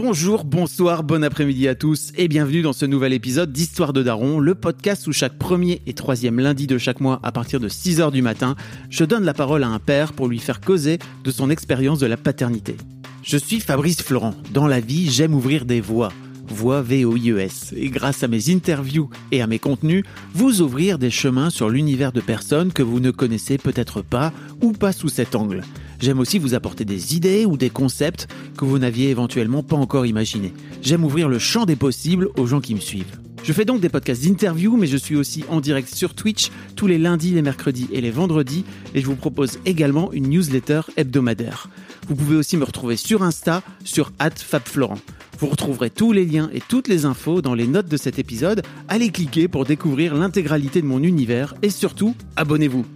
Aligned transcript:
Bonjour, 0.00 0.44
bonsoir, 0.44 1.02
bon 1.02 1.24
après-midi 1.24 1.66
à 1.66 1.74
tous 1.74 2.12
et 2.16 2.28
bienvenue 2.28 2.62
dans 2.62 2.72
ce 2.72 2.86
nouvel 2.86 3.12
épisode 3.12 3.52
d'Histoire 3.52 3.92
de 3.92 4.04
Daron, 4.04 4.38
le 4.38 4.54
podcast 4.54 5.08
où 5.08 5.12
chaque 5.12 5.36
premier 5.36 5.82
et 5.88 5.92
troisième 5.92 6.38
lundi 6.38 6.68
de 6.68 6.78
chaque 6.78 7.00
mois 7.00 7.18
à 7.24 7.32
partir 7.32 7.58
de 7.58 7.68
6h 7.68 8.12
du 8.12 8.22
matin, 8.22 8.54
je 8.90 9.04
donne 9.04 9.24
la 9.24 9.34
parole 9.34 9.64
à 9.64 9.66
un 9.66 9.80
père 9.80 10.12
pour 10.12 10.28
lui 10.28 10.38
faire 10.38 10.60
causer 10.60 11.00
de 11.24 11.30
son 11.32 11.50
expérience 11.50 11.98
de 11.98 12.06
la 12.06 12.16
paternité. 12.16 12.76
Je 13.24 13.36
suis 13.36 13.58
Fabrice 13.58 14.00
Florent. 14.00 14.36
Dans 14.52 14.68
la 14.68 14.78
vie, 14.78 15.10
j'aime 15.10 15.34
ouvrir 15.34 15.64
des 15.64 15.80
voies. 15.80 16.12
Voix 16.50 16.82
V-O-I-E-S. 16.82 17.74
Et 17.76 17.88
grâce 17.88 18.22
à 18.22 18.28
mes 18.28 18.50
interviews 18.50 19.10
et 19.32 19.42
à 19.42 19.46
mes 19.46 19.58
contenus, 19.58 20.04
vous 20.34 20.60
ouvrir 20.60 20.98
des 20.98 21.10
chemins 21.10 21.50
sur 21.50 21.68
l'univers 21.68 22.12
de 22.12 22.20
personnes 22.20 22.72
que 22.72 22.82
vous 22.82 23.00
ne 23.00 23.10
connaissez 23.10 23.58
peut-être 23.58 24.02
pas 24.02 24.32
ou 24.60 24.72
pas 24.72 24.92
sous 24.92 25.08
cet 25.08 25.34
angle. 25.34 25.62
J'aime 26.00 26.20
aussi 26.20 26.38
vous 26.38 26.54
apporter 26.54 26.84
des 26.84 27.16
idées 27.16 27.44
ou 27.44 27.56
des 27.56 27.70
concepts 27.70 28.28
que 28.56 28.64
vous 28.64 28.78
n'aviez 28.78 29.10
éventuellement 29.10 29.62
pas 29.62 29.76
encore 29.76 30.06
imaginés. 30.06 30.54
J'aime 30.82 31.04
ouvrir 31.04 31.28
le 31.28 31.38
champ 31.38 31.66
des 31.66 31.76
possibles 31.76 32.28
aux 32.36 32.46
gens 32.46 32.60
qui 32.60 32.74
me 32.74 32.80
suivent. 32.80 33.18
Je 33.42 33.52
fais 33.52 33.64
donc 33.64 33.80
des 33.80 33.88
podcasts 33.88 34.24
d'interview, 34.24 34.76
mais 34.76 34.86
je 34.86 34.96
suis 34.96 35.16
aussi 35.16 35.44
en 35.48 35.60
direct 35.60 35.88
sur 35.94 36.14
Twitch 36.14 36.50
tous 36.76 36.86
les 36.86 36.98
lundis, 36.98 37.30
les 37.30 37.42
mercredis 37.42 37.88
et 37.92 38.00
les 38.00 38.10
vendredis, 38.10 38.64
et 38.94 39.00
je 39.00 39.06
vous 39.06 39.16
propose 39.16 39.58
également 39.64 40.12
une 40.12 40.28
newsletter 40.28 40.82
hebdomadaire. 40.96 41.68
Vous 42.08 42.14
pouvez 42.14 42.36
aussi 42.36 42.56
me 42.56 42.64
retrouver 42.64 42.96
sur 42.96 43.22
Insta, 43.22 43.62
sur 43.84 44.12
@fabflorent. 44.18 44.96
Vous 45.38 45.46
retrouverez 45.46 45.90
tous 45.90 46.12
les 46.12 46.24
liens 46.24 46.48
et 46.54 46.62
toutes 46.66 46.88
les 46.88 47.04
infos 47.04 47.42
dans 47.42 47.54
les 47.54 47.66
notes 47.66 47.88
de 47.88 47.98
cet 47.98 48.18
épisode. 48.18 48.62
Allez 48.88 49.10
cliquer 49.10 49.46
pour 49.46 49.66
découvrir 49.66 50.14
l'intégralité 50.14 50.80
de 50.80 50.86
mon 50.86 51.02
univers 51.02 51.54
et 51.60 51.68
surtout, 51.68 52.14
abonnez-vous. 52.36 52.86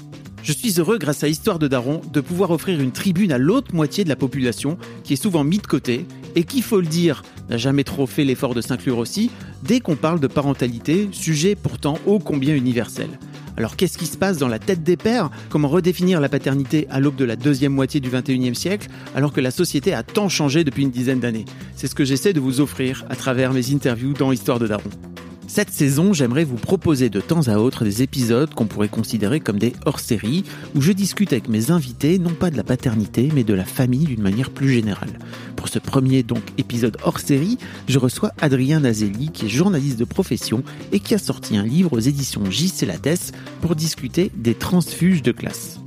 Je 0.42 0.52
suis 0.52 0.80
heureux, 0.80 0.96
grâce 0.96 1.22
à 1.22 1.28
Histoire 1.28 1.58
de 1.58 1.68
Daron, 1.68 2.00
de 2.10 2.20
pouvoir 2.22 2.50
offrir 2.52 2.80
une 2.80 2.90
tribune 2.90 3.32
à 3.32 3.38
l'autre 3.38 3.74
moitié 3.74 4.02
de 4.02 4.08
la 4.08 4.16
population 4.16 4.78
qui 5.04 5.12
est 5.12 5.22
souvent 5.22 5.44
mise 5.44 5.60
de 5.60 5.66
côté 5.66 6.06
et 6.34 6.44
qui, 6.44 6.62
faut 6.62 6.80
le 6.80 6.86
dire, 6.86 7.22
n'a 7.50 7.58
jamais 7.58 7.84
trop 7.84 8.06
fait 8.06 8.24
l'effort 8.24 8.54
de 8.54 8.62
s'inclure 8.62 8.96
aussi 8.96 9.30
dès 9.62 9.80
qu'on 9.80 9.94
parle 9.94 10.20
de 10.20 10.26
parentalité, 10.26 11.10
sujet 11.12 11.54
pourtant 11.54 11.98
ô 12.06 12.18
combien 12.18 12.56
universel. 12.56 13.10
Alors 13.56 13.76
qu'est-ce 13.76 13.98
qui 13.98 14.06
se 14.06 14.16
passe 14.16 14.38
dans 14.38 14.48
la 14.48 14.58
tête 14.58 14.82
des 14.82 14.96
pères? 14.96 15.30
Comment 15.48 15.68
redéfinir 15.68 16.20
la 16.20 16.28
paternité 16.28 16.86
à 16.90 17.00
l'aube 17.00 17.16
de 17.16 17.24
la 17.24 17.36
deuxième 17.36 17.72
moitié 17.72 18.00
du 18.00 18.10
21e 18.10 18.54
siècle 18.54 18.88
alors 19.14 19.32
que 19.32 19.40
la 19.40 19.50
société 19.50 19.92
a 19.92 20.02
tant 20.02 20.28
changé 20.28 20.64
depuis 20.64 20.82
une 20.82 20.90
dizaine 20.90 21.20
d'années? 21.20 21.44
C'est 21.76 21.86
ce 21.86 21.94
que 21.94 22.04
j'essaie 22.04 22.32
de 22.32 22.40
vous 22.40 22.60
offrir 22.60 23.04
à 23.10 23.16
travers 23.16 23.52
mes 23.52 23.72
interviews 23.72 24.14
dans 24.14 24.32
Histoire 24.32 24.58
de 24.58 24.66
Daron. 24.66 24.90
Cette 25.48 25.70
saison, 25.70 26.12
j'aimerais 26.12 26.44
vous 26.44 26.56
proposer 26.56 27.10
de 27.10 27.20
temps 27.20 27.48
à 27.48 27.58
autre 27.58 27.84
des 27.84 28.02
épisodes 28.02 28.54
qu'on 28.54 28.66
pourrait 28.66 28.88
considérer 28.88 29.40
comme 29.40 29.58
des 29.58 29.74
hors-séries, 29.84 30.44
où 30.74 30.80
je 30.80 30.92
discute 30.92 31.32
avec 31.32 31.48
mes 31.48 31.70
invités 31.70 32.18
non 32.18 32.30
pas 32.30 32.50
de 32.50 32.56
la 32.56 32.64
paternité, 32.64 33.28
mais 33.34 33.44
de 33.44 33.52
la 33.52 33.64
famille 33.64 34.04
d'une 34.04 34.22
manière 34.22 34.50
plus 34.50 34.70
générale. 34.70 35.18
Pour 35.56 35.68
ce 35.68 35.78
premier 35.78 36.22
donc 36.22 36.42
épisode 36.58 36.96
hors-série, 37.04 37.58
je 37.88 37.98
reçois 37.98 38.32
Adrien 38.40 38.80
Nazelli, 38.80 39.30
qui 39.30 39.46
est 39.46 39.50
journaliste 39.50 39.98
de 39.98 40.04
profession 40.04 40.62
et 40.92 41.00
qui 41.00 41.14
a 41.14 41.18
sorti 41.18 41.56
un 41.56 41.64
livre 41.64 41.92
aux 41.92 42.00
éditions 42.00 42.50
J. 42.50 42.72
Lattès 42.86 43.32
pour 43.60 43.76
discuter 43.76 44.30
des 44.34 44.54
transfuges 44.54 45.22
de 45.22 45.32
classe. 45.32 45.80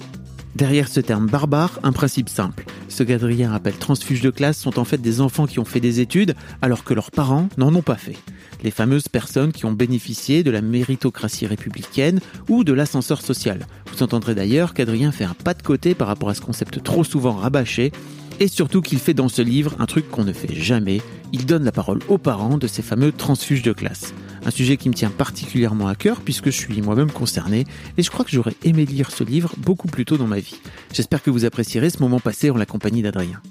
Derrière 0.55 0.87
ce 0.87 1.01
terme 1.01 1.27
barbare, 1.27 1.79
un 1.83 1.91
principe 1.91 2.29
simple. 2.29 2.65
Ce 2.87 3.03
qu'Adrien 3.03 3.51
appelle 3.51 3.77
transfuges 3.77 4.21
de 4.21 4.29
classe 4.29 4.57
sont 4.57 4.79
en 4.79 4.85
fait 4.85 5.01
des 5.01 5.19
enfants 5.19 5.47
qui 5.47 5.59
ont 5.59 5.65
fait 5.65 5.81
des 5.81 5.99
études 5.99 6.35
alors 6.61 6.85
que 6.85 6.93
leurs 6.93 7.11
parents 7.11 7.49
n'en 7.57 7.75
ont 7.75 7.81
pas 7.81 7.97
fait. 7.97 8.15
Les 8.63 8.71
fameuses 8.71 9.07
personnes 9.07 9.51
qui 9.51 9.65
ont 9.65 9.71
bénéficié 9.71 10.43
de 10.43 10.51
la 10.51 10.61
méritocratie 10.61 11.45
républicaine 11.45 12.19
ou 12.49 12.63
de 12.63 12.73
l'ascenseur 12.73 13.21
social. 13.21 13.67
Vous 13.91 14.03
entendrez 14.03 14.35
d'ailleurs 14.35 14.73
qu'Adrien 14.73 15.11
fait 15.11 15.23
un 15.23 15.33
pas 15.33 15.53
de 15.53 15.61
côté 15.61 15.95
par 15.95 16.07
rapport 16.07 16.29
à 16.29 16.33
ce 16.33 16.41
concept 16.41 16.83
trop 16.83 17.03
souvent 17.03 17.33
rabâché 17.33 17.91
et 18.39 18.47
surtout 18.47 18.81
qu'il 18.81 18.99
fait 18.99 19.13
dans 19.13 19.29
ce 19.29 19.41
livre 19.41 19.75
un 19.79 19.85
truc 19.85 20.09
qu'on 20.09 20.25
ne 20.25 20.33
fait 20.33 20.53
jamais, 20.53 21.01
il 21.31 21.45
donne 21.45 21.63
la 21.63 21.71
parole 21.71 21.99
aux 22.09 22.17
parents 22.17 22.57
de 22.57 22.67
ces 22.67 22.81
fameux 22.81 23.11
transfuges 23.11 23.61
de 23.61 23.71
classe. 23.71 24.13
Un 24.45 24.51
sujet 24.51 24.77
qui 24.77 24.89
me 24.89 24.93
tient 24.93 25.09
particulièrement 25.09 25.87
à 25.87 25.95
cœur 25.95 26.21
puisque 26.21 26.47
je 26.47 26.57
suis 26.57 26.81
moi-même 26.81 27.11
concerné 27.11 27.65
et 27.97 28.03
je 28.03 28.11
crois 28.11 28.25
que 28.25 28.31
j'aurais 28.31 28.55
aimé 28.63 28.85
lire 28.85 29.11
ce 29.11 29.23
livre 29.23 29.53
beaucoup 29.57 29.87
plus 29.87 30.05
tôt 30.05 30.17
dans 30.17 30.27
ma 30.27 30.39
vie. 30.39 30.59
J'espère 30.93 31.23
que 31.23 31.29
vous 31.29 31.45
apprécierez 31.45 31.89
ce 31.89 31.99
moment 31.99 32.19
passé 32.19 32.49
en 32.49 32.57
la 32.57 32.65
compagnie 32.65 33.01
d'Adrien. 33.01 33.41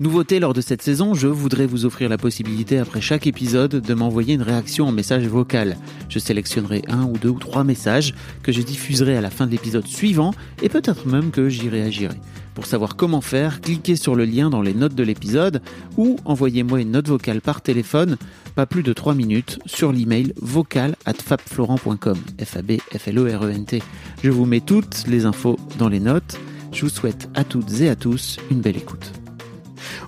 Nouveauté 0.00 0.40
lors 0.40 0.54
de 0.54 0.62
cette 0.62 0.80
saison, 0.80 1.12
je 1.12 1.26
voudrais 1.26 1.66
vous 1.66 1.84
offrir 1.84 2.08
la 2.08 2.16
possibilité 2.16 2.78
après 2.78 3.02
chaque 3.02 3.26
épisode 3.26 3.82
de 3.82 3.94
m'envoyer 3.94 4.32
une 4.32 4.40
réaction 4.40 4.88
en 4.88 4.92
message 4.92 5.26
vocal. 5.26 5.76
Je 6.08 6.18
sélectionnerai 6.18 6.80
un 6.88 7.04
ou 7.04 7.18
deux 7.18 7.28
ou 7.28 7.38
trois 7.38 7.64
messages 7.64 8.14
que 8.42 8.50
je 8.50 8.62
diffuserai 8.62 9.18
à 9.18 9.20
la 9.20 9.28
fin 9.28 9.44
de 9.44 9.50
l'épisode 9.50 9.86
suivant 9.86 10.32
et 10.62 10.70
peut-être 10.70 11.06
même 11.06 11.30
que 11.30 11.50
j'y 11.50 11.68
réagirai. 11.68 12.14
Pour 12.54 12.64
savoir 12.64 12.96
comment 12.96 13.20
faire, 13.20 13.60
cliquez 13.60 13.94
sur 13.94 14.14
le 14.14 14.24
lien 14.24 14.48
dans 14.48 14.62
les 14.62 14.72
notes 14.72 14.94
de 14.94 15.02
l'épisode 15.02 15.60
ou 15.98 16.16
envoyez-moi 16.24 16.80
une 16.80 16.92
note 16.92 17.08
vocale 17.08 17.42
par 17.42 17.60
téléphone, 17.60 18.16
pas 18.54 18.64
plus 18.64 18.82
de 18.82 18.94
3 18.94 19.14
minutes, 19.14 19.58
sur 19.66 19.92
l'email 19.92 20.32
vocal 20.40 20.96
at 21.04 21.12
fabflorent.com. 21.12 22.16
f 22.42 22.56
a 22.56 22.62
b 22.62 22.78
f 22.96 23.08
l 23.08 23.18
o 23.18 23.24
r 23.26 23.44
e 23.44 23.50
n 23.50 23.66
t 23.66 23.82
Je 24.24 24.30
vous 24.30 24.46
mets 24.46 24.60
toutes 24.60 25.04
les 25.08 25.26
infos 25.26 25.58
dans 25.78 25.90
les 25.90 26.00
notes. 26.00 26.40
Je 26.72 26.86
vous 26.86 26.90
souhaite 26.90 27.28
à 27.34 27.44
toutes 27.44 27.82
et 27.82 27.90
à 27.90 27.96
tous 27.96 28.38
une 28.50 28.62
belle 28.62 28.78
écoute. 28.78 29.19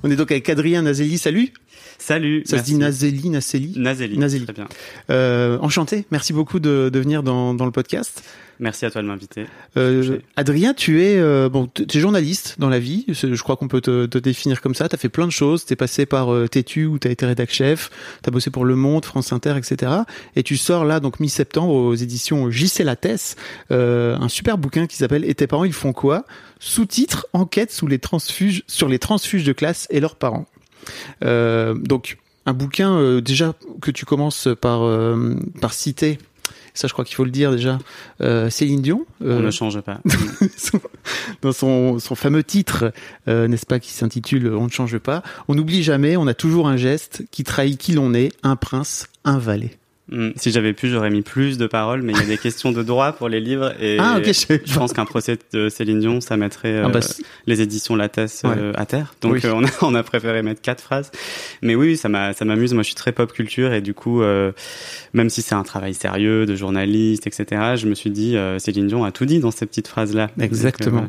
On 0.05 0.11
est 0.11 0.17
donc 0.17 0.33
avec 0.33 0.49
Adrien 0.49 0.83
Nazelli. 0.83 1.17
Salut. 1.17 1.53
Salut. 2.03 2.43
Ça 2.47 2.59
se 2.59 2.65
dit 2.65 2.75
Nazelli, 2.75 3.31
Nazelli 3.31 3.75
Nazelli. 3.77 4.19
Nazelli. 4.19 4.45
Très 4.45 4.53
bien. 4.53 4.69
Euh, 5.11 5.57
enchanté. 5.61 6.05
Merci 6.11 6.33
beaucoup 6.33 6.59
de, 6.59 6.91
de 6.93 6.99
venir 6.99 7.23
dans, 7.23 7.55
dans 7.55 7.65
le 7.65 7.71
podcast. 7.71 8.25
Merci 8.59 8.87
à 8.87 8.91
toi 8.91 9.03
de 9.03 9.07
m'inviter. 9.07 9.47
Euh, 9.77 10.19
Adrien, 10.37 10.75
tu 10.75 11.03
es 11.03 11.17
euh, 11.19 11.49
bon, 11.49 11.69
es 11.79 11.99
journaliste 11.99 12.57
dans 12.59 12.69
la 12.69 12.81
vie. 12.81 13.05
Je 13.09 13.41
crois 13.43 13.57
qu'on 13.57 13.69
peut 13.69 13.81
te, 13.81 14.07
te 14.07 14.19
définir 14.19 14.61
comme 14.61 14.75
ça. 14.75 14.89
Tu 14.89 14.95
as 14.95 14.99
fait 14.99 15.09
plein 15.09 15.27
de 15.27 15.33
choses. 15.33 15.65
Tu 15.65 15.73
es 15.73 15.77
passé 15.77 16.05
par 16.05 16.33
euh, 16.33 16.49
Tétu 16.49 16.87
où 16.87 16.99
tu 16.99 17.07
as 17.07 17.13
été 17.13 17.25
rédac 17.25 17.53
chef. 17.53 17.91
Tu 18.23 18.29
as 18.29 18.33
bossé 18.33 18.51
pour 18.51 18.65
Le 18.65 18.75
Monde, 18.75 19.05
France 19.05 19.33
Inter, 19.33 19.55
etc. 19.57 19.93
Et 20.37 20.43
tu 20.43 20.57
sors 20.57 20.85
là 20.85 20.99
donc 20.99 21.21
mi-septembre 21.21 21.73
aux 21.73 21.95
éditions 21.95 22.51
JC 22.51 22.81
Lattès 22.81 23.37
euh, 23.71 24.17
un 24.17 24.29
super 24.29 24.59
bouquin 24.59 24.87
qui 24.87 24.97
s'appelle 24.97 25.25
Et 25.25 25.35
tes 25.35 25.47
parents 25.47 25.65
ils 25.65 25.73
font 25.73 25.93
quoi? 25.93 26.25
Sous-titre 26.59 27.27
Enquête 27.33 27.73
sous 27.73 27.87
les 27.87 27.99
transfuges 27.99 28.63
sur 28.67 28.89
les 28.89 28.99
transfuges 28.99 29.45
de 29.45 29.53
classe 29.53 29.87
et 29.91 30.01
leurs 30.01 30.17
parents. 30.17 30.47
Euh, 31.25 31.75
donc 31.75 32.19
un 32.47 32.53
bouquin 32.55 32.97
euh, 32.97 33.21
déjà 33.21 33.55
que 33.81 33.91
tu 33.91 34.05
commences 34.05 34.49
par 34.61 34.83
euh, 34.83 35.35
par 35.61 35.73
citer. 35.73 36.19
Ça, 36.75 36.89
je 36.89 36.95
crois 36.95 37.05
qu'il 37.05 37.17
faut 37.17 37.25
le 37.25 37.31
dire 37.31 37.53
déjà. 37.53 37.79
Euh, 38.23 38.49
Céline 38.49 38.81
Dion. 38.81 39.05
euh, 39.23 39.39
On 39.39 39.43
ne 39.43 39.51
change 39.51 39.79
pas. 39.83 40.01
dans 41.43 41.53
son, 41.53 41.99
son 41.99 42.15
fameux 42.15 42.43
titre, 42.43 42.93
euh, 43.29 43.47
n'est-ce 43.47 43.67
pas, 43.67 43.79
qui 43.79 43.91
s'intitule 43.91 44.49
On 44.55 44.65
ne 44.65 44.71
change 44.71 44.97
pas. 44.97 45.23
On 45.49 45.55
n'oublie 45.55 45.83
jamais, 45.83 46.17
on 46.17 46.27
a 46.27 46.33
toujours 46.33 46.69
un 46.69 46.79
geste 46.79 47.25
qui 47.31 47.45
trahit 47.45 47.77
qui 47.79 47.93
l'on 47.93 48.15
est, 48.15 48.33
un 48.43 48.57
prince, 48.57 49.07
un 49.25 49.39
valet. 49.39 49.77
Hmm, 50.13 50.31
si 50.37 50.51
j'avais 50.51 50.75
pu, 50.75 50.89
j'aurais 50.91 51.09
mis 51.11 51.23
plus 51.23 51.57
de 51.57 51.67
paroles, 51.67 52.03
mais 52.03 52.13
il 52.13 52.19
y 52.19 52.23
a 52.23 52.27
des 52.27 52.37
questions 52.43 52.71
de 52.71 52.83
droit 52.83 53.13
pour 53.13 53.29
les 53.31 53.41
livres 53.41 53.73
et 53.81 53.97
Ah, 53.99 54.21
je 54.23 54.75
pense 54.75 54.93
qu'un 54.93 55.07
procès 55.07 55.39
de 55.53 55.69
Céline 55.71 56.01
Dion, 56.01 56.21
ça 56.21 56.37
mettrait 56.37 56.81
Ah 56.83 56.87
euh, 56.87 56.89
bah, 56.91 57.01
c'est- 57.01 57.23
les 57.47 57.63
éditions 57.63 57.97
Lattès 57.97 58.43
euh, 58.45 58.73
à 58.77 58.85
terre. 58.85 59.15
Donc 59.23 59.33
Oui. 59.33 59.41
euh, 59.45 59.53
on, 59.55 59.65
a, 59.65 59.69
on 59.83 59.95
a 59.95 60.03
préféré 60.03 60.43
mettre 60.43 60.61
quatre 60.61 60.83
phrases. 60.83 61.11
Mais 61.63 61.75
oui, 61.75 61.97
ça 61.97 62.09
m'a 62.11 62.35
ça 62.35 62.45
m'amuse. 62.45 62.75
Moi, 62.75 62.83
je 62.83 62.89
suis 62.89 62.95
très 62.95 63.13
pop 63.13 63.33
culture 63.33 63.73
et 63.73 63.81
du 63.81 63.95
coup, 63.95 64.21
euh, 64.23 64.53
même 65.15 65.31
si 65.31 65.41
c'est 65.41 65.55
un 65.55 65.63
travail 65.63 65.95
sérieux 65.95 66.45
de 66.45 66.55
journaliste, 66.57 67.27
etc., 67.27 67.77
je 67.77 67.87
me 67.87 67.95
suis 67.95 68.11
dit, 68.11 68.37
euh, 68.37 68.59
Céline 68.59 68.89
Dion 68.89 69.05
a 69.05 69.13
tout 69.13 69.25
dit 69.25 69.39
dans 69.41 69.51
ces 69.51 69.65
petites 69.67 69.89
phrases-là. 69.89 70.31
Euh, 70.39 70.45
Exactement. 70.45 71.09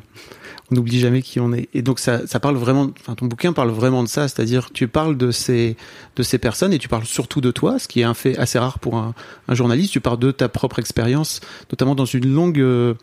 N'oublie 0.73 0.99
jamais 0.99 1.21
qui 1.21 1.39
on 1.39 1.53
est. 1.53 1.69
Et 1.75 1.83
donc 1.83 1.99
ça, 1.99 2.25
ça 2.25 2.39
parle 2.39 2.55
vraiment, 2.55 2.89
enfin 2.99 3.13
ton 3.13 3.27
bouquin 3.27 3.53
parle 3.53 3.69
vraiment 3.69 4.01
de 4.01 4.07
ça, 4.07 4.27
c'est-à-dire 4.27 4.71
tu 4.73 4.87
parles 4.87 5.15
de 5.17 5.29
ces, 5.29 5.75
de 6.15 6.23
ces 6.23 6.39
personnes 6.39 6.73
et 6.73 6.79
tu 6.79 6.87
parles 6.87 7.05
surtout 7.05 7.41
de 7.41 7.51
toi, 7.51 7.77
ce 7.77 7.87
qui 7.87 7.99
est 7.99 8.03
un 8.05 8.15
fait 8.15 8.35
assez 8.39 8.57
rare 8.57 8.79
pour 8.79 8.95
un, 8.97 9.13
un 9.47 9.53
journaliste. 9.53 9.91
Tu 9.91 9.99
parles 9.99 10.17
de 10.17 10.31
ta 10.31 10.49
propre 10.49 10.79
expérience, 10.79 11.41
notamment 11.71 11.93
dans 11.93 12.05
une 12.05 12.33
longue, 12.33 12.59
euh, 12.59 12.95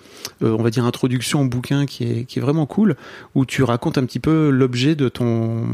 euh, 0.42 0.56
on 0.58 0.62
va 0.64 0.70
dire 0.70 0.84
introduction 0.84 1.42
au 1.42 1.44
bouquin 1.44 1.86
qui 1.86 2.02
est, 2.04 2.24
qui 2.24 2.40
est 2.40 2.42
vraiment 2.42 2.66
cool, 2.66 2.96
où 3.36 3.44
tu 3.46 3.62
racontes 3.62 3.98
un 3.98 4.04
petit 4.04 4.20
peu 4.20 4.50
l'objet 4.50 4.96
de 4.96 5.08
ton, 5.08 5.66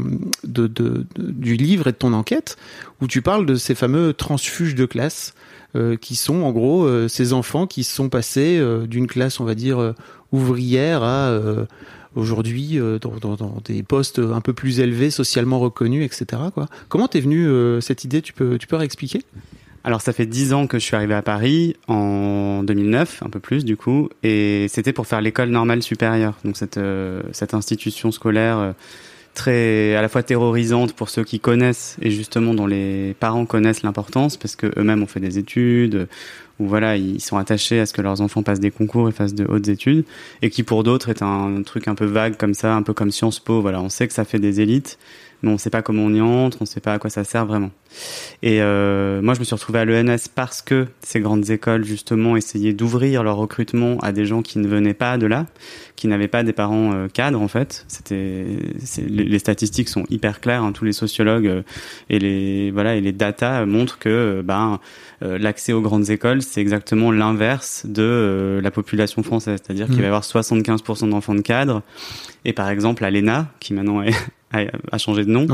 de, 0.43 0.67
de, 0.67 1.05
de- 1.15 1.31
du 1.31 1.55
livre 1.55 1.87
et 1.87 1.93
de 1.93 1.97
ton 1.97 2.13
enquête, 2.13 2.57
où 3.01 3.07
tu 3.07 3.23
parles 3.23 3.45
de 3.47 3.55
ces 3.55 3.73
fameux 3.75 4.13
transfuges 4.13 4.75
de 4.75 4.85
classe. 4.85 5.33
Euh, 5.75 5.97
qui 5.97 6.15
sont 6.15 6.43
en 6.43 6.51
gros 6.51 6.85
euh, 6.85 7.07
ces 7.07 7.33
enfants 7.33 7.67
qui 7.67 7.83
sont 7.83 8.09
passés 8.09 8.57
euh, 8.57 8.87
d'une 8.87 9.07
classe, 9.07 9.39
on 9.39 9.45
va 9.45 9.55
dire, 9.55 9.79
euh, 9.79 9.93
ouvrière 10.31 11.03
à 11.03 11.29
euh, 11.29 11.65
aujourd'hui 12.15 12.79
dans, 13.01 13.61
des 13.63 13.83
postes 13.83 14.19
un 14.19 14.41
peu 14.41 14.53
plus 14.53 14.79
élevés, 14.79 15.11
socialement 15.11 15.59
reconnus, 15.59 16.03
etc. 16.05 16.41
Comment 16.89 17.07
t'es 17.07 17.19
venu 17.19 17.47
cette 17.79 18.03
idée? 18.05 18.23
Tu 18.23 18.33
peux, 18.33 18.57
tu 18.57 18.65
peux 18.65 18.75
réexpliquer? 18.75 19.21
Alors 19.83 20.01
ça 20.01 20.13
fait 20.13 20.25
dix 20.25 20.51
ans 20.51 20.65
que 20.65 20.79
je 20.79 20.83
suis 20.83 20.95
arrivé 20.95 21.13
à 21.13 21.21
Paris 21.21 21.75
en 21.87 22.63
2009, 22.63 23.21
un 23.23 23.29
peu 23.29 23.39
plus 23.39 23.65
du 23.65 23.77
coup, 23.77 24.09
et 24.23 24.65
c'était 24.67 24.93
pour 24.93 25.05
faire 25.05 25.21
l'école 25.21 25.49
normale 25.49 25.83
supérieure, 25.83 26.33
donc 26.43 26.57
cette 26.57 26.79
cette 27.33 27.53
institution 27.53 28.11
scolaire 28.11 28.73
très 29.37 29.95
à 29.95 30.01
la 30.01 30.09
fois 30.09 30.23
terrorisante 30.23 30.93
pour 30.93 31.09
ceux 31.09 31.23
qui 31.23 31.39
connaissent 31.39 31.95
et 32.01 32.09
justement 32.09 32.55
dont 32.55 32.65
les 32.65 33.15
parents 33.19 33.45
connaissent 33.45 33.83
l'importance 33.83 34.35
parce 34.35 34.55
que 34.55 34.67
eux-mêmes 34.79 35.03
ont 35.03 35.07
fait 35.07 35.19
des 35.19 35.37
études 35.37 36.07
ou 36.59 36.65
voilà 36.65 36.97
ils 36.97 37.21
sont 37.21 37.37
attachés 37.37 37.79
à 37.79 37.85
ce 37.85 37.93
que 37.93 38.01
leurs 38.01 38.19
enfants 38.21 38.41
passent 38.41 38.59
des 38.59 38.71
concours 38.71 39.07
et 39.07 39.11
fassent 39.11 39.35
de 39.35 39.45
hautes 39.45 39.67
études 39.67 40.05
et 40.41 40.49
qui 40.49 40.63
pour 40.63 40.83
d'autres 40.83 41.09
est 41.09 41.21
un 41.21 41.61
truc 41.63 41.87
un 41.87 41.93
peu 41.93 42.05
vague 42.05 42.35
comme 42.35 42.55
ça 42.55 42.73
un 42.73 42.81
peu 42.81 42.93
comme 42.93 43.11
Sciences 43.11 43.39
Po. 43.39 43.61
Voilà 43.61 43.79
on 43.79 43.89
sait 43.89 44.07
que 44.07 44.13
ça 44.13 44.25
fait 44.25 44.39
des 44.39 44.59
élites 44.59 44.97
mais 45.41 45.51
on 45.51 45.57
sait 45.57 45.69
pas 45.69 45.81
comment 45.81 46.03
on 46.03 46.13
y 46.13 46.21
entre 46.21 46.61
on 46.61 46.65
sait 46.65 46.79
pas 46.79 46.93
à 46.93 46.99
quoi 46.99 47.09
ça 47.09 47.23
sert 47.23 47.45
vraiment 47.45 47.71
et 48.43 48.61
euh, 48.61 49.21
moi 49.21 49.33
je 49.33 49.39
me 49.39 49.45
suis 49.45 49.55
retrouvé 49.55 49.79
à 49.79 49.85
l'ENS 49.85 50.27
parce 50.33 50.61
que 50.61 50.87
ces 51.01 51.19
grandes 51.19 51.49
écoles 51.49 51.85
justement 51.85 52.35
essayaient 52.35 52.73
d'ouvrir 52.73 53.23
leur 53.23 53.37
recrutement 53.37 53.97
à 53.99 54.11
des 54.11 54.25
gens 54.25 54.41
qui 54.41 54.59
ne 54.59 54.67
venaient 54.67 54.93
pas 54.93 55.17
de 55.17 55.25
là 55.25 55.45
qui 55.97 56.07
n'avaient 56.07 56.29
pas 56.29 56.43
des 56.43 56.53
parents 56.53 56.93
euh, 56.93 57.07
cadres 57.09 57.41
en 57.41 57.47
fait. 57.49 57.83
C'était 57.89 58.45
les, 59.09 59.39
statistiques 59.39 59.89
sont 59.89 60.05
hyper 60.09 60.39
claires. 60.39 60.63
Hein. 60.63 60.71
tous 60.71 60.85
les 60.85 60.93
sociologues 60.93 61.47
euh, 61.47 61.63
et 62.09 62.19
les 62.19 62.71
voilà 62.71 62.95
et 62.95 63.01
les 63.01 63.11
datas 63.11 63.65
montrent 63.65 63.99
que 63.99 64.07
euh, 64.07 64.41
ben 64.43 64.79
l'accès 65.19 65.73
aux 65.73 65.81
grandes 65.81 66.11
écoles 66.11 66.43
c'est 66.43 66.61
exactement 66.61 67.11
l'inverse 67.11 67.87
de 67.87 68.59
la 68.61 68.69
population 68.69 69.23
française, 69.23 69.59
c'est-à-dire 69.63 69.87
qu'il 69.87 69.95
va 69.95 70.01
y 70.01 70.03
mmh. 70.03 70.13
avoir 70.13 70.21
75% 70.21 71.09
d'enfants 71.09 71.33
de 71.33 71.41
cadres 71.41 71.81
et 72.45 72.53
par 72.53 72.69
exemple 72.69 73.03
à 73.03 73.09
l'ENA 73.09 73.47
qui 73.59 73.73
maintenant 73.73 74.03
a 74.53 74.97
changé 74.97 75.25
de 75.25 75.29
nom 75.29 75.45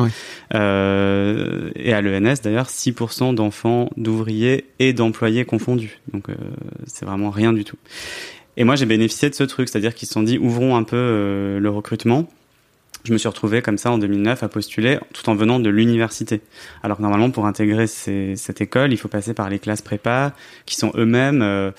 euh, 0.54 1.72
et 1.76 1.94
à 1.94 2.02
l'ENS 2.02 2.36
d'ailleurs 2.44 2.68
6% 2.68 3.34
d'enfants 3.34 3.90
d'ouvriers 3.98 4.66
et 4.80 4.94
d'employés 4.94 5.46
confondus 5.46 6.00
donc 6.14 6.28
c'est 6.86 7.06
vraiment 7.06 7.32
rien 7.32 7.54
du 7.54 7.64
tout 7.64 7.78
et 8.58 8.64
moi, 8.64 8.76
j'ai 8.76 8.86
bénéficié 8.86 9.30
de 9.30 9.36
ce 9.36 9.44
truc, 9.44 9.70
c'est-à-dire 9.70 9.96
qu'ils 9.96 10.08
se 10.08 10.14
sont 10.14 10.24
dit, 10.24 10.38
ouvrons 10.38 10.76
un 10.76 10.84
peu 10.84 10.96
euh, 10.96 11.60
le 11.60 11.70
recrutement. 11.70 12.28
Je 13.04 13.12
me 13.12 13.18
suis 13.18 13.28
retrouvé 13.28 13.62
comme 13.62 13.78
ça 13.78 13.92
en 13.92 13.98
2009 13.98 14.44
à 14.44 14.48
postuler 14.48 14.98
tout 15.14 15.30
en 15.30 15.36
venant 15.36 15.60
de 15.60 15.70
l'université. 15.70 16.42
Alors 16.84 16.98
que 16.98 17.02
normalement, 17.02 17.32
pour 17.32 17.46
intégrer 17.48 17.88
cette 17.88 18.62
école, 18.62 18.94
il 18.94 18.98
faut 18.98 19.10
passer 19.10 19.34
par 19.34 19.50
les 19.50 19.60
classes 19.60 19.82
prépa, 19.82 20.34
qui 20.66 20.76
sont 20.76 20.92
eux-mêmes, 20.96 21.42
euh, 21.42 21.72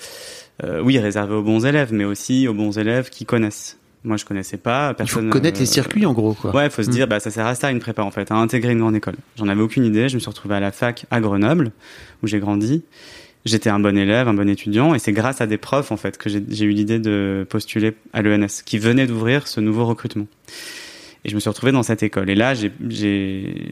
euh, 0.63 0.81
oui, 0.81 0.99
réservées 0.99 1.33
aux 1.33 1.41
bons 1.41 1.65
élèves, 1.65 1.93
mais 1.93 2.03
aussi 2.03 2.47
aux 2.47 2.53
bons 2.53 2.77
élèves 2.77 3.09
qui 3.09 3.25
connaissent. 3.25 3.79
Moi, 4.05 4.17
je 4.17 4.25
connaissais 4.25 4.57
pas. 4.57 4.93
Personne, 4.93 5.25
il 5.25 5.27
faut 5.27 5.33
connaître 5.33 5.59
les 5.59 5.65
circuits, 5.65 6.05
en 6.05 6.13
gros, 6.13 6.33
quoi. 6.33 6.55
Ouais, 6.55 6.65
il 6.65 6.71
faut 6.71 6.83
se 6.83 6.89
dire, 6.89 7.07
mm. 7.07 7.09
bah, 7.09 7.19
ça 7.19 7.31
sert 7.31 7.45
à 7.45 7.55
ça, 7.55 7.71
une 7.71 7.79
prépa, 7.79 8.03
en 8.03 8.11
fait, 8.11 8.31
à 8.31 8.35
intégrer 8.35 8.71
une 8.71 8.79
grande 8.79 8.95
école. 8.95 9.15
J'en 9.37 9.47
avais 9.47 9.61
aucune 9.61 9.83
idée. 9.83 10.07
Je 10.07 10.15
me 10.15 10.19
suis 10.19 10.29
retrouvé 10.29 10.55
à 10.55 10.59
la 10.59 10.71
fac 10.71 11.05
à 11.11 11.19
Grenoble, 11.19 11.71
où 12.23 12.27
j'ai 12.27 12.39
grandi 12.39 12.83
j'étais 13.45 13.69
un 13.69 13.79
bon 13.79 13.97
élève, 13.97 14.27
un 14.27 14.33
bon 14.33 14.49
étudiant, 14.49 14.93
et 14.93 14.99
c'est 14.99 15.13
grâce 15.13 15.39
à 15.39 15.47
des 15.47 15.57
profs 15.57 15.91
en 15.91 15.97
fait 15.97 16.17
que 16.17 16.29
j'ai 16.29 16.65
eu 16.65 16.71
l'idée 16.71 16.99
de 16.99 17.45
postuler 17.47 17.93
à 18.11 18.21
l'ENS, 18.21 18.63
qui 18.65 18.79
venait 18.79 19.05
d'ouvrir 19.07 19.47
ce 19.47 19.61
nouveau 19.61 19.85
recrutement. 19.85 20.27
Et 21.23 21.29
je 21.29 21.35
me 21.35 21.39
suis 21.39 21.49
retrouvé 21.49 21.71
dans 21.71 21.81
cette 21.81 22.03
école. 22.03 22.29
Et 22.29 22.35
là, 22.35 22.53
j'ai, 22.53 22.71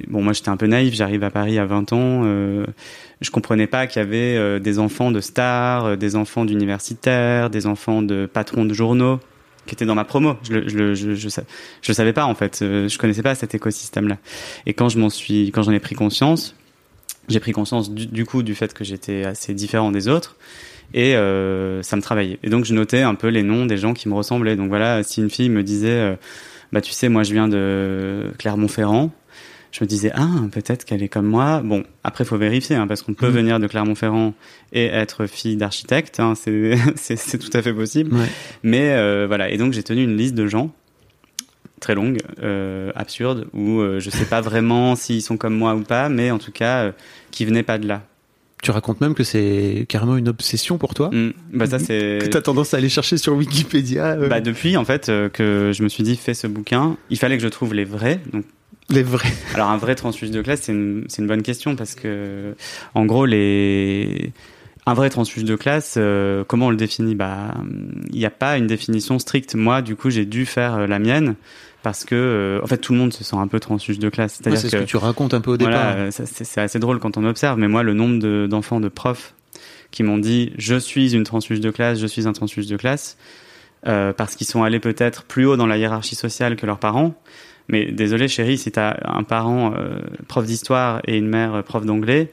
bon, 0.07 0.23
moi 0.23 0.33
j'étais 0.33 0.49
un 0.49 0.57
peu 0.57 0.65
naïf. 0.65 0.95
J'arrive 0.95 1.23
à 1.23 1.29
Paris 1.29 1.59
à 1.59 1.65
20 1.65 1.93
ans. 1.93 2.21
Euh, 2.23 2.65
je 3.21 3.29
comprenais 3.29 3.67
pas 3.67 3.85
qu'il 3.85 4.01
y 4.01 4.03
avait 4.03 4.35
euh, 4.35 4.57
des 4.57 4.79
enfants 4.79 5.11
de 5.11 5.19
stars, 5.19 5.85
euh, 5.85 5.95
des 5.95 6.15
enfants 6.15 6.45
d'universitaires, 6.45 7.51
des 7.51 7.67
enfants 7.67 8.01
de 8.01 8.25
patrons 8.25 8.65
de 8.65 8.73
journaux 8.73 9.19
qui 9.65 9.75
étaient 9.75 9.85
dans 9.85 9.95
ma 9.95 10.03
promo. 10.03 10.35
Je 10.43 10.53
le, 10.53 10.67
je, 10.67 10.93
je, 10.93 11.15
je, 11.15 11.29
je, 11.81 11.93
savais 11.93 12.13
pas 12.13 12.25
en 12.25 12.35
fait. 12.35 12.59
Euh, 12.61 12.87
je 12.87 12.97
connaissais 12.97 13.23
pas 13.23 13.35
cet 13.35 13.55
écosystème-là. 13.55 14.17
Et 14.65 14.73
quand 14.73 14.89
je 14.89 14.99
m'en 14.99 15.09
suis, 15.09 15.47
quand 15.51 15.63
j'en 15.63 15.71
ai 15.71 15.79
pris 15.79 15.95
conscience, 15.95 16.55
j'ai 17.29 17.39
pris 17.39 17.51
conscience 17.53 17.91
du, 17.91 18.25
coup 18.25 18.43
du 18.43 18.55
fait 18.55 18.73
que 18.73 18.83
j'étais 18.83 19.23
assez 19.23 19.53
différent 19.53 19.91
des 19.91 20.07
autres 20.09 20.35
et 20.93 21.15
euh, 21.15 21.81
ça 21.81 21.95
me 21.95 22.01
travaillait. 22.01 22.39
Et 22.43 22.49
donc 22.49 22.65
je 22.65 22.73
notais 22.73 23.01
un 23.01 23.15
peu 23.15 23.27
les 23.27 23.43
noms 23.43 23.65
des 23.65 23.77
gens 23.77 23.93
qui 23.93 24.09
me 24.09 24.13
ressemblaient. 24.13 24.55
Donc 24.55 24.67
voilà, 24.67 25.03
si 25.03 25.21
une 25.21 25.29
fille 25.29 25.49
me 25.49 25.63
disait, 25.63 25.89
euh, 25.89 26.15
bah 26.73 26.81
tu 26.81 26.91
sais, 26.91 27.07
moi 27.09 27.23
je 27.23 27.33
viens 27.33 27.47
de 27.47 28.31
Clermont-Ferrand, 28.37 29.11
je 29.73 29.83
me 29.83 29.87
disais 29.87 30.11
ah 30.15 30.29
peut-être 30.51 30.85
qu'elle 30.85 31.03
est 31.03 31.09
comme 31.09 31.25
moi. 31.25 31.61
Bon 31.61 31.83
après 32.05 32.23
faut 32.23 32.37
vérifier 32.37 32.77
hein, 32.77 32.87
parce 32.87 33.01
qu'on 33.01 33.13
peut 33.13 33.27
mmh. 33.27 33.33
venir 33.33 33.59
de 33.59 33.67
Clermont-Ferrand 33.67 34.33
et 34.71 34.85
être 34.85 35.25
fille 35.25 35.57
d'architecte, 35.57 36.21
hein, 36.21 36.35
c'est 36.35 36.77
c'est 36.95 37.37
tout 37.37 37.55
à 37.57 37.61
fait 37.61 37.73
possible. 37.73 38.15
Mais 38.63 38.93
euh, 38.93 39.25
voilà 39.27 39.49
et 39.49 39.57
donc 39.57 39.73
j'ai 39.73 39.83
tenu 39.83 40.03
une 40.03 40.15
liste 40.15 40.35
de 40.35 40.47
gens 40.47 40.71
très 41.83 41.95
longue, 41.95 42.19
euh, 42.41 42.91
absurde, 42.95 43.47
où 43.53 43.79
euh, 43.79 43.99
je 43.99 44.09
sais 44.09 44.25
pas 44.25 44.41
vraiment 44.41 44.95
s'ils 44.95 45.21
sont 45.21 45.35
comme 45.35 45.53
moi 45.53 45.75
ou 45.75 45.81
pas, 45.81 46.07
mais 46.07 46.31
en 46.31 46.39
tout 46.39 46.51
cas, 46.51 46.85
euh, 46.85 46.91
qui 47.29 47.43
venaient 47.45 47.63
pas 47.63 47.77
de 47.77 47.87
là. 47.87 48.03
Tu 48.63 48.71
racontes 48.71 49.01
même 49.01 49.13
que 49.13 49.25
c'est 49.25 49.85
carrément 49.89 50.15
une 50.15 50.29
obsession 50.29 50.77
pour 50.77 50.93
toi. 50.93 51.09
Mmh. 51.11 51.33
bah 51.53 51.65
ça 51.65 51.79
c'est. 51.87 52.19
Que 52.21 52.27
t'as 52.27 52.41
tendance 52.41 52.73
à 52.73 52.77
aller 52.77 52.87
chercher 52.87 53.17
sur 53.17 53.33
Wikipédia. 53.33 54.15
Bah 54.15 54.39
depuis 54.39 54.77
en 54.77 54.85
fait 54.85 55.07
que 55.33 55.71
je 55.75 55.83
me 55.83 55.89
suis 55.89 56.03
dit 56.03 56.15
fais 56.15 56.33
ce 56.33 56.47
bouquin, 56.47 56.95
il 57.09 57.17
fallait 57.17 57.35
que 57.35 57.43
je 57.43 57.49
trouve 57.49 57.73
les 57.73 57.83
vrais. 57.83 58.21
Donc 58.31 58.45
les 58.93 59.03
vrais. 59.03 59.31
Alors 59.53 59.69
un 59.69 59.77
vrai 59.77 59.95
transfuge 59.95 60.31
de 60.31 60.41
classe, 60.41 60.61
c'est 60.63 60.71
une, 60.71 61.05
une 61.17 61.27
bonne 61.27 61.43
question 61.43 61.75
parce 61.75 61.95
que 61.95 62.55
en 62.93 63.05
gros 63.05 63.25
les 63.25 64.31
un 64.85 64.93
vrai 64.93 65.09
transfuge 65.09 65.45
de 65.45 65.55
classe, 65.55 65.97
comment 66.47 66.67
on 66.67 66.69
le 66.69 66.75
définit? 66.75 67.15
Bah, 67.15 67.53
il 68.11 68.19
n'y 68.19 68.25
a 68.25 68.29
pas 68.29 68.57
une 68.57 68.67
définition 68.67 69.17
stricte. 69.17 69.55
Moi, 69.55 69.81
du 69.81 69.95
coup, 69.95 70.09
j'ai 70.09 70.25
dû 70.25 70.45
faire 70.45 70.89
la 70.89 70.99
mienne 70.99 71.35
parce 71.83 72.05
que 72.05 72.15
euh, 72.15 72.63
en 72.63 72.67
fait 72.67 72.77
tout 72.77 72.93
le 72.93 72.99
monde 72.99 73.13
se 73.13 73.23
sent 73.23 73.35
un 73.35 73.47
peu 73.47 73.59
transfuge 73.59 73.99
de 73.99 74.09
classe. 74.09 74.39
C'est 74.41 74.55
ce 74.55 74.75
que 74.75 74.83
tu 74.83 74.97
racontes 74.97 75.35
un 75.35 75.41
peu 75.41 75.51
au 75.51 75.57
départ. 75.57 75.95
Voilà, 75.95 76.11
c'est 76.11 76.61
assez 76.61 76.79
drôle 76.79 76.99
quand 76.99 77.17
on 77.17 77.25
observe, 77.25 77.59
mais 77.59 77.67
moi 77.67 77.83
le 77.83 77.93
nombre 77.93 78.47
d'enfants 78.47 78.79
de, 78.79 78.87
profs 78.87 79.35
qui 79.91 80.01
m'ont 80.01 80.17
dit 80.17 80.53
je 80.57 80.75
suis 80.75 81.13
une 81.13 81.23
transfuge 81.23 81.59
de 81.59 81.69
classe, 81.69 81.99
je 81.99 82.07
suis 82.07 82.27
un 82.27 82.33
transfuge 82.33 82.67
de 82.67 82.77
classe, 82.77 83.17
euh, 83.85 84.13
parce 84.13 84.35
qu'ils 84.35 84.47
sont 84.47 84.63
allés 84.63 84.79
peut-être 84.79 85.23
plus 85.23 85.45
haut 85.45 85.57
dans 85.57 85.67
la 85.67 85.77
hiérarchie 85.77 86.15
sociale 86.15 86.55
que 86.55 86.65
leurs 86.65 86.79
parents. 86.79 87.13
Mais 87.73 87.91
désolé 87.91 88.27
chérie, 88.27 88.59
si 88.59 88.71
tu 88.71 88.79
as 88.79 88.95
un 89.03 89.23
parent 89.23 89.73
euh, 89.75 89.97
prof 90.27 90.45
d'histoire 90.45 91.01
et 91.07 91.17
une 91.17 91.27
mère 91.27 91.63
prof 91.63 91.83
d'anglais, 91.85 92.31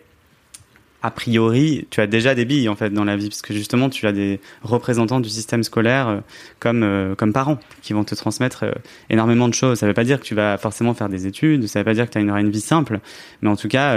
a 1.02 1.10
priori, 1.10 1.86
tu 1.90 2.00
as 2.00 2.06
déjà 2.06 2.34
des 2.34 2.44
billes 2.44 2.68
en 2.68 2.76
fait 2.76 2.90
dans 2.90 3.04
la 3.04 3.16
vie, 3.16 3.28
parce 3.28 3.42
que 3.42 3.54
justement, 3.54 3.88
tu 3.88 4.06
as 4.06 4.12
des 4.12 4.40
représentants 4.62 5.20
du 5.20 5.30
système 5.30 5.62
scolaire 5.62 6.08
euh, 6.08 6.18
comme 6.58 6.82
euh, 6.82 7.14
comme 7.14 7.32
parents 7.32 7.58
qui 7.82 7.92
vont 7.94 8.04
te 8.04 8.14
transmettre 8.14 8.64
euh, 8.64 8.72
énormément 9.08 9.48
de 9.48 9.54
choses. 9.54 9.78
Ça 9.78 9.86
ne 9.86 9.90
veut 9.90 9.94
pas 9.94 10.04
dire 10.04 10.20
que 10.20 10.26
tu 10.26 10.34
vas 10.34 10.58
forcément 10.58 10.92
faire 10.92 11.08
des 11.08 11.26
études, 11.26 11.66
ça 11.68 11.78
ne 11.78 11.84
veut 11.84 11.90
pas 11.90 11.94
dire 11.94 12.06
que 12.06 12.12
tu 12.12 12.18
as 12.18 12.20
une, 12.20 12.30
une 12.30 12.50
vie 12.50 12.60
simple, 12.60 13.00
mais 13.40 13.48
en 13.48 13.56
tout 13.56 13.68
cas, 13.68 13.96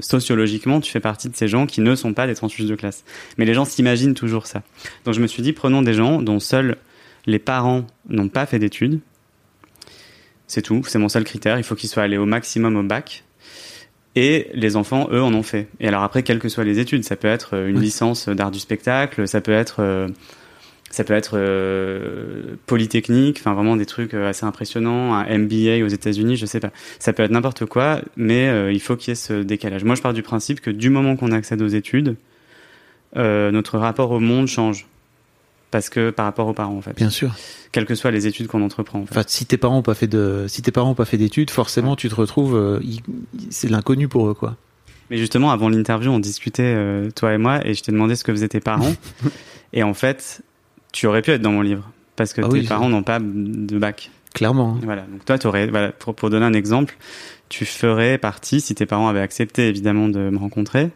sociologiquement, 0.00 0.80
tu 0.80 0.90
fais 0.90 1.00
partie 1.00 1.28
de 1.28 1.36
ces 1.36 1.48
gens 1.48 1.66
qui 1.66 1.80
ne 1.80 1.94
sont 1.94 2.12
pas 2.12 2.26
des 2.26 2.34
transfuges 2.34 2.66
de 2.66 2.74
classe. 2.74 3.04
Mais 3.38 3.44
les 3.44 3.54
gens 3.54 3.64
s'imaginent 3.64 4.14
toujours 4.14 4.46
ça. 4.46 4.62
Donc 5.04 5.14
je 5.14 5.20
me 5.20 5.26
suis 5.26 5.42
dit, 5.42 5.52
prenons 5.52 5.82
des 5.82 5.94
gens 5.94 6.20
dont 6.20 6.40
seuls 6.40 6.76
les 7.26 7.38
parents 7.38 7.86
n'ont 8.08 8.28
pas 8.28 8.46
fait 8.46 8.58
d'études. 8.58 9.00
C'est 10.46 10.62
tout, 10.62 10.82
c'est 10.86 10.98
mon 10.98 11.08
seul 11.08 11.24
critère. 11.24 11.58
Il 11.58 11.64
faut 11.64 11.74
qu'ils 11.74 11.88
soient 11.88 12.02
allés 12.02 12.18
au 12.18 12.26
maximum 12.26 12.76
au 12.76 12.82
bac 12.82 13.24
et 14.16 14.48
les 14.54 14.76
enfants, 14.76 15.08
eux, 15.10 15.22
en 15.22 15.34
ont 15.34 15.42
fait. 15.42 15.68
Et 15.80 15.88
alors 15.88 16.02
après, 16.02 16.22
quelles 16.22 16.38
que 16.38 16.48
soient 16.48 16.64
les 16.64 16.78
études, 16.78 17.04
ça 17.04 17.16
peut 17.16 17.28
être 17.28 17.56
euh, 17.56 17.68
une 17.68 17.80
licence 17.80 18.28
d'art 18.28 18.50
du 18.50 18.60
spectacle, 18.60 19.26
ça 19.26 19.40
peut 19.40 19.52
être, 19.52 19.76
euh, 19.80 20.06
ça 20.90 21.02
peut 21.02 21.14
être 21.14 21.32
euh, 21.34 22.54
polytechnique, 22.66 23.38
enfin 23.40 23.54
vraiment 23.54 23.76
des 23.76 23.86
trucs 23.86 24.14
assez 24.14 24.46
impressionnants, 24.46 25.14
un 25.14 25.38
MBA 25.38 25.84
aux 25.84 25.88
États-Unis, 25.88 26.36
je 26.36 26.46
sais 26.46 26.60
pas. 26.60 26.70
Ça 27.00 27.12
peut 27.12 27.24
être 27.24 27.32
n'importe 27.32 27.66
quoi, 27.66 28.02
mais 28.16 28.72
il 28.72 28.80
faut 28.80 28.94
qu'il 28.96 29.10
y 29.10 29.12
ait 29.12 29.16
ce 29.16 29.42
décalage. 29.42 29.82
Moi, 29.82 29.96
je 29.96 30.02
pars 30.02 30.12
du 30.12 30.22
principe 30.22 30.60
que 30.60 30.70
du 30.70 30.90
moment 30.90 31.16
qu'on 31.16 31.32
accède 31.32 31.60
aux 31.62 31.68
études, 31.68 32.16
notre 33.16 33.78
rapport 33.78 34.12
au 34.12 34.20
monde 34.20 34.46
change 34.46 34.86
parce 35.74 35.88
que 35.88 36.10
par 36.10 36.24
rapport 36.24 36.46
aux 36.46 36.52
parents 36.52 36.76
en 36.76 36.80
fait. 36.80 36.94
Bien 36.94 37.10
sûr. 37.10 37.34
Quelles 37.72 37.84
que 37.84 37.96
soient 37.96 38.12
les 38.12 38.28
études 38.28 38.46
qu'on 38.46 38.62
entreprend. 38.62 39.00
En 39.00 39.06
fait. 39.06 39.10
Enfin, 39.10 39.24
si 39.26 39.44
tes 39.44 39.56
parents 39.56 39.74
n'ont 39.74 39.82
pas 39.82 39.94
fait 39.94 40.06
de, 40.06 40.44
si 40.46 40.62
tes 40.62 40.70
parents 40.70 40.94
pas 40.94 41.04
fait 41.04 41.16
d'études, 41.16 41.50
forcément 41.50 41.96
tu 41.96 42.08
te 42.08 42.14
retrouves, 42.14 42.54
euh, 42.54 42.80
c'est 43.50 43.68
l'inconnu 43.68 44.06
pour 44.06 44.28
eux 44.28 44.34
quoi. 44.34 44.56
Mais 45.10 45.18
justement, 45.18 45.50
avant 45.50 45.68
l'interview, 45.68 46.12
on 46.12 46.20
discutait 46.20 46.62
euh, 46.62 47.10
toi 47.10 47.34
et 47.34 47.38
moi, 47.38 47.66
et 47.66 47.74
je 47.74 47.82
t'ai 47.82 47.90
demandé 47.90 48.14
ce 48.14 48.22
que 48.22 48.30
faisaient 48.30 48.46
tes 48.46 48.60
parents, 48.60 48.94
et 49.72 49.82
en 49.82 49.94
fait, 49.94 50.42
tu 50.92 51.08
aurais 51.08 51.22
pu 51.22 51.32
être 51.32 51.42
dans 51.42 51.50
mon 51.50 51.62
livre 51.62 51.90
parce 52.14 52.34
que 52.34 52.42
ah 52.42 52.48
tes 52.48 52.62
parents 52.62 52.88
n'ont 52.88 53.02
pas 53.02 53.18
de 53.18 53.76
bac. 53.76 54.12
Clairement. 54.32 54.76
Hein. 54.76 54.80
Voilà. 54.84 55.02
Donc 55.02 55.24
toi, 55.24 55.44
aurais, 55.44 55.66
voilà, 55.66 55.90
pour, 55.90 56.14
pour 56.14 56.30
donner 56.30 56.46
un 56.46 56.52
exemple, 56.52 56.96
tu 57.48 57.64
ferais 57.64 58.18
partie, 58.18 58.60
si 58.60 58.76
tes 58.76 58.86
parents 58.86 59.08
avaient 59.08 59.18
accepté 59.18 59.66
évidemment 59.66 60.08
de 60.08 60.30
me 60.30 60.38
rencontrer, 60.38 60.90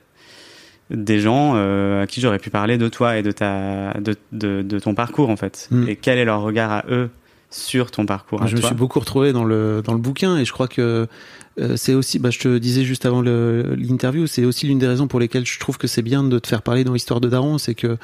des 0.90 1.20
gens 1.20 1.52
euh, 1.54 2.02
à 2.02 2.06
qui 2.06 2.20
j'aurais 2.20 2.38
pu 2.38 2.50
parler 2.50 2.78
de 2.78 2.88
toi 2.88 3.16
et 3.18 3.22
de 3.22 3.30
ta 3.30 3.94
de, 3.94 4.16
de, 4.32 4.62
de 4.62 4.78
ton 4.78 4.94
parcours 4.94 5.28
en 5.28 5.36
fait 5.36 5.68
mm. 5.70 5.88
et 5.88 5.96
quel 5.96 6.18
est 6.18 6.24
leur 6.24 6.42
regard 6.42 6.72
à 6.72 6.84
eux 6.88 7.10
sur 7.50 7.90
ton 7.90 8.04
parcours. 8.04 8.46
je 8.46 8.56
me 8.56 8.60
suis 8.60 8.74
beaucoup 8.74 9.00
retrouvé 9.00 9.32
dans 9.32 9.44
le 9.44 9.82
dans 9.82 9.94
le 9.94 9.98
bouquin 9.98 10.36
et 10.36 10.44
je 10.44 10.52
crois 10.52 10.68
que 10.68 11.06
euh, 11.58 11.76
c'est 11.76 11.94
aussi, 11.94 12.18
bah, 12.18 12.30
je 12.30 12.38
te 12.38 12.58
disais 12.58 12.84
juste 12.84 13.04
avant 13.04 13.20
l'interview, 13.20 14.26
c'est 14.26 14.44
aussi 14.44 14.66
l'une 14.66 14.78
des 14.78 14.86
raisons 14.86 15.08
pour 15.08 15.18
lesquelles 15.18 15.46
je 15.46 15.58
trouve 15.58 15.76
que 15.76 15.86
c'est 15.86 16.02
bien 16.02 16.22
de 16.22 16.38
te 16.38 16.46
faire 16.46 16.62
parler 16.62 16.84
dans 16.84 16.92
l'histoire 16.92 17.20
de 17.20 17.28
Daron, 17.28 17.58
c'est 17.58 17.74
que 17.74 17.96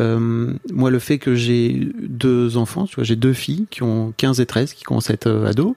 euh, 0.00 0.54
moi 0.72 0.90
le 0.90 0.98
fait 0.98 1.18
que 1.18 1.34
j'ai 1.34 1.88
deux 2.00 2.56
enfants, 2.56 2.86
tu 2.86 2.94
vois, 2.96 3.04
j'ai 3.04 3.16
deux 3.16 3.34
filles 3.34 3.66
qui 3.70 3.82
ont 3.82 4.14
15 4.16 4.40
et 4.40 4.46
13, 4.46 4.72
qui 4.72 4.84
commencent 4.84 5.10
à 5.10 5.14
être 5.14 5.44
ados, 5.46 5.74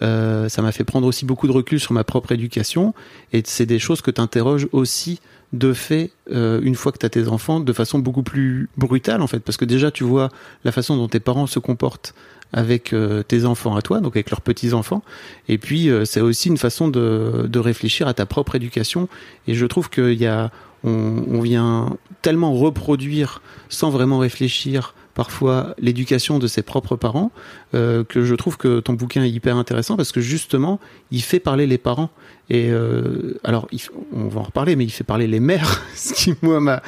ça 0.00 0.62
m'a 0.62 0.72
fait 0.72 0.84
prendre 0.84 1.06
aussi 1.06 1.24
beaucoup 1.24 1.46
de 1.46 1.52
recul 1.52 1.80
sur 1.80 1.92
ma 1.92 2.04
propre 2.04 2.32
éducation 2.32 2.92
et 3.32 3.42
c'est 3.46 3.66
des 3.66 3.78
choses 3.78 4.02
que 4.02 4.10
tu 4.10 4.20
interroges 4.20 4.68
aussi 4.72 5.20
de 5.54 5.72
fait 5.72 6.10
euh, 6.32 6.60
une 6.62 6.74
fois 6.74 6.90
que 6.92 6.98
tu 6.98 7.06
as 7.06 7.10
tes 7.10 7.28
enfants 7.28 7.60
de 7.60 7.72
façon 7.72 7.98
beaucoup 8.00 8.24
plus 8.24 8.68
brutale 8.76 9.22
en 9.22 9.26
fait 9.26 9.38
parce 9.38 9.56
que 9.56 9.64
déjà 9.64 9.90
tu 9.90 10.02
vois 10.02 10.28
la 10.64 10.72
façon 10.72 10.96
dont 10.96 11.08
tes 11.08 11.20
parents 11.20 11.46
se 11.46 11.60
comportent 11.60 12.14
avec 12.52 12.92
euh, 12.92 13.24
tes 13.24 13.46
enfants 13.46 13.74
à 13.74 13.82
toi, 13.82 14.00
donc 14.00 14.14
avec 14.14 14.30
leurs 14.30 14.40
petits-enfants. 14.40 15.02
Et 15.48 15.58
puis, 15.58 15.90
euh, 15.90 16.04
c'est 16.04 16.20
aussi 16.20 16.48
une 16.48 16.56
façon 16.56 16.86
de, 16.86 17.48
de, 17.48 17.58
réfléchir 17.58 18.06
à 18.06 18.14
ta 18.14 18.26
propre 18.26 18.54
éducation. 18.54 19.08
Et 19.48 19.54
je 19.54 19.66
trouve 19.66 19.90
qu'il 19.90 20.48
on, 20.84 21.40
vient 21.40 21.96
tellement 22.22 22.54
reproduire 22.54 23.42
sans 23.68 23.90
vraiment 23.90 24.18
réfléchir 24.18 24.94
parfois 25.14 25.74
l'éducation 25.78 26.38
de 26.38 26.46
ses 26.46 26.62
propres 26.62 26.96
parents, 26.96 27.30
euh, 27.74 28.04
que 28.04 28.24
je 28.24 28.34
trouve 28.34 28.56
que 28.56 28.80
ton 28.80 28.92
bouquin 28.92 29.22
est 29.22 29.30
hyper 29.30 29.56
intéressant 29.56 29.96
parce 29.96 30.12
que 30.12 30.20
justement, 30.20 30.80
il 31.10 31.22
fait 31.22 31.40
parler 31.40 31.66
les 31.66 31.78
parents. 31.78 32.10
Et 32.50 32.70
euh, 32.70 33.38
alors, 33.42 33.68
on 34.12 34.28
va 34.28 34.40
en 34.40 34.44
reparler, 34.44 34.76
mais 34.76 34.84
il 34.84 34.90
fait 34.90 35.04
parler 35.04 35.26
les 35.26 35.40
mères, 35.40 35.82
ce 35.94 36.12
qui 36.12 36.34
moi 36.42 36.60
m'a 36.60 36.82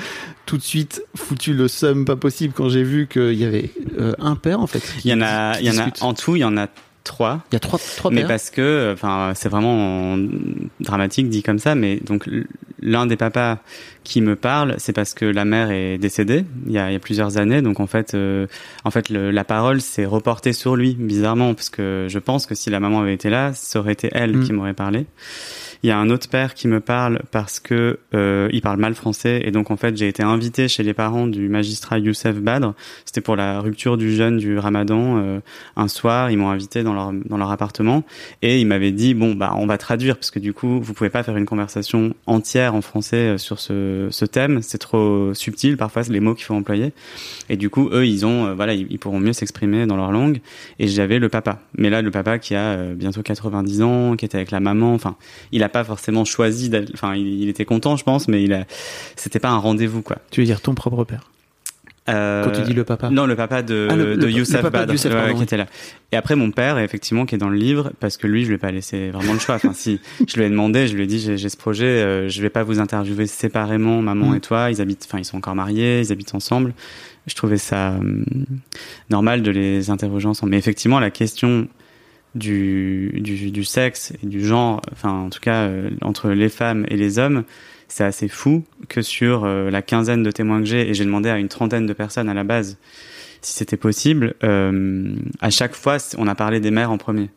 tout 0.45 0.59
de 0.59 0.63
suite 0.63 1.03
foutu 1.17 1.55
le 1.55 1.67
seum 1.67 2.05
pas 2.05 2.17
possible 2.17 2.53
quand 2.55 2.69
j'ai 2.69 2.83
vu 2.83 3.09
qu'il 3.09 3.35
y 3.35 3.45
avait 3.45 3.71
euh, 3.99 4.15
un 4.19 4.37
père 4.37 4.61
en 4.61 4.67
fait. 4.67 4.83
Il 5.05 5.11
y 5.11 5.15
en 5.15 5.23
a, 5.23 5.59
il 5.61 5.67
y 5.67 5.71
en 5.71 5.79
a 5.79 5.89
en 6.01 6.15
tout, 6.15 6.37
il 6.37 6.41
y 6.41 6.45
en 6.45 6.57
a 6.57 6.69
trois. 7.07 7.41
Il 7.51 7.55
y 7.55 7.57
a 7.57 7.61
trois, 7.61 7.79
trois 7.79 8.11
Mais 8.11 8.25
parce 8.27 8.51
que, 8.51 8.93
enfin, 8.93 9.33
c'est 9.35 9.49
vraiment 9.49 10.19
dramatique 10.81 11.29
dit 11.29 11.43
comme 11.43 11.59
ça. 11.59 11.75
Mais 11.75 11.97
donc 11.97 12.29
l'un 12.83 13.07
des 13.07 13.17
papas 13.17 13.59
qui 14.05 14.21
me 14.21 14.37
parle, 14.37 14.75
c'est 14.79 14.93
parce 14.93 15.15
que 15.15 15.25
la 15.25 15.45
mère 15.45 15.71
est 15.71 15.99
décédée 15.99 16.45
il 16.67 16.73
y 16.73 16.79
a, 16.79 16.91
il 16.91 16.93
y 16.93 16.97
a 16.97 17.01
plusieurs 17.01 17.39
années. 17.39 17.63
Donc 17.63 17.81
en 17.81 17.87
fait, 17.87 18.15
euh, 18.15 18.47
en 18.85 18.91
fait, 18.91 19.09
le, 19.09 19.31
la 19.31 19.45
parole 19.45 19.81
s'est 19.81 20.05
reportée 20.05 20.53
sur 20.53 20.77
lui 20.77 20.95
bizarrement 20.95 21.55
parce 21.55 21.71
que 21.71 22.07
je 22.09 22.19
pense 22.19 22.47
que 22.47 22.55
si 22.55 22.71
la 22.71 22.81
maman 22.81 23.01
avait 23.01 23.15
été 23.15 23.31
là, 23.31 23.53
ça 23.55 23.79
aurait 23.79 23.93
été 23.93 24.11
elle 24.13 24.37
mm. 24.37 24.45
qui 24.45 24.53
m'aurait 24.53 24.75
parlé. 24.75 25.07
Il 25.83 25.89
y 25.89 25.93
a 25.93 25.99
un 25.99 26.11
autre 26.11 26.29
père 26.29 26.55
qui 26.55 26.69
me 26.69 26.81
parle 26.81 27.23
parce 27.31 27.61
que 27.61 27.99
euh, 28.15 28.49
il 28.53 28.61
parle 28.61 28.79
mal 28.79 28.95
français 28.95 29.43
et 29.45 29.51
donc 29.51 29.71
en 29.71 29.77
fait 29.77 29.97
j'ai 29.97 30.09
été 30.09 30.23
invité 30.23 30.69
chez 30.69 30.83
les 30.83 30.95
parents 30.95 31.27
du 31.27 31.49
magistrat 31.49 31.99
Youssef 31.99 32.37
Badr. 32.37 32.73
C'était 33.05 33.21
pour 33.21 33.37
la 33.37 33.61
rupture 33.61 33.97
du 33.97 34.15
jeûne 34.15 34.39
du 34.39 34.59
Ramadan. 34.59 35.19
Euh, 35.19 35.41
un 35.77 35.89
soir, 35.89 36.31
ils 36.31 36.39
m'ont 36.39 36.51
invité 36.51 36.83
dans 36.83 36.95
leur 36.95 37.13
dans 37.13 37.37
leur 37.37 37.51
appartement 37.51 38.05
et 38.43 38.61
ils 38.61 38.67
m'avaient 38.67 38.93
dit 38.93 39.15
bon 39.15 39.35
bah 39.35 39.55
on 39.57 39.67
va 39.67 39.79
traduire 39.79 40.17
parce 40.17 40.31
que 40.31 40.39
du 40.39 40.53
coup 40.53 40.81
vous 40.81 40.95
pouvez 40.95 41.11
pas 41.11 41.23
faire 41.23 41.37
une 41.37 41.47
conversation 41.47 42.15
entière 42.27 42.75
en 42.75 42.81
français 42.81 43.35
euh, 43.35 43.39
sur 43.39 43.59
ce 43.61 44.09
ce 44.11 44.25
thème. 44.25 44.63
C'est 44.63 44.79
trop 44.79 45.35
subtil 45.35 45.77
parfois 45.77 46.03
les 46.09 46.21
mots 46.21 46.35
qu'il 46.35 46.45
faut 46.45 46.55
employer. 46.55 46.93
Et 47.49 47.57
du 47.57 47.71
coup 47.71 47.89
eux 47.93 48.07
ils 48.07 48.27
ont 48.27 48.47
euh, 48.47 48.55
voilà 48.55 48.75
ils, 48.75 48.87
ils, 48.91 48.99
pourront 48.99 49.21
mieux 49.21 49.33
s'exprimer 49.33 49.87
dans 49.87 49.97
leur 49.97 50.13
langue. 50.13 50.41
Et 50.79 50.87
j'avais 50.87 51.19
le 51.19 51.29
papa. 51.29 51.61
Mais 51.77 51.91
là 51.91 52.03
le 52.03 52.11
papa 52.11 52.39
qui 52.39 52.55
a 52.55 52.77
euh, 52.77 52.95
bientôt 52.95 53.23
90 53.23 53.83
ans, 53.83 54.17
qui 54.17 54.25
était 54.25 54.37
avec 54.37 54.51
la 54.51 54.61
maman. 54.61 54.95
Enfin 54.95 55.17
il 55.53 55.63
a 55.63 55.66
pas 55.69 55.85
forcément 55.85 56.25
choisi. 56.25 56.71
Enfin, 56.95 57.15
il, 57.15 57.49
était 57.49 57.65
content, 57.65 57.97
je 57.97 58.05
pense, 58.05 58.29
mais 58.29 58.43
il 58.43 58.53
a. 58.53 58.65
C'était 59.17 59.41
pas 59.41 59.51
un 59.51 59.59
rendez-vous, 59.59 60.03
quoi. 60.03 60.19
Tu 60.31 60.41
veux 60.41 60.47
dire 60.47 60.61
ton 60.61 60.75
propre 60.75 61.05
père 61.05 61.31
euh, 62.09 62.45
Quand 62.45 62.53
tu 62.53 62.63
dis 62.63 62.73
le 62.73 62.85
papa 62.85 63.11
Non, 63.11 63.27
le 63.27 63.37
papa 63.37 63.63
de, 63.63 63.89
ah, 63.91 63.97
de 63.97 64.29
Youssef 64.29 64.71
Badr, 64.71 64.95
qui 64.95 65.43
était 65.43 65.57
là. 65.57 65.67
Et 66.13 66.17
après, 66.17 66.37
mon 66.37 66.51
père, 66.51 66.79
effectivement, 66.79 67.27
qui 67.27 67.35
est 67.35 67.39
dans 67.39 67.49
le 67.49 67.57
livre, 67.57 67.93
parce 68.01 68.17
que 68.17 68.27
lui, 68.27 68.43
je 68.45 68.49
lui 68.49 68.55
ai 68.55 68.59
pas 68.59 68.71
laissé 68.71 69.11
vraiment 69.11 69.33
le 69.33 69.39
choix. 69.39 69.57
Enfin, 69.57 69.73
si 69.73 70.01
je 70.27 70.37
lui 70.37 70.45
ai 70.45 70.51
demandé, 70.51 70.87
je 70.87 70.95
lui 70.95 71.05
ai 71.05 71.07
dit, 71.07 71.19
j'ai 71.19 71.49
ce 71.49 71.57
projet, 71.57 71.87
euh, 71.87 72.29
je 72.29 72.43
vais 72.43 72.51
pas 72.51 72.63
vous 72.63 72.81
interviewer 72.81 73.27
séparément, 73.27 74.03
maman 74.03 74.31
mm. 74.31 74.37
et 74.37 74.41
toi. 74.41 74.71
Ils 74.71 74.81
habitent, 74.81 75.07
enfin, 75.09 75.19
ils 75.19 75.25
sont 75.25 75.37
encore 75.37 75.55
mariés, 75.55 76.01
ils 76.01 76.13
habitent 76.13 76.35
ensemble. 76.35 76.75
Je 77.27 77.35
trouvais 77.35 77.59
ça 77.59 77.95
euh, 77.95 78.25
normal 79.11 79.43
de 79.43 79.51
les 79.51 79.91
interroger 79.91 80.29
ensemble. 80.29 80.51
Mais 80.51 80.59
effectivement, 80.59 81.01
la 81.01 81.11
question 81.11 81.67
du, 82.37 83.13
du, 83.21 83.51
du, 83.51 83.65
sexe 83.65 84.13
et 84.23 84.27
du 84.27 84.45
genre, 84.45 84.81
enfin 84.93 85.11
en 85.11 85.31
tout 85.31 85.41
cas 85.41 85.63
euh, 85.63 85.91
entre 86.03 86.31
les 86.31 86.49
femmes 86.49 86.85
et 86.89 86.97
les 86.97 87.19
hommes, 87.19 87.45
c'est 87.89 88.05
assez 88.05 88.29
fou 88.29 88.65
que 88.89 89.03
sur 89.03 89.45
euh, 89.45 89.71
la 89.71 89.83
quinzaine 89.83 90.23
de 90.23 90.31
témoins 90.31 90.61
que 90.61 90.67
j'ai, 90.67 90.89
et 90.89 90.95
j'ai 90.95 91.05
demandé 91.05 91.29
à 91.29 91.39
une 91.39 91.49
trentaine 91.49 91.87
de 91.87 91.93
personnes 91.93 92.29
à 92.29 92.35
la 92.35 92.45
base 92.45 92.79
si 93.43 93.53
c'était 93.53 93.77
possible, 93.77 94.35
euh, 94.45 95.15
à 95.41 95.51
chaque 95.51 95.75
fois 95.75 95.99
on 96.19 96.27
a 96.27 96.35
parlé 96.35 96.61
des 96.61 96.71
mères 96.71 96.91
en 96.91 96.99
premier. 96.99 97.31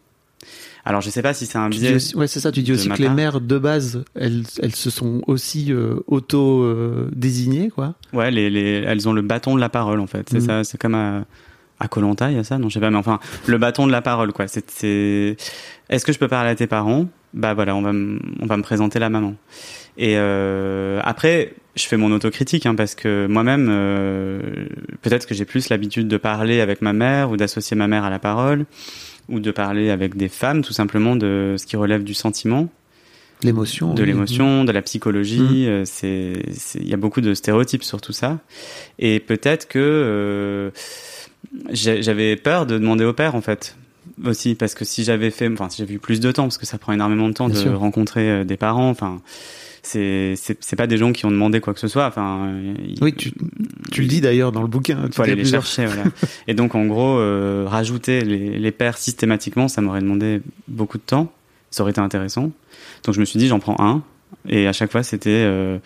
Alors 0.86 1.01
je 1.01 1.10
sais 1.10 1.22
pas 1.22 1.34
si 1.34 1.46
c'est 1.46 1.58
un 1.58 1.70
biais. 1.70 1.98
ouais, 2.15 2.27
c'est 2.27 2.39
ça. 2.39 2.51
Tu 2.51 2.62
dis 2.62 2.72
aussi 2.72 2.89
que 2.89 3.01
les 3.01 3.10
mères 3.10 3.41
de 3.41 3.58
base, 3.60 4.03
elles, 4.15 4.44
elles 4.62 4.75
se 4.75 4.89
sont 4.89 5.22
aussi 5.27 5.72
auto 6.08 6.65
désignées, 7.12 7.70
quoi. 7.70 7.96
Ouais, 8.13 8.32
les, 8.32 8.50
les, 8.50 8.84
elles 8.88 9.08
ont 9.08 9.13
le 9.13 9.22
bâton 9.22 9.56
de 9.56 9.60
la 9.60 9.70
parole 9.70 10.00
en 10.00 10.08
fait. 10.08 10.27
C'est 10.32 10.39
mm. 10.39 10.46
ça. 10.46 10.63
C'est 10.63 10.79
comme 10.79 10.96
à, 10.96 11.25
à 11.79 11.88
Colanta, 11.88 12.29
il 12.29 12.38
y 12.38 12.39
a 12.39 12.43
ça? 12.43 12.57
Non, 12.57 12.69
je 12.69 12.74
sais 12.74 12.79
pas, 12.79 12.89
mais 12.89 12.98
enfin, 12.98 13.19
le 13.48 13.57
bâton 13.57 13.88
de 13.88 13.91
la 13.91 14.01
parole, 14.01 14.33
quoi. 14.33 14.48
C'est, 14.48 14.69
c'est... 14.69 15.38
est-ce 15.89 16.05
que 16.05 16.12
je 16.12 16.19
peux 16.19 16.27
parler 16.27 16.50
à 16.50 16.55
tes 16.55 16.67
parents? 16.67 17.07
Bah 17.33 17.53
voilà, 17.53 17.75
on 17.75 17.81
va, 17.81 17.91
m- 17.91 18.19
on 18.41 18.45
va 18.45 18.57
me 18.57 18.63
présenter 18.63 19.00
la 19.00 19.09
maman. 19.09 19.36
Et 19.98 20.15
euh, 20.17 21.00
après, 21.03 21.53
je 21.75 21.86
fais 21.86 21.98
mon 21.98 22.12
autocritique, 22.12 22.65
hein, 22.65 22.75
parce 22.75 22.95
que 22.95 23.27
moi-même, 23.27 23.67
euh, 23.69 24.41
peut-être 25.01 25.27
que 25.27 25.36
j'ai 25.36 25.45
plus 25.45 25.69
l'habitude 25.69 26.07
de 26.07 26.17
parler 26.17 26.59
avec 26.59 26.81
ma 26.81 26.93
mère 26.93 27.29
ou 27.31 27.38
d'associer 27.38 27.77
ma 27.77 27.88
mère 27.88 28.03
à 28.03 28.09
la 28.09 28.19
parole, 28.19 28.65
ou 29.29 29.39
de 29.39 29.51
parler 29.51 29.91
avec 29.91 30.17
des 30.17 30.27
femmes, 30.27 30.63
tout 30.63 30.74
simplement 30.74 31.15
de 31.15 31.55
ce 31.57 31.65
qui 31.65 31.75
relève 31.77 32.03
du 32.03 32.15
sentiment. 32.15 32.67
L'émotion. 33.43 33.93
De 33.93 34.03
l'émotion, 34.03 34.65
de 34.65 34.71
la 34.71 34.81
psychologie. 34.81 35.67
Mmh. 35.69 35.86
C'est, 35.86 36.33
il 36.75 36.89
y 36.89 36.93
a 36.93 36.98
beaucoup 36.98 37.21
de 37.21 37.33
stéréotypes 37.33 37.83
sur 37.83 38.01
tout 38.01 38.12
ça. 38.12 38.39
Et 38.98 39.21
peut-être 39.21 39.67
que 39.67 39.79
euh, 39.79 40.71
j'avais 41.72 42.36
peur 42.36 42.65
de 42.65 42.77
demander 42.77 43.05
au 43.05 43.13
père 43.13 43.36
en 43.36 43.41
fait 43.41 43.75
aussi 44.25 44.55
parce 44.55 44.75
que 44.75 44.86
si 44.86 45.03
j'avais 45.03 45.31
fait 45.31 45.48
enfin 45.48 45.69
si 45.69 45.77
j'avais 45.77 45.93
eu 45.93 46.00
plus 46.00 46.19
de 46.19 46.31
temps 46.31 46.43
parce 46.43 46.58
que 46.58 46.65
ça 46.65 46.77
prend 46.77 46.93
énormément 46.93 47.27
de 47.29 47.34
temps 47.34 47.48
Bien 47.48 47.55
de 47.55 47.62
sûr. 47.69 47.79
rencontrer 47.79 48.29
euh, 48.29 48.43
des 48.43 48.58
parents 48.58 48.89
enfin 48.89 49.22
c'est 49.81 50.34
c'est 50.36 50.75
pas 50.75 50.88
des 50.88 50.98
gens 50.98 51.13
qui 51.13 51.25
ont 51.25 51.31
demandé 51.31 51.62
quoi 51.62 51.74
que 51.74 51.79
ce 51.79 51.88
soit 51.88 52.05
enfin 52.05 52.51
oui 53.01 53.13
tu, 53.13 53.31
tu 53.91 54.01
le 54.01 54.08
dis 54.08 54.19
d'ailleurs 54.19 54.51
dans 54.51 54.62
le 54.62 54.67
bouquin 54.67 55.08
faut 55.13 55.22
aller 55.22 55.36
les 55.36 55.46
chercher 55.46 55.86
voilà. 55.86 56.03
Et 56.48 56.53
donc 56.53 56.75
en 56.75 56.86
gros 56.86 57.17
euh, 57.17 57.65
rajouter 57.65 58.22
les, 58.22 58.60
les 58.60 58.72
pères 58.72 58.98
systématiquement 58.98 59.69
ça 59.69 59.81
m'aurait 59.81 60.01
demandé 60.01 60.41
beaucoup 60.67 60.98
de 60.98 61.03
temps. 61.03 61.31
Ça 61.72 61.84
aurait 61.84 61.91
été 61.91 62.01
intéressant. 62.01 62.51
Donc 63.05 63.15
je 63.15 63.19
me 63.19 63.25
suis 63.25 63.38
dit 63.38 63.48
j'en 63.48 63.60
prends 63.60 63.75
un. 63.79 64.01
Et 64.48 64.67
à 64.67 64.74
chaque 64.74 64.91
fois 64.91 65.03
c'était 65.03 65.29
euh, 65.46 65.77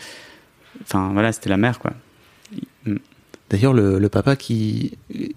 enfin 0.82 1.12
voilà 1.14 1.32
c'était 1.32 1.50
la 1.50 1.58
mère 1.58 1.78
quoi 1.78 1.92
D'ailleurs, 3.54 3.74
le, 3.74 4.00
le, 4.00 4.10
papa 4.10 4.36
qui 4.36 4.94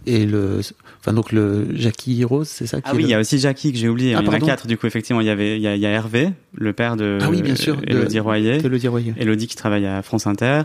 est 0.07 0.25
le, 0.25 0.61
enfin 1.01 1.13
donc 1.13 1.33
le 1.33 1.67
Jackie 1.75 2.25
Rose, 2.25 2.49
c'est 2.49 2.67
ça 2.67 2.81
qui 2.81 2.89
Ah 2.89 2.95
oui, 2.95 3.03
il 3.03 3.05
le... 3.05 3.11
y 3.11 3.15
a 3.15 3.21
aussi 3.21 3.39
Jackie 3.39 3.73
que 3.73 3.79
j'ai 3.79 3.91
oublié. 3.91 4.15
Ah, 4.15 4.21
il 4.23 4.27
y 4.27 4.29
en 4.31 4.33
a 4.33 4.41
quatre 4.41 4.67
du 4.67 4.79
coup 4.79 4.87
effectivement. 4.87 5.21
Il 5.21 5.27
y 5.27 5.31
avait, 5.31 5.59
il 5.59 5.61
y 5.61 5.67
a, 5.67 5.75
il 5.75 5.83
y 5.83 5.85
a 5.85 5.91
Hervé, 5.91 6.31
le 6.55 6.73
père 6.73 6.97
de. 6.97 7.19
Ah 7.21 7.29
oui, 7.29 7.43
bien 7.43 7.55
sûr. 7.55 7.77
Elodie 7.87 8.19
Royer. 8.19 8.55
Elodie 8.65 8.89
Royer. 8.89 9.13
Elodie 9.19 9.47
qui 9.47 9.55
travaille 9.55 9.85
à 9.85 10.01
France 10.01 10.27
Inter. 10.27 10.63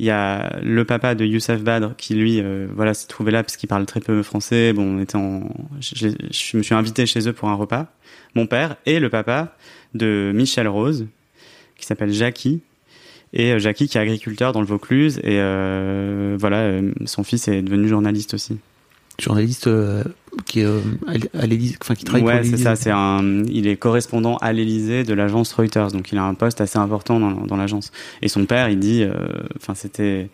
Il 0.00 0.06
y 0.06 0.10
a 0.10 0.58
le 0.64 0.84
papa 0.84 1.14
de 1.14 1.24
Youssef 1.24 1.62
Badr 1.62 1.94
qui 1.96 2.14
lui, 2.14 2.40
euh, 2.40 2.66
voilà, 2.74 2.92
s'est 2.92 3.06
trouvé 3.06 3.30
là 3.30 3.44
parce 3.44 3.56
qu'il 3.56 3.68
parle 3.68 3.86
très 3.86 4.00
peu 4.00 4.24
français. 4.24 4.72
Bon, 4.72 4.96
on 4.96 5.00
était 5.00 5.14
en, 5.14 5.48
je, 5.78 6.08
je, 6.32 6.56
me 6.56 6.64
suis 6.64 6.74
invité 6.74 7.06
chez 7.06 7.28
eux 7.28 7.32
pour 7.32 7.50
un 7.50 7.54
repas. 7.54 7.86
Mon 8.34 8.48
père 8.48 8.74
et 8.84 8.98
le 8.98 9.10
papa 9.10 9.54
de 9.94 10.32
Michel 10.34 10.66
Rose, 10.66 11.06
qui 11.76 11.86
s'appelle 11.86 12.12
Jackie, 12.12 12.62
et 13.32 13.52
euh, 13.52 13.58
Jackie 13.58 13.88
qui 13.88 13.98
est 13.98 14.00
agriculteur 14.00 14.52
dans 14.52 14.60
le 14.60 14.66
Vaucluse 14.66 15.18
et 15.18 15.38
euh, 15.38 16.36
voilà 16.38 16.58
euh, 16.58 16.92
son 17.06 17.22
fils 17.22 17.48
est 17.48 17.62
devenu 17.62 17.88
journaliste 17.88 18.34
aussi 18.34 18.58
journaliste 19.18 19.66
euh, 19.66 20.02
qui 20.46 20.60
est 20.60 20.64
euh, 20.64 20.80
à 21.34 21.46
l'Élysée, 21.46 21.76
enfin 21.82 21.94
qui 21.94 22.04
travaille 22.04 22.24
ouais, 22.24 22.44
c'est 22.44 22.56
ça. 22.56 22.74
C'est 22.74 22.90
un, 22.90 23.42
il 23.44 23.66
est 23.66 23.76
correspondant 23.76 24.36
à 24.38 24.54
l'Élysée 24.54 25.04
de 25.04 25.12
l'agence 25.12 25.52
Reuters, 25.52 25.92
donc 25.92 26.10
il 26.10 26.16
a 26.16 26.22
un 26.22 26.32
poste 26.32 26.62
assez 26.62 26.78
important 26.78 27.20
dans, 27.20 27.32
dans 27.32 27.56
l'agence. 27.56 27.92
Et 28.22 28.28
son 28.28 28.46
père, 28.46 28.70
il 28.70 28.78
dit, 28.78 29.04
enfin, 29.56 29.74
c'était 29.74 30.30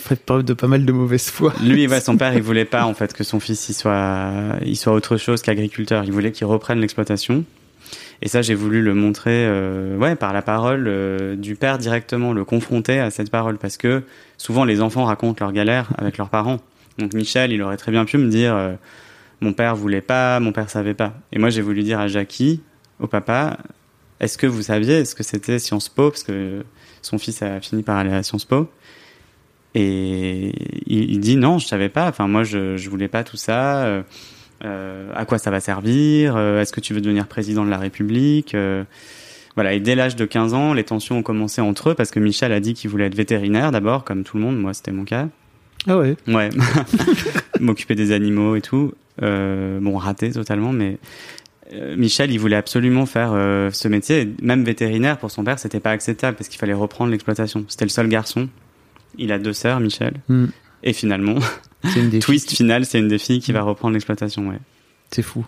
fait 0.00 0.16
preuve 0.24 0.44
de 0.44 0.54
pas 0.54 0.66
mal 0.66 0.84
de 0.84 0.92
mauvaise 0.92 1.28
foi. 1.28 1.52
Lui, 1.62 1.88
ouais, 1.88 2.00
son 2.00 2.16
père, 2.16 2.34
il 2.34 2.42
voulait 2.44 2.64
pas 2.64 2.84
en 2.84 2.94
fait 2.94 3.12
que 3.12 3.24
son 3.24 3.40
fils 3.40 3.68
il 3.68 3.74
soit, 3.74 4.32
il 4.64 4.76
soit 4.76 4.92
autre 4.92 5.16
chose 5.16 5.42
qu'agriculteur. 5.42 6.04
Il 6.04 6.12
voulait 6.12 6.32
qu'il 6.32 6.46
reprenne 6.46 6.80
l'exploitation. 6.80 7.44
Et 8.22 8.28
ça, 8.28 8.42
j'ai 8.42 8.54
voulu 8.54 8.82
le 8.82 8.94
montrer, 8.94 9.46
euh, 9.46 9.96
ouais, 9.96 10.14
par 10.14 10.32
la 10.32 10.42
parole 10.42 10.86
euh, 10.88 11.36
du 11.36 11.56
père 11.56 11.78
directement, 11.78 12.32
le 12.32 12.44
confronter 12.44 12.98
à 12.98 13.10
cette 13.10 13.30
parole, 13.30 13.56
parce 13.56 13.78
que 13.78 14.02
souvent 14.36 14.64
les 14.64 14.82
enfants 14.82 15.04
racontent 15.04 15.42
leurs 15.42 15.52
galères 15.52 15.88
avec 15.96 16.18
leurs 16.18 16.28
parents. 16.28 16.58
Donc 16.98 17.14
Michel, 17.14 17.50
il 17.50 17.62
aurait 17.62 17.78
très 17.78 17.92
bien 17.92 18.04
pu 18.04 18.18
me 18.18 18.28
dire, 18.28 18.54
euh, 18.54 18.74
mon 19.40 19.54
père 19.54 19.74
voulait 19.74 20.02
pas, 20.02 20.38
mon 20.38 20.52
père 20.52 20.68
savait 20.68 20.94
pas. 20.94 21.14
Et 21.32 21.38
moi, 21.38 21.48
j'ai 21.48 21.62
voulu 21.62 21.82
dire 21.82 21.98
à 21.98 22.08
Jackie, 22.08 22.60
au 22.98 23.06
papa, 23.06 23.56
est-ce 24.20 24.36
que 24.36 24.46
vous 24.46 24.62
saviez, 24.62 24.98
est-ce 24.98 25.14
que 25.14 25.22
c'était 25.22 25.58
Sciences 25.58 25.88
Po, 25.88 26.10
parce 26.10 26.22
que 26.22 26.62
son 27.00 27.16
fils 27.16 27.40
a 27.40 27.58
fini 27.60 27.82
par 27.82 27.96
aller 27.96 28.12
à 28.12 28.22
Sciences 28.22 28.44
Po. 28.44 28.70
Et 29.74 30.52
il, 30.86 31.20
dit 31.20 31.36
non, 31.36 31.58
je 31.58 31.66
savais 31.66 31.88
pas. 31.88 32.08
Enfin, 32.08 32.26
moi, 32.26 32.42
je, 32.42 32.76
je 32.76 32.90
voulais 32.90 33.08
pas 33.08 33.22
tout 33.22 33.36
ça. 33.36 34.02
À 34.62 35.24
quoi 35.26 35.38
ça 35.38 35.50
va 35.50 35.60
servir 35.60 36.38
Est-ce 36.38 36.72
que 36.72 36.80
tu 36.80 36.94
veux 36.94 37.00
devenir 37.00 37.26
président 37.26 37.64
de 37.64 37.70
la 37.70 37.78
République 37.78 38.54
voilà, 39.56 39.72
et 39.72 39.80
dès 39.80 39.94
l'âge 39.94 40.16
de 40.16 40.24
15 40.24 40.54
ans, 40.54 40.72
les 40.72 40.84
tensions 40.84 41.18
ont 41.18 41.22
commencé 41.22 41.60
entre 41.60 41.90
eux 41.90 41.94
parce 41.94 42.10
que 42.10 42.20
Michel 42.20 42.52
a 42.52 42.60
dit 42.60 42.74
qu'il 42.74 42.88
voulait 42.88 43.06
être 43.06 43.14
vétérinaire 43.14 43.72
d'abord, 43.72 44.04
comme 44.04 44.22
tout 44.22 44.36
le 44.36 44.42
monde. 44.44 44.58
Moi, 44.58 44.74
c'était 44.74 44.92
mon 44.92 45.04
cas. 45.04 45.28
Ah 45.86 45.98
ouais 45.98 46.16
Ouais. 46.28 46.50
M'occuper 47.60 47.94
des 47.94 48.12
animaux 48.12 48.56
et 48.56 48.60
tout. 48.60 48.92
Euh, 49.22 49.80
bon, 49.80 49.96
raté 49.96 50.30
totalement, 50.30 50.72
mais 50.72 50.98
euh, 51.72 51.96
Michel, 51.96 52.30
il 52.30 52.38
voulait 52.38 52.56
absolument 52.56 53.06
faire 53.06 53.32
euh, 53.32 53.70
ce 53.70 53.88
métier. 53.88 54.32
Même 54.42 54.64
vétérinaire, 54.64 55.18
pour 55.18 55.30
son 55.30 55.44
père, 55.44 55.58
c'était 55.58 55.80
pas 55.80 55.90
acceptable 55.90 56.36
parce 56.36 56.48
qu'il 56.48 56.58
fallait 56.58 56.72
reprendre 56.72 57.10
l'exploitation. 57.10 57.64
C'était 57.68 57.84
le 57.84 57.90
seul 57.90 58.08
garçon. 58.08 58.48
Il 59.18 59.32
a 59.32 59.38
deux 59.38 59.52
sœurs, 59.52 59.80
Michel. 59.80 60.14
Hmm. 60.28 60.46
Et 60.82 60.92
finalement, 60.92 61.36
une 61.96 62.18
twist 62.18 62.50
final, 62.50 62.84
c'est 62.84 62.98
une 62.98 63.08
des 63.08 63.18
filles 63.18 63.40
qui 63.40 63.52
va 63.52 63.62
reprendre 63.62 63.94
l'exploitation, 63.94 64.48
ouais. 64.48 64.58
C'est 65.10 65.22
fou. 65.22 65.44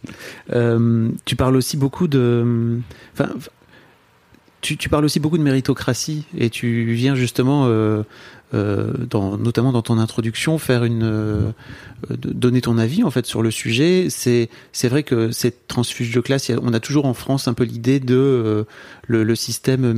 euh, 0.52 1.10
tu 1.24 1.36
parles 1.36 1.56
aussi 1.56 1.76
beaucoup 1.76 2.06
de. 2.06 2.78
Enfin, 3.14 3.30
tu, 4.60 4.76
tu, 4.76 4.88
parles 4.88 5.04
aussi 5.04 5.20
beaucoup 5.20 5.38
de 5.38 5.42
méritocratie 5.42 6.24
et 6.36 6.50
tu 6.50 6.92
viens 6.92 7.14
justement 7.14 7.64
euh, 7.66 8.02
dans, 8.52 9.36
notamment 9.38 9.72
dans 9.72 9.82
ton 9.82 9.98
introduction, 9.98 10.58
faire 10.58 10.84
une 10.84 11.52
euh, 12.10 12.16
donner 12.18 12.60
ton 12.60 12.76
avis 12.76 13.04
en 13.04 13.10
fait 13.10 13.24
sur 13.24 13.42
le 13.42 13.50
sujet. 13.50 14.08
C'est 14.10 14.50
c'est 14.72 14.88
vrai 14.88 15.02
que 15.02 15.30
cette 15.30 15.66
transfuge 15.66 16.12
de 16.12 16.20
classe, 16.20 16.50
on 16.62 16.74
a 16.74 16.80
toujours 16.80 17.06
en 17.06 17.14
France 17.14 17.48
un 17.48 17.54
peu 17.54 17.64
l'idée 17.64 18.00
de 18.00 18.14
euh, 18.14 18.64
le, 19.06 19.34
système 19.34 19.94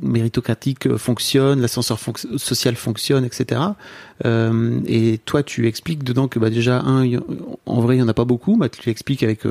méritocratique 0.00 0.96
fonctionne, 0.96 1.60
l'ascenseur 1.60 1.98
social 2.36 2.74
fonctionne, 2.76 3.24
etc. 3.24 3.60
Euh, 4.24 4.80
et 4.86 5.18
toi, 5.24 5.42
tu 5.42 5.66
expliques 5.66 6.04
dedans 6.04 6.26
que 6.26 6.38
bah, 6.38 6.48
déjà 6.48 6.82
en 7.66 7.80
vrai, 7.80 7.96
il 7.96 8.00
y 8.00 8.02
en 8.02 8.08
a 8.08 8.14
pas 8.14 8.24
beaucoup. 8.24 8.56
Bah, 8.56 8.70
tu 8.70 8.88
expliques 8.88 9.22
avec 9.22 9.42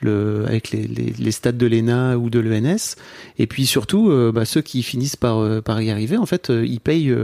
le 0.00 0.44
avec 0.46 0.70
les, 0.70 0.86
les, 0.86 1.32
stades 1.32 1.56
de 1.56 1.66
l'ENA 1.66 2.18
ou 2.18 2.28
de 2.28 2.40
l'ENS. 2.40 2.96
Et 3.38 3.46
puis 3.46 3.64
surtout, 3.64 4.12
bah, 4.32 4.44
ceux 4.44 4.60
qui 4.62 4.82
finissent 4.82 5.16
par 5.16 5.80
y 5.80 5.90
arriver, 5.90 6.18
en 6.18 6.26
fait, 6.26 6.50
ils 6.50 6.80
payent 6.80 7.14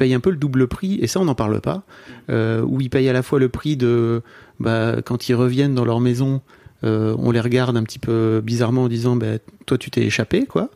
payent 0.00 0.14
un 0.14 0.20
peu 0.20 0.30
le 0.30 0.38
double 0.38 0.66
prix, 0.66 0.98
et 1.02 1.06
ça 1.06 1.20
on 1.20 1.26
n'en 1.26 1.34
parle 1.34 1.60
pas, 1.60 1.82
euh, 2.30 2.62
où 2.62 2.80
ils 2.80 2.88
payent 2.88 3.10
à 3.10 3.12
la 3.12 3.22
fois 3.22 3.38
le 3.38 3.50
prix 3.50 3.76
de 3.76 4.22
bah, 4.58 4.96
quand 5.04 5.28
ils 5.28 5.34
reviennent 5.34 5.74
dans 5.74 5.84
leur 5.84 6.00
maison, 6.00 6.40
euh, 6.84 7.14
on 7.18 7.30
les 7.30 7.40
regarde 7.40 7.76
un 7.76 7.82
petit 7.82 7.98
peu 7.98 8.40
bizarrement 8.42 8.84
en 8.84 8.88
disant 8.88 9.14
bah, 9.14 9.36
toi 9.66 9.76
tu 9.76 9.90
t'es 9.90 10.00
échappé 10.00 10.46
quoi. 10.46 10.70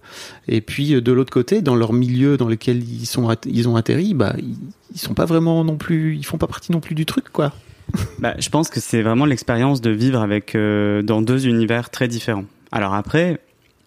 Et 0.46 0.60
puis 0.60 1.00
de 1.00 1.12
l'autre 1.12 1.32
côté 1.32 1.62
dans 1.62 1.74
leur 1.74 1.94
milieu 1.94 2.36
dans 2.36 2.48
lequel 2.48 2.86
ils 2.86 3.06
sont 3.06 3.34
ils 3.46 3.66
ont 3.66 3.76
atterri 3.76 4.12
bah 4.12 4.34
ils, 4.38 4.98
sont 4.98 5.14
pas 5.14 5.24
vraiment 5.24 5.64
non 5.64 5.76
plus 5.76 6.16
ils 6.16 6.26
font 6.26 6.36
pas 6.36 6.46
partie 6.46 6.70
non 6.70 6.80
plus 6.80 6.94
du 6.94 7.06
truc 7.06 7.30
quoi. 7.32 7.52
Bah, 8.18 8.34
je 8.38 8.48
pense 8.50 8.68
que 8.68 8.80
c'est 8.80 9.00
vraiment 9.00 9.24
l'expérience 9.24 9.80
de 9.80 9.90
vivre 9.90 10.20
avec 10.20 10.54
euh, 10.54 11.00
dans 11.00 11.22
deux 11.22 11.46
univers 11.46 11.88
très 11.88 12.08
différents. 12.08 12.44
Alors 12.72 12.92
après 12.92 13.40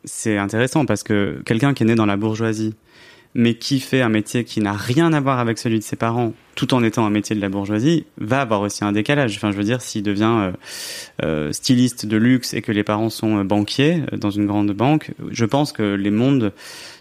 c'est 0.04 0.40
intéressant 0.40 0.88
parce 0.88 1.04
que 1.04 1.44
quelqu'un 1.46 1.76
qui 1.76 1.84
est 1.84 1.86
né 1.86 1.96
dans 1.96 2.08
la 2.08 2.18
bourgeoisie 2.18 2.74
mais 3.36 3.54
qui 3.54 3.80
fait 3.80 4.02
un 4.02 4.10
métier 4.10 4.44
qui 4.44 4.62
n'a 4.62 4.74
rien 4.74 5.14
à 5.14 5.20
voir 5.20 5.40
avec 5.40 5.58
celui 5.58 5.80
de 5.80 5.84
ses 5.84 5.96
parents, 5.96 6.34
tout 6.56 6.74
en 6.74 6.84
étant 6.84 7.06
un 7.06 7.10
métier 7.10 7.36
de 7.36 7.42
la 7.42 7.50
bourgeoisie, 7.50 8.06
va 8.18 8.42
avoir 8.42 8.62
aussi 8.62 8.84
un 8.84 8.92
décalage. 8.92 9.36
Enfin, 9.36 9.52
je 9.52 9.58
veux 9.58 9.64
dire, 9.64 9.82
s'il 9.82 10.04
devient 10.04 10.24
euh, 10.24 10.52
euh, 11.24 11.52
styliste 11.52 12.06
de 12.06 12.18
luxe 12.18 12.54
et 12.54 12.62
que 12.62 12.72
les 12.72 12.84
parents 12.84 13.10
sont 13.10 13.38
euh, 13.38 13.44
banquiers 13.44 14.02
dans 14.14 14.32
une 14.32 14.48
grande 14.48 14.72
banque, 14.72 15.12
je 15.30 15.46
pense 15.46 15.72
que 15.72 15.94
les 15.94 16.10
mondes 16.10 16.52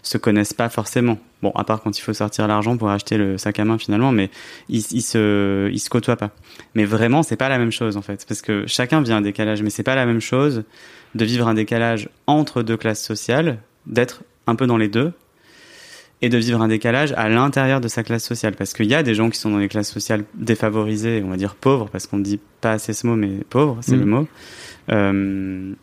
se 0.03 0.17
connaissent 0.17 0.53
pas 0.53 0.69
forcément. 0.69 1.17
Bon, 1.41 1.51
à 1.55 1.63
part 1.63 1.81
quand 1.81 1.97
il 1.97 2.01
faut 2.01 2.13
sortir 2.13 2.47
l'argent 2.47 2.77
pour 2.77 2.89
acheter 2.89 3.17
le 3.17 3.37
sac 3.37 3.59
à 3.59 3.65
main 3.65 3.77
finalement, 3.77 4.11
mais 4.11 4.29
ils, 4.69 4.83
ils 4.91 5.01
se 5.01 5.69
ils 5.71 5.79
se 5.79 5.89
côtoient 5.89 6.17
pas. 6.17 6.31
Mais 6.75 6.85
vraiment, 6.85 7.23
c'est 7.23 7.35
pas 7.35 7.49
la 7.49 7.57
même 7.57 7.71
chose 7.71 7.97
en 7.97 8.01
fait, 8.01 8.25
parce 8.27 8.41
que 8.41 8.65
chacun 8.67 9.01
vit 9.01 9.13
un 9.13 9.21
décalage, 9.21 9.61
mais 9.61 9.69
c'est 9.69 9.83
pas 9.83 9.95
la 9.95 10.05
même 10.05 10.21
chose 10.21 10.63
de 11.15 11.25
vivre 11.25 11.47
un 11.47 11.53
décalage 11.53 12.09
entre 12.27 12.63
deux 12.63 12.77
classes 12.77 13.03
sociales, 13.03 13.59
d'être 13.85 14.23
un 14.45 14.55
peu 14.55 14.67
dans 14.67 14.77
les 14.77 14.87
deux 14.87 15.13
et 16.21 16.29
de 16.29 16.37
vivre 16.37 16.61
un 16.61 16.67
décalage 16.67 17.13
à 17.15 17.29
l'intérieur 17.29 17.81
de 17.81 17.87
sa 17.87 18.03
classe 18.03 18.23
sociale. 18.23 18.55
Parce 18.55 18.73
qu'il 18.73 18.87
y 18.87 18.95
a 18.95 19.03
des 19.03 19.13
gens 19.13 19.29
qui 19.29 19.39
sont 19.39 19.51
dans 19.51 19.59
les 19.59 19.67
classes 19.67 19.91
sociales 19.91 20.23
défavorisées, 20.35 21.21
on 21.23 21.29
va 21.29 21.37
dire 21.37 21.55
pauvres, 21.55 21.89
parce 21.91 22.07
qu'on 22.07 22.17
ne 22.17 22.23
dit 22.23 22.39
pas 22.61 22.73
assez 22.73 22.93
ce 22.93 23.05
mot, 23.05 23.15
mais 23.15 23.31
pauvres, 23.49 23.77
c'est 23.81 23.95
le 23.95 24.05
mm. 24.05 24.09
mot. 24.09 24.27
Euh, 24.89 25.73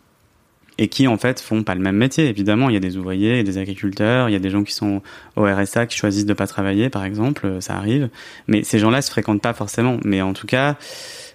et 0.76 0.88
qui 0.88 1.06
en 1.06 1.16
fait 1.16 1.40
font 1.40 1.62
pas 1.62 1.74
le 1.76 1.80
même 1.80 1.96
métier. 1.96 2.28
Évidemment, 2.28 2.68
il 2.68 2.74
y 2.74 2.76
a 2.76 2.80
des 2.80 2.96
ouvriers, 2.96 3.44
des 3.44 3.58
agriculteurs, 3.58 4.28
il 4.28 4.32
y 4.32 4.36
a 4.36 4.40
des 4.40 4.50
gens 4.50 4.64
qui 4.64 4.74
sont 4.74 5.02
au 5.36 5.44
RSA 5.44 5.86
qui 5.86 5.96
choisissent 5.96 6.26
de 6.26 6.34
pas 6.34 6.48
travailler, 6.48 6.90
par 6.90 7.04
exemple, 7.04 7.58
ça 7.60 7.76
arrive. 7.76 8.08
Mais 8.48 8.64
ces 8.64 8.80
gens-là 8.80 9.02
se 9.02 9.10
fréquentent 9.10 9.42
pas 9.42 9.52
forcément. 9.52 9.98
Mais 10.04 10.20
en 10.20 10.32
tout 10.32 10.48
cas, 10.48 10.76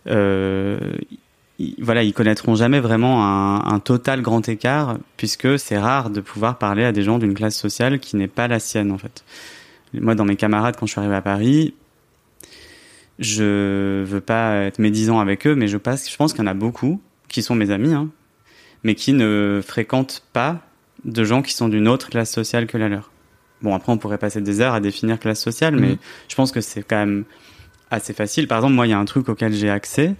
euh, 0.07 0.77
voilà, 1.79 2.03
ils 2.03 2.13
connaîtront 2.13 2.55
jamais 2.55 2.79
vraiment 2.79 3.65
un, 3.65 3.79
total 3.79 4.21
grand 4.21 4.47
écart, 4.47 4.97
puisque 5.17 5.59
c'est 5.59 5.77
rare 5.77 6.09
de 6.09 6.21
pouvoir 6.21 6.57
parler 6.57 6.85
à 6.85 6.91
des 6.91 7.03
gens 7.03 7.19
d'une 7.19 7.33
classe 7.33 7.57
sociale 7.57 7.99
qui 7.99 8.15
n'est 8.15 8.27
pas 8.27 8.47
la 8.47 8.59
sienne, 8.59 8.91
en 8.91 8.97
fait. 8.97 9.23
Moi, 9.93 10.15
dans 10.15 10.25
mes 10.25 10.35
camarades, 10.35 10.75
quand 10.79 10.85
je 10.85 10.91
suis 10.91 10.99
arrivé 10.99 11.15
à 11.15 11.21
Paris, 11.21 11.73
je 13.17 14.03
veux 14.03 14.21
pas 14.21 14.55
être 14.61 14.79
médisant 14.79 15.19
avec 15.19 15.45
eux, 15.47 15.55
mais 15.55 15.67
je, 15.67 15.77
pense, 15.77 16.09
je 16.09 16.15
pense 16.15 16.31
qu'il 16.31 16.41
y 16.41 16.47
en 16.47 16.51
a 16.51 16.53
beaucoup 16.53 17.01
qui 17.27 17.41
sont 17.41 17.55
mes 17.55 17.71
amis, 17.71 17.93
hein, 17.93 18.09
mais 18.83 18.95
qui 18.95 19.11
ne 19.11 19.61
fréquentent 19.65 20.23
pas 20.31 20.61
de 21.03 21.23
gens 21.23 21.41
qui 21.41 21.53
sont 21.53 21.67
d'une 21.67 21.87
autre 21.87 22.09
classe 22.09 22.31
sociale 22.31 22.67
que 22.67 22.77
la 22.77 22.87
leur. 22.87 23.11
Bon, 23.61 23.75
après, 23.75 23.91
on 23.91 23.97
pourrait 23.97 24.17
passer 24.17 24.39
des 24.39 24.61
heures 24.61 24.73
à 24.73 24.79
définir 24.79 25.19
classe 25.19 25.41
sociale, 25.41 25.75
mais 25.75 25.93
mmh. 25.93 25.97
je 26.29 26.35
pense 26.35 26.51
que 26.53 26.61
c'est 26.61 26.83
quand 26.83 26.97
même 26.97 27.25
assez 27.91 28.13
facile. 28.13 28.47
Par 28.47 28.59
exemple, 28.59 28.75
moi, 28.75 28.87
il 28.87 28.91
y 28.91 28.93
a 28.93 28.99
un 28.99 29.05
truc 29.05 29.27
auquel 29.27 29.53
j'ai 29.53 29.69
accès, 29.69 30.15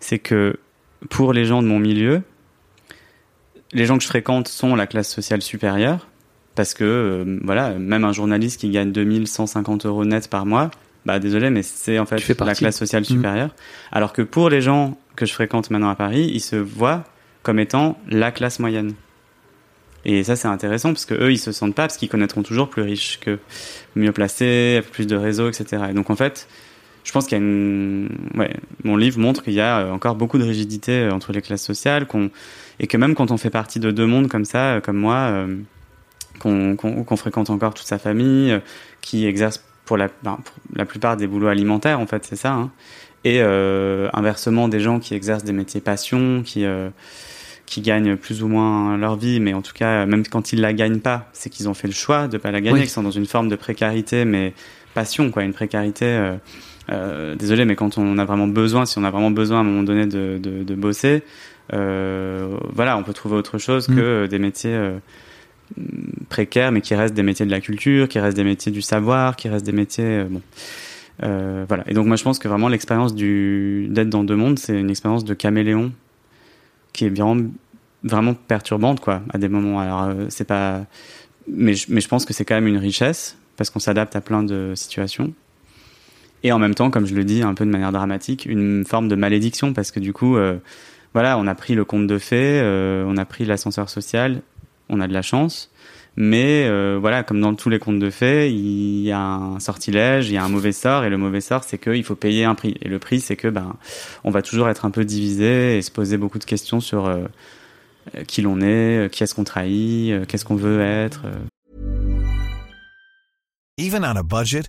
c'est 0.00 0.18
que 0.18 0.58
pour 1.10 1.32
les 1.32 1.44
gens 1.44 1.62
de 1.62 1.68
mon 1.68 1.78
milieu, 1.78 2.22
les 3.72 3.86
gens 3.86 3.96
que 3.96 4.02
je 4.02 4.08
fréquente 4.08 4.48
sont 4.48 4.74
la 4.74 4.86
classe 4.86 5.12
sociale 5.12 5.42
supérieure, 5.42 6.06
parce 6.54 6.74
que, 6.74 6.84
euh, 6.84 7.40
voilà, 7.42 7.70
même 7.70 8.04
un 8.04 8.12
journaliste 8.12 8.60
qui 8.60 8.70
gagne 8.70 8.92
2150 8.92 9.86
euros 9.86 10.04
net 10.04 10.28
par 10.28 10.46
mois, 10.46 10.70
bah 11.04 11.18
désolé, 11.18 11.50
mais 11.50 11.62
c'est 11.62 11.98
en 11.98 12.06
fait 12.06 12.26
la 12.40 12.54
classe 12.54 12.78
sociale 12.78 13.02
mmh. 13.02 13.06
supérieure. 13.06 13.54
Alors 13.92 14.12
que 14.12 14.22
pour 14.22 14.48
les 14.48 14.60
gens 14.60 14.96
que 15.16 15.26
je 15.26 15.32
fréquente 15.34 15.70
maintenant 15.70 15.90
à 15.90 15.96
Paris, 15.96 16.30
ils 16.32 16.40
se 16.40 16.56
voient 16.56 17.04
comme 17.42 17.58
étant 17.58 17.98
la 18.08 18.30
classe 18.30 18.58
moyenne. 18.58 18.94
Et 20.06 20.22
ça, 20.22 20.36
c'est 20.36 20.48
intéressant 20.48 20.92
parce 20.92 21.06
que 21.06 21.14
eux, 21.14 21.32
ils 21.32 21.38
se 21.38 21.52
sentent 21.52 21.74
pas 21.74 21.82
parce 21.82 21.96
qu'ils 21.96 22.08
connaîtront 22.08 22.42
toujours 22.42 22.68
plus 22.68 22.82
riches 22.82 23.18
que 23.20 23.38
mieux 23.96 24.12
placés, 24.12 24.82
plus 24.92 25.06
de 25.06 25.16
réseaux, 25.16 25.48
etc. 25.48 25.84
Et 25.90 25.94
donc, 25.94 26.10
en 26.10 26.16
fait, 26.16 26.46
je 27.04 27.12
pense 27.12 27.26
qu'il 27.26 27.38
y 27.38 27.40
a 27.40 27.44
une, 27.44 28.08
ouais, 28.34 28.50
mon 28.82 28.96
livre 28.96 29.20
montre 29.20 29.42
qu'il 29.44 29.52
y 29.52 29.60
a 29.60 29.80
euh, 29.80 29.90
encore 29.92 30.16
beaucoup 30.16 30.38
de 30.38 30.44
rigidité 30.44 30.92
euh, 30.92 31.10
entre 31.12 31.32
les 31.32 31.42
classes 31.42 31.62
sociales, 31.62 32.06
qu'on, 32.06 32.30
et 32.80 32.86
que 32.86 32.96
même 32.96 33.14
quand 33.14 33.30
on 33.30 33.36
fait 33.36 33.50
partie 33.50 33.78
de 33.78 33.90
deux 33.90 34.06
mondes 34.06 34.28
comme 34.28 34.46
ça, 34.46 34.76
euh, 34.76 34.80
comme 34.80 34.96
moi, 34.96 35.46
qu'on, 36.40 36.76
qu'on, 36.76 37.16
fréquente 37.16 37.50
encore 37.50 37.74
toute 37.74 37.86
sa 37.86 37.98
famille, 37.98 38.58
qui 39.02 39.26
exerce 39.26 39.62
pour 39.84 39.98
la, 39.98 40.08
ben, 40.22 40.38
pour 40.42 40.54
la 40.74 40.86
plupart 40.86 41.18
des 41.18 41.26
boulots 41.26 41.48
alimentaires, 41.48 42.00
en 42.00 42.06
fait, 42.06 42.24
c'est 42.24 42.36
ça, 42.36 42.52
hein, 42.52 42.72
et 43.24 43.40
inversement 43.40 44.68
des 44.68 44.80
gens 44.80 44.98
qui 44.98 45.14
exercent 45.14 45.44
des 45.44 45.52
métiers 45.52 45.80
passion, 45.80 46.42
qui 46.42 46.66
qui 47.64 47.80
gagnent 47.80 48.16
plus 48.16 48.42
ou 48.42 48.48
moins 48.48 48.98
leur 48.98 49.16
vie, 49.16 49.40
mais 49.40 49.54
en 49.54 49.62
tout 49.62 49.72
cas, 49.72 50.04
même 50.04 50.26
quand 50.26 50.52
ils 50.52 50.60
la 50.60 50.74
gagnent 50.74 51.00
pas, 51.00 51.30
c'est 51.32 51.48
qu'ils 51.48 51.66
ont 51.66 51.72
fait 51.72 51.88
le 51.88 51.94
choix 51.94 52.28
de 52.28 52.36
pas 52.36 52.50
la 52.50 52.60
gagner, 52.60 52.80
qu'ils 52.80 52.90
sont 52.90 53.02
dans 53.02 53.10
une 53.10 53.24
forme 53.24 53.48
de 53.48 53.56
précarité, 53.56 54.26
mais 54.26 54.52
passion, 54.92 55.30
quoi, 55.30 55.44
une 55.44 55.54
précarité 55.54 56.36
euh, 56.90 57.34
désolé, 57.34 57.64
mais 57.64 57.76
quand 57.76 57.98
on 57.98 58.18
a 58.18 58.24
vraiment 58.24 58.46
besoin, 58.46 58.86
si 58.86 58.98
on 58.98 59.04
a 59.04 59.10
vraiment 59.10 59.30
besoin 59.30 59.58
à 59.58 59.60
un 59.60 59.64
moment 59.64 59.82
donné 59.82 60.06
de, 60.06 60.38
de, 60.38 60.62
de 60.62 60.74
bosser, 60.74 61.22
euh, 61.72 62.56
voilà, 62.72 62.98
on 62.98 63.02
peut 63.02 63.12
trouver 63.12 63.36
autre 63.36 63.58
chose 63.58 63.88
mm. 63.88 63.94
que 63.94 64.26
des 64.26 64.38
métiers 64.38 64.74
euh, 64.74 64.98
précaires, 66.28 66.72
mais 66.72 66.80
qui 66.80 66.94
restent 66.94 67.14
des 67.14 67.22
métiers 67.22 67.46
de 67.46 67.50
la 67.50 67.60
culture, 67.60 68.08
qui 68.08 68.18
restent 68.18 68.36
des 68.36 68.44
métiers 68.44 68.72
du 68.72 68.82
savoir, 68.82 69.36
qui 69.36 69.48
restent 69.48 69.66
des 69.66 69.72
métiers, 69.72 70.04
euh, 70.04 70.24
bon. 70.28 70.42
Euh, 71.22 71.64
voilà. 71.68 71.84
Et 71.86 71.94
donc 71.94 72.06
moi 72.06 72.16
je 72.16 72.24
pense 72.24 72.40
que 72.40 72.48
vraiment 72.48 72.66
l'expérience 72.66 73.14
d'être 73.14 74.08
dans 74.08 74.24
deux 74.24 74.34
mondes, 74.34 74.58
c'est 74.58 74.78
une 74.78 74.90
expérience 74.90 75.24
de 75.24 75.32
caméléon 75.32 75.92
qui 76.92 77.04
est 77.04 77.08
vraiment 77.08 77.40
vraiment 78.02 78.34
perturbante 78.34 78.98
quoi 78.98 79.22
à 79.32 79.38
des 79.38 79.48
moments. 79.48 79.78
Alors 79.78 80.12
c'est 80.28 80.44
pas, 80.44 80.84
mais 81.46 81.74
je, 81.74 81.86
mais 81.88 82.00
je 82.00 82.08
pense 82.08 82.24
que 82.24 82.32
c'est 82.32 82.44
quand 82.44 82.56
même 82.56 82.66
une 82.66 82.78
richesse 82.78 83.38
parce 83.56 83.70
qu'on 83.70 83.78
s'adapte 83.78 84.16
à 84.16 84.20
plein 84.20 84.42
de 84.42 84.72
situations 84.74 85.32
et 86.44 86.52
en 86.52 86.58
même 86.58 86.74
temps, 86.74 86.90
comme 86.90 87.06
je 87.06 87.14
le 87.14 87.24
dis 87.24 87.42
un 87.42 87.54
peu 87.54 87.64
de 87.64 87.70
manière 87.70 87.90
dramatique, 87.90 88.44
une 88.44 88.84
forme 88.84 89.08
de 89.08 89.16
malédiction 89.16 89.72
parce 89.72 89.90
que 89.90 89.98
du 89.98 90.12
coup, 90.12 90.36
euh, 90.36 90.58
voilà, 91.14 91.38
on 91.38 91.46
a 91.46 91.54
pris 91.54 91.74
le 91.74 91.86
conte 91.86 92.06
de 92.06 92.18
fées, 92.18 92.60
euh, 92.60 93.02
on 93.08 93.16
a 93.16 93.24
pris 93.24 93.46
l'ascenseur 93.46 93.88
social, 93.88 94.42
on 94.90 95.00
a 95.00 95.08
de 95.08 95.14
la 95.14 95.22
chance, 95.22 95.70
mais 96.16 96.66
euh, 96.66 96.98
voilà, 97.00 97.22
comme 97.22 97.40
dans 97.40 97.54
tous 97.54 97.70
les 97.70 97.78
contes 97.78 97.98
de 97.98 98.10
fées, 98.10 98.52
il 98.52 99.00
y 99.00 99.10
a 99.10 99.20
un 99.20 99.58
sortilège, 99.58 100.28
il 100.28 100.34
y 100.34 100.36
a 100.36 100.44
un 100.44 100.50
mauvais 100.50 100.72
sort, 100.72 101.04
et 101.04 101.08
le 101.08 101.16
mauvais 101.16 101.40
sort, 101.40 101.64
c'est 101.64 101.78
qu'il 101.78 102.04
faut 102.04 102.14
payer 102.14 102.44
un 102.44 102.54
prix. 102.54 102.76
Et 102.82 102.88
le 102.88 102.98
prix, 102.98 103.20
c'est 103.20 103.36
que 103.36 103.48
ben, 103.48 103.74
on 104.22 104.30
va 104.30 104.42
toujours 104.42 104.68
être 104.68 104.84
un 104.84 104.90
peu 104.90 105.06
divisé 105.06 105.78
et 105.78 105.82
se 105.82 105.90
poser 105.90 106.18
beaucoup 106.18 106.38
de 106.38 106.44
questions 106.44 106.80
sur 106.80 107.10
qui 108.28 108.42
l'on 108.42 108.60
est, 108.60 109.10
qui 109.10 109.22
est-ce 109.22 109.34
qu'on 109.34 109.44
trahit, 109.44 110.26
qu'est-ce 110.26 110.44
qu'on 110.44 110.56
veut 110.56 110.82
être. 110.82 111.22
Even 113.78 114.04
on 114.04 114.14
a 114.14 114.22
budget. 114.22 114.68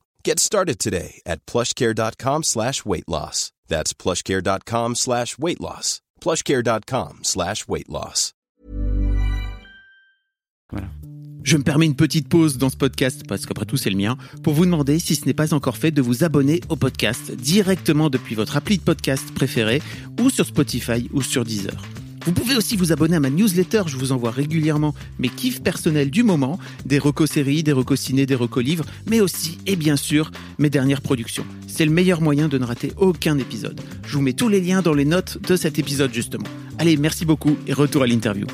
Get 0.23 0.39
started 0.39 0.77
today 0.79 1.21
at 1.25 1.45
plushcare.com 1.45 2.43
slash 2.43 2.85
weight 2.85 3.07
loss. 3.07 3.51
That's 3.67 3.93
plushcare.com 3.93 4.95
slash 4.95 5.37
weight 5.37 5.59
loss. 5.59 6.01
plushcare.com 6.21 7.19
slash 7.23 7.67
weight 7.67 7.89
loss. 7.89 8.33
Voilà. 10.69 10.87
Je 11.43 11.57
me 11.57 11.63
permets 11.63 11.87
une 11.87 11.95
petite 11.95 12.29
pause 12.29 12.59
dans 12.59 12.69
ce 12.69 12.77
podcast, 12.77 13.23
parce 13.27 13.47
qu'après 13.47 13.65
tout 13.65 13.77
c'est 13.77 13.89
le 13.89 13.97
mien, 13.97 14.15
pour 14.43 14.53
vous 14.53 14.65
demander, 14.65 14.99
si 14.99 15.15
ce 15.15 15.25
n'est 15.25 15.33
pas 15.33 15.55
encore 15.55 15.75
fait, 15.75 15.89
de 15.89 16.01
vous 16.01 16.23
abonner 16.23 16.61
au 16.69 16.75
podcast 16.75 17.31
directement 17.31 18.11
depuis 18.11 18.35
votre 18.35 18.57
appli 18.57 18.77
de 18.77 18.83
podcast 18.83 19.33
préféré, 19.33 19.81
ou 20.19 20.29
sur 20.29 20.45
Spotify 20.45 21.09
ou 21.13 21.23
sur 21.23 21.43
Deezer. 21.43 21.81
Vous 22.25 22.33
pouvez 22.33 22.55
aussi 22.55 22.75
vous 22.75 22.91
abonner 22.91 23.15
à 23.15 23.19
ma 23.19 23.31
newsletter, 23.31 23.83
je 23.87 23.97
vous 23.97 24.11
envoie 24.11 24.29
régulièrement 24.29 24.93
mes 25.17 25.29
kiffs 25.29 25.63
personnels 25.63 26.11
du 26.11 26.21
moment, 26.21 26.59
des 26.85 26.99
recos 26.99 27.31
séries, 27.31 27.63
des 27.63 27.71
recos 27.71 27.99
ciné, 27.99 28.27
des 28.27 28.35
recos 28.35 28.63
livres, 28.63 28.85
mais 29.07 29.21
aussi, 29.21 29.57
et 29.65 29.75
bien 29.75 29.95
sûr, 29.95 30.31
mes 30.59 30.69
dernières 30.69 31.01
productions. 31.01 31.45
C'est 31.67 31.85
le 31.85 31.91
meilleur 31.91 32.21
moyen 32.21 32.47
de 32.47 32.59
ne 32.59 32.65
rater 32.65 32.93
aucun 32.97 33.39
épisode. 33.39 33.81
Je 34.05 34.17
vous 34.17 34.21
mets 34.21 34.33
tous 34.33 34.49
les 34.49 34.61
liens 34.61 34.83
dans 34.83 34.93
les 34.93 35.05
notes 35.05 35.39
de 35.47 35.55
cet 35.55 35.79
épisode 35.79 36.13
justement. 36.13 36.47
Allez, 36.77 36.95
merci 36.95 37.25
beaucoup 37.25 37.57
et 37.65 37.73
retour 37.73 38.03
à 38.03 38.07
l'interview. 38.07 38.45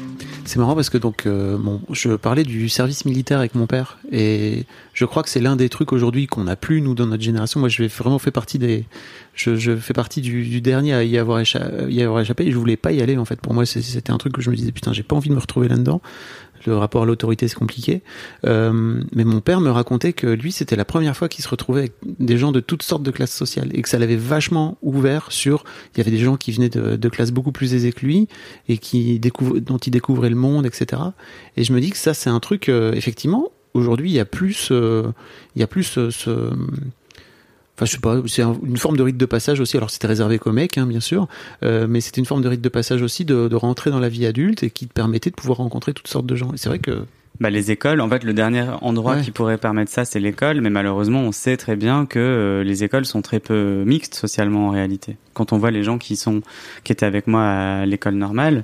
C'est 0.47 0.59
marrant 0.59 0.75
parce 0.75 0.89
que 0.89 0.97
donc 0.97 1.25
euh, 1.25 1.57
bon, 1.57 1.81
je 1.91 2.15
parlais 2.15 2.45
du 2.45 2.69
service 2.69 3.03
militaire 3.03 3.39
avec 3.39 3.53
mon 3.53 3.67
père 3.67 3.97
et 4.13 4.63
je 4.93 5.03
crois 5.03 5.21
que 5.21 5.27
c'est 5.27 5.41
l'un 5.41 5.57
des 5.57 5.67
trucs 5.67 5.91
aujourd'hui 5.91 6.25
qu'on 6.25 6.45
n'a 6.45 6.55
plus 6.55 6.79
nous 6.79 6.95
dans 6.95 7.05
notre 7.05 7.21
génération. 7.21 7.59
Moi, 7.59 7.67
je 7.67 7.83
vais 7.83 7.89
vraiment 7.89 8.17
fait 8.17 8.31
partie 8.31 8.57
des, 8.57 8.85
je, 9.33 9.75
fais 9.75 9.91
partie 9.91 10.21
du, 10.21 10.45
du, 10.45 10.61
dernier 10.61 10.93
à 10.93 11.03
y 11.03 11.17
avoir, 11.17 11.41
échappé, 11.41 11.91
y 11.91 12.01
avoir 12.01 12.21
échappé 12.21 12.45
et 12.45 12.51
je 12.53 12.57
voulais 12.57 12.77
pas 12.77 12.93
y 12.93 13.01
aller 13.01 13.17
en 13.17 13.25
fait. 13.25 13.41
Pour 13.41 13.53
moi, 13.53 13.65
c'était 13.65 14.09
un 14.09 14.17
truc 14.17 14.31
que 14.31 14.41
je 14.41 14.49
me 14.49 14.55
disais 14.55 14.71
putain, 14.71 14.93
j'ai 14.93 15.03
pas 15.03 15.17
envie 15.17 15.27
de 15.27 15.35
me 15.35 15.39
retrouver 15.41 15.67
là-dedans 15.67 16.01
le 16.67 16.77
rapport 16.77 17.03
à 17.03 17.05
l'autorité 17.05 17.47
c'est 17.47 17.55
compliqué. 17.55 18.01
Euh, 18.45 19.01
mais 19.13 19.23
mon 19.23 19.41
père 19.41 19.61
me 19.61 19.69
racontait 19.69 20.13
que 20.13 20.27
lui 20.27 20.51
c'était 20.51 20.75
la 20.75 20.85
première 20.85 21.15
fois 21.15 21.29
qu'il 21.29 21.43
se 21.43 21.49
retrouvait 21.49 21.79
avec 21.81 21.93
des 22.03 22.37
gens 22.37 22.51
de 22.51 22.59
toutes 22.59 22.83
sortes 22.83 23.03
de 23.03 23.11
classes 23.11 23.33
sociales 23.33 23.69
et 23.73 23.81
que 23.81 23.89
ça 23.89 23.97
l'avait 23.97 24.15
vachement 24.15 24.77
ouvert 24.81 25.31
sur. 25.31 25.63
Il 25.93 25.97
y 25.97 26.01
avait 26.01 26.11
des 26.11 26.17
gens 26.17 26.37
qui 26.37 26.51
venaient 26.51 26.69
de, 26.69 27.09
classes 27.09 27.31
beaucoup 27.31 27.51
plus 27.51 27.73
aisées 27.73 27.91
que 27.91 28.05
lui 28.05 28.27
et 28.67 28.77
qui 28.77 29.19
dont 29.19 29.77
il 29.77 29.91
découvrait 29.91 30.29
le 30.29 30.35
monde, 30.35 30.65
etc. 30.65 31.01
Et 31.55 31.63
je 31.63 31.73
me 31.73 31.79
dis 31.79 31.89
que 31.89 31.97
ça 31.97 32.13
c'est 32.13 32.29
un 32.29 32.39
truc 32.39 32.69
euh, 32.69 32.93
effectivement. 32.93 33.51
Aujourd'hui, 33.73 34.09
il 34.09 34.13
y 34.13 34.19
a 34.19 34.25
plus, 34.25 34.69
euh, 34.71 35.11
il 35.55 35.59
y 35.59 35.63
a 35.63 35.67
plus 35.67 35.83
ce, 35.83 36.51
Enfin, 37.77 37.85
je 37.85 37.91
sais 37.91 37.99
pas, 37.99 38.19
c'est 38.25 38.41
une 38.41 38.77
forme 38.77 38.97
de 38.97 39.03
rite 39.03 39.17
de 39.17 39.25
passage 39.27 39.59
aussi. 39.59 39.77
Alors, 39.77 39.91
c'était 39.91 40.07
réservé 40.07 40.39
qu'aux 40.39 40.51
mecs, 40.51 40.79
hein, 40.79 40.87
bien 40.87 40.99
sûr, 40.99 41.27
euh, 41.63 41.85
mais 41.87 42.01
c'était 42.01 42.19
une 42.19 42.25
forme 42.25 42.41
de 42.41 42.47
rite 42.47 42.61
de 42.61 42.69
passage 42.69 43.03
aussi 43.03 43.23
de, 43.23 43.47
de, 43.47 43.55
rentrer 43.55 43.91
dans 43.91 43.99
la 43.99 44.09
vie 44.09 44.25
adulte 44.25 44.63
et 44.63 44.71
qui 44.71 44.87
te 44.87 44.93
permettait 44.93 45.29
de 45.29 45.35
pouvoir 45.35 45.59
rencontrer 45.59 45.93
toutes 45.93 46.07
sortes 46.07 46.25
de 46.25 46.35
gens. 46.35 46.51
Et 46.53 46.57
c'est 46.57 46.69
vrai 46.69 46.79
que. 46.79 47.03
Bah, 47.39 47.51
les 47.51 47.69
écoles, 47.69 48.01
en 48.01 48.09
fait, 48.09 48.23
le 48.23 48.33
dernier 48.33 48.65
endroit 48.81 49.17
ouais. 49.17 49.21
qui 49.21 49.29
pourrait 49.29 49.59
permettre 49.59 49.91
ça, 49.91 50.05
c'est 50.05 50.19
l'école. 50.19 50.59
Mais 50.61 50.71
malheureusement, 50.71 51.21
on 51.21 51.31
sait 51.31 51.55
très 51.55 51.75
bien 51.75 52.07
que 52.07 52.17
euh, 52.17 52.63
les 52.63 52.83
écoles 52.83 53.05
sont 53.05 53.21
très 53.21 53.39
peu 53.39 53.83
mixtes 53.85 54.15
socialement 54.15 54.69
en 54.69 54.71
réalité. 54.71 55.17
Quand 55.35 55.53
on 55.53 55.59
voit 55.59 55.69
les 55.69 55.83
gens 55.83 55.99
qui 55.99 56.15
sont, 56.15 56.41
qui 56.83 56.91
étaient 56.91 57.05
avec 57.05 57.27
moi 57.27 57.43
à 57.43 57.85
l'école 57.85 58.15
normale, 58.15 58.63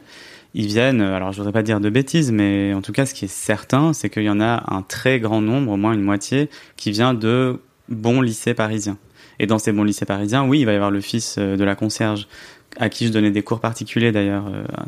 ils 0.55 0.65
viennent, 0.65 1.01
alors 1.01 1.31
je 1.33 1.37
voudrais 1.37 1.53
pas 1.53 1.61
dire 1.61 1.79
de 1.79 1.89
bêtises, 1.91 2.31
mais 2.31 2.73
en 2.73 2.81
tout 2.81 2.93
cas, 2.93 3.05
ce 3.05 3.13
qui 3.13 3.25
est 3.25 3.31
certain, 3.31 3.93
c'est 3.93 4.09
qu'il 4.09 4.23
y 4.23 4.29
en 4.29 4.41
a 4.41 4.63
un 4.73 4.81
très 4.81 5.19
grand 5.19 5.41
nombre, 5.41 5.71
au 5.71 5.77
moins 5.77 5.93
une 5.93 6.01
moitié, 6.01 6.49
qui 6.77 6.89
vient 6.89 7.13
de 7.13 7.59
bons 7.89 8.21
lycées 8.21 8.53
parisiens. 8.53 8.97
Et 9.39 9.47
dans 9.47 9.59
ces 9.59 9.71
bons 9.71 9.83
lycées 9.83 10.05
parisiens, 10.05 10.45
oui, 10.45 10.59
il 10.59 10.65
va 10.65 10.73
y 10.73 10.75
avoir 10.75 10.91
le 10.91 11.01
fils 11.01 11.37
de 11.37 11.63
la 11.63 11.75
concierge 11.75 12.27
à 12.77 12.89
qui 12.89 13.07
je 13.07 13.11
donnais 13.11 13.31
des 13.31 13.43
cours 13.43 13.59
particuliers 13.59 14.11
d'ailleurs. 14.11 14.45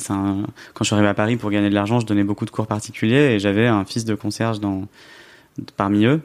Un... 0.09 0.43
Quand 0.73 0.83
je 0.83 0.85
suis 0.85 0.93
arrivé 0.93 1.07
à 1.07 1.13
Paris 1.13 1.35
pour 1.35 1.49
gagner 1.51 1.69
de 1.69 1.75
l'argent, 1.75 1.99
je 1.99 2.05
donnais 2.05 2.23
beaucoup 2.23 2.45
de 2.45 2.51
cours 2.51 2.67
particuliers 2.67 3.33
et 3.33 3.39
j'avais 3.39 3.67
un 3.67 3.85
fils 3.85 4.05
de 4.05 4.15
concierge 4.15 4.59
dans... 4.59 4.87
parmi 5.77 6.05
eux. 6.05 6.21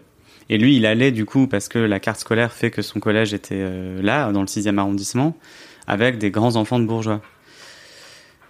Et 0.49 0.59
lui, 0.59 0.77
il 0.77 0.85
allait 0.85 1.13
du 1.13 1.25
coup, 1.25 1.47
parce 1.47 1.69
que 1.69 1.79
la 1.79 2.01
carte 2.01 2.21
scolaire 2.21 2.53
fait 2.53 2.71
que 2.71 2.83
son 2.83 2.99
collège 2.99 3.33
était 3.33 3.65
là, 4.03 4.33
dans 4.33 4.41
le 4.41 4.47
6e 4.47 4.79
arrondissement, 4.79 5.37
avec 5.87 6.19
des 6.19 6.31
grands 6.31 6.57
enfants 6.57 6.79
de 6.79 6.87
bourgeois. 6.87 7.21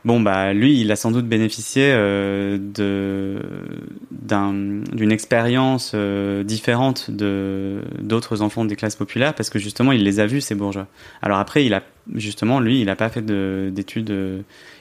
Bon 0.04 0.20
bah 0.20 0.52
lui, 0.52 0.80
il 0.80 0.90
a 0.92 0.96
sans 0.96 1.10
doute 1.10 1.26
bénéficié 1.26 1.90
euh, 1.92 2.58
d'une 4.12 5.12
expérience 5.12 5.92
euh, 5.94 6.42
différente 6.42 7.10
de 7.10 7.82
d'autres 8.00 8.42
enfants 8.42 8.64
des 8.64 8.76
classes 8.76 8.96
populaires 8.96 9.34
parce 9.34 9.50
que 9.50 9.58
justement 9.58 9.92
il 9.92 10.02
les 10.02 10.20
a 10.20 10.26
vus 10.26 10.40
ces 10.40 10.54
bourgeois. 10.54 10.86
Alors 11.22 11.38
après 11.38 11.64
il 11.64 11.74
a 11.74 11.82
justement 12.14 12.60
lui 12.60 12.80
il 12.80 12.88
a 12.88 12.96
pas 12.96 13.10
fait 13.10 13.24
d'études, 13.24 14.10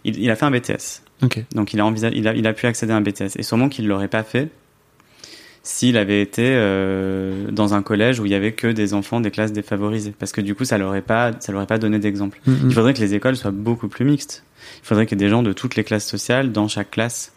il, 0.05 0.19
il, 0.19 0.31
a 0.31 0.35
fait 0.35 0.45
un 0.45 0.51
BTS. 0.51 1.03
Okay. 1.21 1.45
Donc 1.53 1.73
il 1.73 1.81
a, 1.81 1.85
envisagé, 1.85 2.17
il 2.17 2.27
a 2.27 2.33
il 2.33 2.47
a 2.47 2.53
pu 2.53 2.65
accéder 2.65 2.93
à 2.93 2.95
un 2.95 3.01
BTS 3.01 3.37
et 3.37 3.43
sûrement 3.43 3.67
qu'il 3.67 3.87
l'aurait 3.87 4.07
pas 4.07 4.23
fait 4.23 4.49
s'il 5.63 5.97
avait 5.97 6.21
été 6.21 6.43
euh, 6.45 7.51
dans 7.51 7.73
un 7.73 7.81
collège 7.81 8.19
où 8.19 8.25
il 8.25 8.31
y 8.31 8.35
avait 8.35 8.53
que 8.53 8.67
des 8.67 8.93
enfants 8.93 9.19
des 9.19 9.31
classes 9.31 9.51
défavorisées 9.51 10.13
parce 10.17 10.31
que 10.31 10.41
du 10.41 10.55
coup 10.55 10.65
ça 10.65 10.77
l'aurait 10.77 11.01
pas 11.01 11.31
ça 11.39 11.51
l'aurait 11.51 11.67
pas 11.67 11.77
donné 11.77 11.99
d'exemple. 11.99 12.39
Mm-hmm. 12.47 12.51
Mm 12.51 12.55
-hmm. 12.55 12.69
Il 12.69 12.73
faudrait 12.73 12.93
que 12.93 13.01
les 13.01 13.13
écoles 13.13 13.35
soient 13.35 13.51
beaucoup 13.51 13.87
plus 13.87 14.05
mixtes. 14.05 14.43
Il 14.83 14.87
faudrait 14.87 15.05
qu'il 15.05 15.19
y 15.19 15.23
ait 15.23 15.25
des 15.27 15.31
gens 15.31 15.43
de 15.43 15.53
toutes 15.53 15.75
les 15.75 15.83
classes 15.83 16.07
sociales 16.07 16.51
dans 16.51 16.67
chaque 16.67 16.91
classe. 16.91 17.31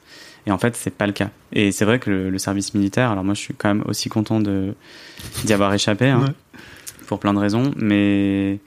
Et 0.47 0.51
en 0.51 0.59
fait, 0.59 0.75
c'est 0.77 0.97
pas 0.97 1.07
le 1.07 1.13
cas. 1.13 1.31
Et 1.53 1.71
c'est 1.73 1.85
vrai 1.85 1.99
que 2.01 2.11
le, 2.11 2.31
le, 2.31 2.39
service 2.39 2.75
militaire, 2.75 3.11
alors 3.13 3.25
moi 3.25 3.35
je 3.35 3.41
suis 3.41 3.55
quand 3.55 3.69
même 3.75 3.85
aussi 3.87 4.09
content 4.09 4.41
de 4.41 4.75
d'y 5.45 5.53
avoir 5.53 5.73
échappé 5.73 6.07
hein, 6.09 6.21
ouais. 6.21 6.33
pour 7.07 7.19
plein 7.21 7.35
de 7.35 7.39
raisons, 7.39 7.73
mais 7.77 8.59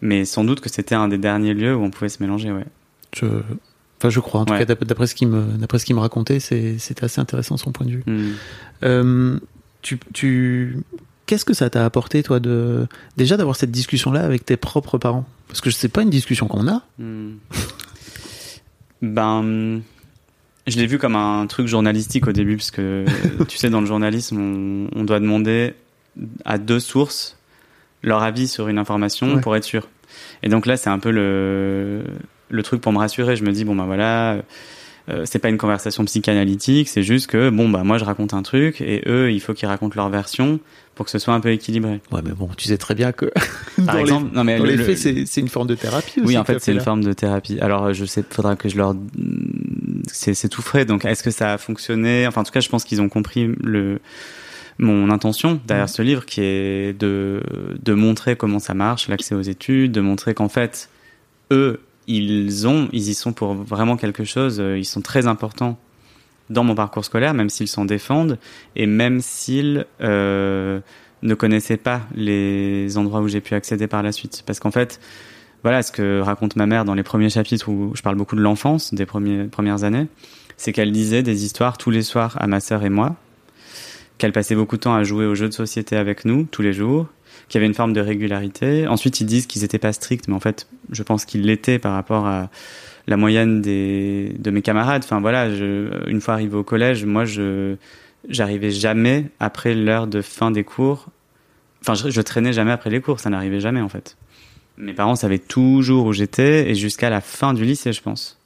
mais 0.00 0.24
sans 0.24 0.44
doute 0.44 0.60
que 0.60 0.68
c'était 0.68 0.96
un 0.96 1.08
des 1.08 1.18
derniers 1.18 1.54
lieux 1.54 1.74
où 1.76 1.82
on 1.82 1.90
pouvait 1.90 2.08
se 2.08 2.20
mélanger, 2.22 2.50
ouais. 2.50 2.66
Je 3.14 3.26
Enfin, 4.02 4.10
je 4.10 4.18
crois. 4.18 4.40
En 4.40 4.44
tout 4.44 4.52
ouais. 4.52 4.66
cas, 4.66 4.74
d'après 4.74 5.06
ce 5.06 5.14
qu'il 5.14 5.28
me, 5.28 5.42
d'après 5.58 5.78
ce 5.78 5.84
qu'il 5.84 5.94
me 5.94 6.00
racontait, 6.00 6.40
c'était 6.40 7.04
assez 7.04 7.20
intéressant 7.20 7.56
son 7.56 7.70
point 7.70 7.86
de 7.86 7.92
vue. 7.92 8.02
Mm. 8.04 8.30
Euh, 8.82 9.38
tu, 9.80 10.00
tu, 10.12 10.78
qu'est-ce 11.26 11.44
que 11.44 11.54
ça 11.54 11.70
t'a 11.70 11.84
apporté, 11.84 12.24
toi, 12.24 12.40
de 12.40 12.88
déjà 13.16 13.36
d'avoir 13.36 13.54
cette 13.54 13.70
discussion-là 13.70 14.24
avec 14.24 14.44
tes 14.44 14.56
propres 14.56 14.98
parents? 14.98 15.24
Parce 15.46 15.60
que 15.60 15.70
c'est 15.70 15.88
pas 15.88 16.02
une 16.02 16.10
discussion 16.10 16.48
qu'on 16.48 16.66
a. 16.66 16.82
Mm. 16.98 17.34
ben, 19.02 19.80
je 20.66 20.76
l'ai 20.78 20.86
vu 20.88 20.98
comme 20.98 21.14
un 21.14 21.46
truc 21.46 21.68
journalistique 21.68 22.26
au 22.26 22.32
début, 22.32 22.56
parce 22.56 22.72
que 22.72 23.04
tu 23.48 23.56
sais, 23.56 23.70
dans 23.70 23.80
le 23.80 23.86
journalisme, 23.86 24.36
on, 24.36 24.98
on, 24.98 25.04
doit 25.04 25.20
demander 25.20 25.74
à 26.44 26.58
deux 26.58 26.80
sources 26.80 27.38
leur 28.02 28.24
avis 28.24 28.48
sur 28.48 28.66
une 28.66 28.78
information 28.78 29.34
Ouais. 29.34 29.40
pour 29.40 29.54
être 29.54 29.62
sûr. 29.62 29.86
Et 30.42 30.48
donc 30.48 30.66
là, 30.66 30.76
c'est 30.76 30.90
un 30.90 30.98
peu 30.98 31.12
le, 31.12 32.02
le 32.52 32.62
truc 32.62 32.80
pour 32.80 32.92
me 32.92 32.98
rassurer. 32.98 33.34
Je 33.34 33.42
me 33.44 33.50
dis, 33.52 33.64
bon, 33.64 33.74
ben 33.74 33.86
voilà, 33.86 34.42
euh, 35.08 35.22
c'est 35.24 35.40
pas 35.40 35.48
une 35.48 35.58
conversation 35.58 36.04
psychanalytique, 36.04 36.88
c'est 36.88 37.02
juste 37.02 37.26
que, 37.26 37.50
bon, 37.50 37.68
bah, 37.68 37.82
moi, 37.82 37.98
je 37.98 38.04
raconte 38.04 38.34
un 38.34 38.42
truc 38.42 38.80
et 38.80 39.02
eux, 39.06 39.32
il 39.32 39.40
faut 39.40 39.52
qu'ils 39.54 39.66
racontent 39.68 39.94
leur 39.96 40.08
version 40.10 40.60
pour 40.94 41.06
que 41.06 41.10
ce 41.10 41.18
soit 41.18 41.32
un 41.34 41.40
peu 41.40 41.50
équilibré. 41.50 42.00
Ouais, 42.12 42.20
mais 42.24 42.32
bon, 42.32 42.48
tu 42.56 42.68
sais 42.68 42.76
très 42.76 42.94
bien 42.94 43.10
que. 43.12 43.26
Par 43.86 43.94
dans 43.96 44.00
exemple, 44.00 44.28
les, 44.30 44.36
non, 44.36 44.44
mais 44.44 44.58
dans 44.58 44.64
le, 44.64 44.70
les 44.72 44.78
faits, 44.78 44.98
c'est- 44.98 45.24
c'est 45.26 45.40
une 45.40 45.48
forme 45.48 45.66
de 45.66 45.74
thérapie 45.74 46.20
aussi. 46.20 46.28
Oui, 46.28 46.38
en 46.38 46.44
fait, 46.44 46.58
c'est 46.60 46.72
une 46.72 46.80
forme 46.80 47.02
de 47.02 47.12
thérapie. 47.14 47.58
Alors, 47.60 47.92
je 47.94 48.04
sais, 48.04 48.22
faudra 48.30 48.54
que 48.56 48.68
je 48.68 48.76
leur. 48.76 48.94
C'est 50.06 50.48
tout 50.48 50.62
frais. 50.62 50.84
Donc, 50.84 51.04
est-ce 51.04 51.22
que 51.22 51.30
ça 51.30 51.54
a 51.54 51.58
fonctionné? 51.58 52.26
Enfin, 52.26 52.42
en 52.42 52.44
tout 52.44 52.52
cas, 52.52 52.60
je 52.60 52.68
pense 52.68 52.84
qu'ils 52.84 53.00
ont 53.00 53.08
compris 53.08 53.50
le 53.62 54.00
mon 54.78 55.10
intention 55.10 55.60
derrière 55.66 55.88
ce 55.88 56.02
livre, 56.02 56.24
qui 56.26 56.40
est 56.42 56.98
de 56.98 57.40
de 57.82 57.92
montrer 57.94 58.36
comment 58.36 58.58
ça 58.58 58.74
marche, 58.74 59.08
l'accès 59.08 59.34
aux 59.34 59.40
études, 59.42 59.92
de 59.92 60.00
montrer 60.00 60.34
qu'en 60.34 60.48
fait, 60.48 60.88
eux, 61.52 61.80
ils 62.06 62.66
ont, 62.66 62.88
ils 62.92 63.08
y 63.08 63.14
sont 63.14 63.32
pour 63.32 63.54
vraiment 63.54 63.96
quelque 63.96 64.24
chose. 64.24 64.60
euh, 64.60 64.78
Ils 64.78 64.84
sont 64.84 65.00
très 65.00 65.26
importants 65.26 65.78
dans 66.50 66.64
mon 66.64 66.74
parcours 66.74 67.04
scolaire, 67.04 67.34
même 67.34 67.48
s'ils 67.48 67.68
s'en 67.68 67.84
défendent 67.84 68.38
et 68.76 68.86
même 68.86 69.20
s'ils 69.20 69.86
euh, 70.00 70.80
ne 71.22 71.34
connaissaient 71.34 71.76
pas 71.76 72.02
les 72.14 72.98
endroits 72.98 73.20
où 73.20 73.28
j'ai 73.28 73.40
pu 73.40 73.54
accéder 73.54 73.86
par 73.86 74.02
la 74.02 74.12
suite. 74.12 74.42
Parce 74.44 74.60
qu'en 74.60 74.70
fait, 74.70 75.00
voilà 75.62 75.82
ce 75.82 75.92
que 75.92 76.20
raconte 76.20 76.56
ma 76.56 76.66
mère 76.66 76.84
dans 76.84 76.94
les 76.94 77.04
premiers 77.04 77.30
chapitres 77.30 77.68
où 77.68 77.92
je 77.94 78.02
parle 78.02 78.16
beaucoup 78.16 78.36
de 78.36 78.42
l'enfance, 78.42 78.92
des 78.92 79.06
premières 79.06 79.84
années, 79.84 80.08
c'est 80.56 80.72
qu'elle 80.72 80.92
disait 80.92 81.22
des 81.22 81.44
histoires 81.44 81.78
tous 81.78 81.90
les 81.90 82.02
soirs 82.02 82.36
à 82.40 82.46
ma 82.46 82.60
sœur 82.60 82.84
et 82.84 82.90
moi, 82.90 83.16
qu'elle 84.18 84.32
passait 84.32 84.56
beaucoup 84.56 84.76
de 84.76 84.82
temps 84.82 84.94
à 84.94 85.04
jouer 85.04 85.26
aux 85.26 85.34
jeux 85.34 85.48
de 85.48 85.54
société 85.54 85.96
avec 85.96 86.24
nous 86.24 86.46
tous 86.50 86.62
les 86.62 86.72
jours, 86.72 87.06
qu'il 87.52 87.58
y 87.58 87.60
avait 87.60 87.68
une 87.68 87.74
forme 87.74 87.92
de 87.92 88.00
régularité. 88.00 88.86
Ensuite, 88.86 89.20
ils 89.20 89.26
disent 89.26 89.46
qu'ils 89.46 89.60
n'étaient 89.60 89.78
pas 89.78 89.92
stricts, 89.92 90.26
mais 90.26 90.34
en 90.34 90.40
fait, 90.40 90.66
je 90.90 91.02
pense 91.02 91.26
qu'ils 91.26 91.42
l'étaient 91.42 91.78
par 91.78 91.92
rapport 91.92 92.26
à 92.26 92.48
la 93.06 93.18
moyenne 93.18 93.60
des, 93.60 94.34
de 94.38 94.50
mes 94.50 94.62
camarades. 94.62 95.02
Enfin 95.04 95.20
voilà, 95.20 95.48
une 95.48 96.20
fois 96.22 96.32
arrivé 96.34 96.56
au 96.56 96.64
collège, 96.64 97.04
moi, 97.04 97.26
je 97.26 97.76
j'arrivais 98.28 98.70
jamais 98.70 99.26
après 99.38 99.74
l'heure 99.74 100.06
de 100.06 100.22
fin 100.22 100.50
des 100.50 100.64
cours. 100.64 101.08
Enfin, 101.82 101.92
je, 101.94 102.08
je 102.08 102.20
traînais 102.22 102.54
jamais 102.54 102.70
après 102.70 102.88
les 102.88 103.02
cours, 103.02 103.20
ça 103.20 103.28
n'arrivait 103.28 103.60
jamais 103.60 103.82
en 103.82 103.88
fait. 103.90 104.16
Mes 104.78 104.94
parents 104.94 105.16
savaient 105.16 105.38
toujours 105.38 106.06
où 106.06 106.12
j'étais 106.14 106.70
et 106.70 106.74
jusqu'à 106.74 107.10
la 107.10 107.20
fin 107.20 107.52
du 107.52 107.64
lycée, 107.64 107.92
je 107.92 108.00
pense. 108.00 108.38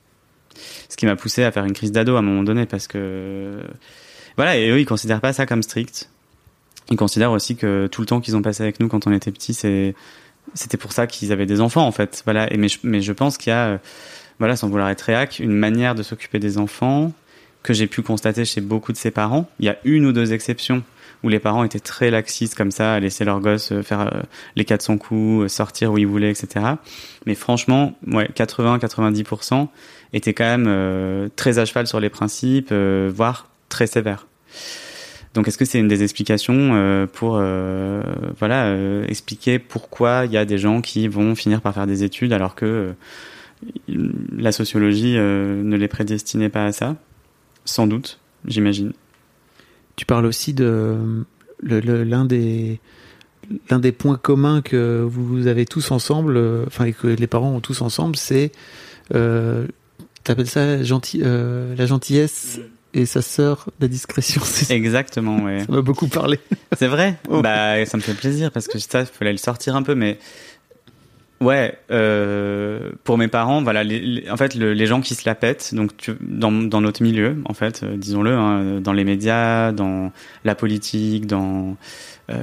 Ce 0.88 0.96
qui 0.96 1.06
m'a 1.06 1.14
poussé 1.14 1.44
à 1.44 1.52
faire 1.52 1.64
une 1.64 1.74
crise 1.74 1.92
d'ado 1.92 2.16
à 2.16 2.18
un 2.18 2.22
moment 2.22 2.42
donné 2.42 2.66
parce 2.66 2.88
que 2.88 3.60
voilà, 4.36 4.56
et 4.58 4.68
eux, 4.68 4.80
ils 4.80 4.86
considèrent 4.86 5.20
pas 5.20 5.32
ça 5.32 5.46
comme 5.46 5.62
strict. 5.62 6.10
Ils 6.90 6.96
considèrent 6.96 7.32
aussi 7.32 7.56
que 7.56 7.88
tout 7.88 8.00
le 8.00 8.06
temps 8.06 8.20
qu'ils 8.20 8.36
ont 8.36 8.42
passé 8.42 8.62
avec 8.62 8.80
nous 8.80 8.88
quand 8.88 9.06
on 9.06 9.12
était 9.12 9.32
petits, 9.32 9.54
c'est 9.54 9.94
c'était 10.54 10.76
pour 10.76 10.92
ça 10.92 11.06
qu'ils 11.06 11.32
avaient 11.32 11.46
des 11.46 11.60
enfants 11.60 11.86
en 11.86 11.92
fait. 11.92 12.22
Voilà, 12.24 12.48
mais 12.56 12.68
je, 12.68 13.12
pense 13.12 13.36
qu'il 13.36 13.50
y 13.50 13.54
a 13.54 13.80
voilà, 14.38 14.56
sans 14.56 14.68
vouloir 14.68 14.88
être 14.90 15.02
réac, 15.02 15.40
une 15.40 15.52
manière 15.52 15.94
de 15.94 16.02
s'occuper 16.02 16.38
des 16.38 16.58
enfants 16.58 17.12
que 17.62 17.72
j'ai 17.72 17.86
pu 17.86 18.02
constater 18.02 18.44
chez 18.44 18.60
beaucoup 18.60 18.92
de 18.92 18.96
ses 18.96 19.10
parents. 19.10 19.50
Il 19.58 19.66
y 19.66 19.68
a 19.68 19.76
une 19.84 20.06
ou 20.06 20.12
deux 20.12 20.32
exceptions 20.32 20.84
où 21.24 21.28
les 21.28 21.40
parents 21.40 21.64
étaient 21.64 21.80
très 21.80 22.10
laxistes 22.10 22.54
comme 22.54 22.70
ça, 22.70 22.94
à 22.94 23.00
laisser 23.00 23.24
leurs 23.24 23.40
gosses 23.40 23.72
euh, 23.72 23.82
faire 23.82 24.00
euh, 24.00 24.20
les 24.54 24.64
400 24.64 24.98
coups, 24.98 25.44
euh, 25.44 25.48
sortir 25.48 25.92
où 25.92 25.98
ils 25.98 26.06
voulaient, 26.06 26.30
etc. 26.30 26.64
Mais 27.24 27.34
franchement, 27.34 27.98
ouais, 28.06 28.28
80-90% 28.36 29.68
étaient 30.12 30.34
quand 30.34 30.44
même 30.44 30.66
euh, 30.68 31.28
très 31.34 31.58
à 31.58 31.64
cheval 31.64 31.86
sur 31.86 32.00
les 32.00 32.10
principes, 32.10 32.68
euh, 32.70 33.10
voire 33.12 33.48
très 33.68 33.86
sévères. 33.86 34.26
Donc 35.36 35.46
est-ce 35.46 35.56
que 35.56 35.64
c'est 35.64 35.78
une 35.78 35.86
des 35.86 36.02
explications 36.02 36.70
euh, 36.74 37.06
pour 37.06 37.36
euh, 37.36 38.02
voilà 38.38 38.76
expliquer 39.06 39.58
pourquoi 39.58 40.24
il 40.26 40.32
y 40.32 40.36
a 40.36 40.44
des 40.44 40.58
gens 40.58 40.80
qui 40.80 41.06
vont 41.06 41.34
finir 41.34 41.60
par 41.60 41.74
faire 41.74 41.86
des 41.86 42.02
études 42.02 42.32
alors 42.32 42.54
que 42.54 42.94
la 43.88 44.52
sociologie 44.52 45.14
ne 45.14 45.76
les 45.76 45.88
prédestinait 45.88 46.48
pas 46.48 46.66
à 46.66 46.72
ça? 46.72 46.96
Sans 47.64 47.86
doute, 47.86 48.18
j'imagine. 48.46 48.92
Tu 49.94 50.04
parles 50.04 50.26
aussi 50.26 50.52
de 50.52 51.24
l'un 51.62 52.24
des 52.24 52.80
points 53.92 54.16
communs 54.16 54.60
que 54.60 55.06
vous 55.08 55.46
avez 55.46 55.64
tous 55.64 55.90
ensemble, 55.90 56.38
enfin 56.66 56.90
que 56.92 57.06
les 57.06 57.26
parents 57.26 57.52
ont 57.52 57.60
tous 57.60 57.80
ensemble, 57.80 58.16
c'est 58.16 58.52
euh, 59.14 59.66
t'appelles 60.24 60.48
ça 60.48 60.60
euh, 60.60 61.74
la 61.76 61.86
gentillesse 61.86 62.60
et 62.96 63.06
sa 63.06 63.22
sœur 63.22 63.68
la 63.78 63.88
discrétion. 63.88 64.40
Exactement, 64.70 65.42
ouais. 65.42 65.64
Ça 65.66 65.72
m'a 65.72 65.82
beaucoup 65.82 66.08
parlé. 66.08 66.40
C'est 66.78 66.88
vrai. 66.88 67.16
oh. 67.28 67.42
Bah, 67.42 67.84
ça 67.84 67.96
me 67.96 68.02
fait 68.02 68.14
plaisir 68.14 68.50
parce 68.50 68.66
que 68.66 68.78
ça, 68.78 69.00
il 69.00 69.06
fallait 69.06 69.32
le 69.32 69.38
sortir 69.38 69.76
un 69.76 69.82
peu, 69.82 69.94
mais 69.94 70.18
Ouais, 71.42 71.78
euh, 71.90 72.92
pour 73.04 73.18
mes 73.18 73.28
parents, 73.28 73.62
voilà, 73.62 73.84
les, 73.84 74.00
les, 74.00 74.30
en 74.30 74.38
fait, 74.38 74.54
le, 74.54 74.72
les 74.72 74.86
gens 74.86 75.02
qui 75.02 75.14
se 75.14 75.28
la 75.28 75.34
pètent, 75.34 75.74
donc 75.74 75.94
tu, 75.98 76.14
dans, 76.22 76.50
dans 76.50 76.80
notre 76.80 77.02
milieu, 77.02 77.36
en 77.44 77.52
fait, 77.52 77.82
euh, 77.82 77.94
disons-le, 77.98 78.32
hein, 78.32 78.80
dans 78.80 78.94
les 78.94 79.04
médias, 79.04 79.72
dans 79.72 80.12
la 80.44 80.54
politique, 80.54 81.26
dans 81.26 81.76
euh, 82.30 82.40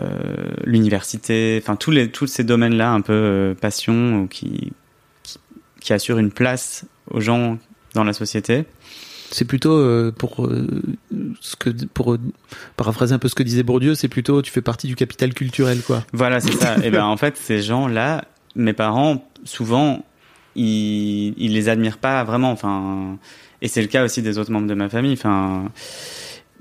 l'université, 0.65 1.59
enfin 1.59 1.75
tous 1.75 1.89
les 1.89 2.11
tous 2.11 2.27
ces 2.27 2.43
domaines-là, 2.43 2.91
un 2.91 3.01
peu 3.01 3.55
passion, 3.59 4.27
qui, 4.27 4.73
qui, 5.23 5.39
qui 5.81 5.91
assurent 5.91 6.19
une 6.19 6.31
place 6.31 6.85
aux 7.09 7.19
gens 7.19 7.57
dans 7.95 8.03
la 8.03 8.13
société. 8.13 8.65
C'est 9.33 9.45
plutôt 9.45 9.73
euh, 9.73 10.13
pour 10.15 10.45
euh, 10.45 10.67
ce 11.41 11.55
que 11.55 11.69
pour 11.93 12.17
paraphraser 12.77 13.15
un 13.15 13.19
peu 13.19 13.27
ce 13.27 13.35
que 13.35 13.43
disait 13.43 13.63
Bourdieu, 13.63 13.95
c'est 13.95 14.07
plutôt 14.07 14.41
tu 14.41 14.51
fais 14.51 14.61
partie 14.61 14.87
du 14.87 14.95
capital 14.95 15.33
culturel, 15.33 15.81
quoi. 15.81 16.03
Voilà, 16.13 16.39
c'est 16.39 16.53
ça. 16.53 16.77
Et 16.83 16.91
ben 16.91 17.05
en 17.05 17.17
fait, 17.17 17.35
ces 17.37 17.61
gens-là 17.61 18.25
mes 18.55 18.73
parents, 18.73 19.27
souvent, 19.43 20.05
ils, 20.55 21.33
ils 21.37 21.53
les 21.53 21.69
admirent 21.69 21.97
pas 21.97 22.23
vraiment. 22.23 22.51
Enfin, 22.51 23.17
et 23.61 23.67
c'est 23.67 23.81
le 23.81 23.87
cas 23.87 24.03
aussi 24.03 24.21
des 24.21 24.37
autres 24.37 24.51
membres 24.51 24.67
de 24.67 24.73
ma 24.73 24.89
famille. 24.89 25.13
Enfin, 25.13 25.71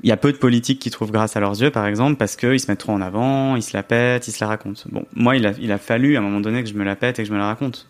il 0.03 0.09
y 0.09 0.13
a 0.13 0.17
peu 0.17 0.33
de 0.33 0.39
politiques 0.39 0.79
qui 0.79 0.91
trouvent 0.91 1.13
grâce 1.13 1.37
à 1.37 1.41
leurs 1.41 1.61
yeux, 1.61 1.71
par 1.71 1.87
exemple, 1.87 2.17
parce 2.17 2.37
qu'ils 2.37 2.61
se 2.61 2.71
mettent 2.71 2.81
trop 2.81 2.93
en 2.93 3.01
avant, 3.01 3.57
ils 3.57 3.63
se 3.63 3.77
la 3.77 3.83
pètent, 3.83 4.27
ils 4.29 4.33
se 4.33 4.43
la 4.43 4.49
racontent. 4.49 4.83
Bon, 4.91 5.05
moi, 5.15 5.37
il 5.37 5.47
a, 5.47 5.53
il 5.61 5.71
a 5.73 5.79
fallu 5.79 6.17
à 6.17 6.21
un 6.21 6.23
moment 6.23 6.41
donné 6.41 6.63
que 6.63 6.69
je 6.69 6.75
me 6.75 6.85
la 6.85 6.97
pète 6.97 7.19
et 7.19 7.23
que 7.23 7.29
je 7.29 7.33
me 7.33 7.39
la 7.39 7.47
raconte 7.47 7.87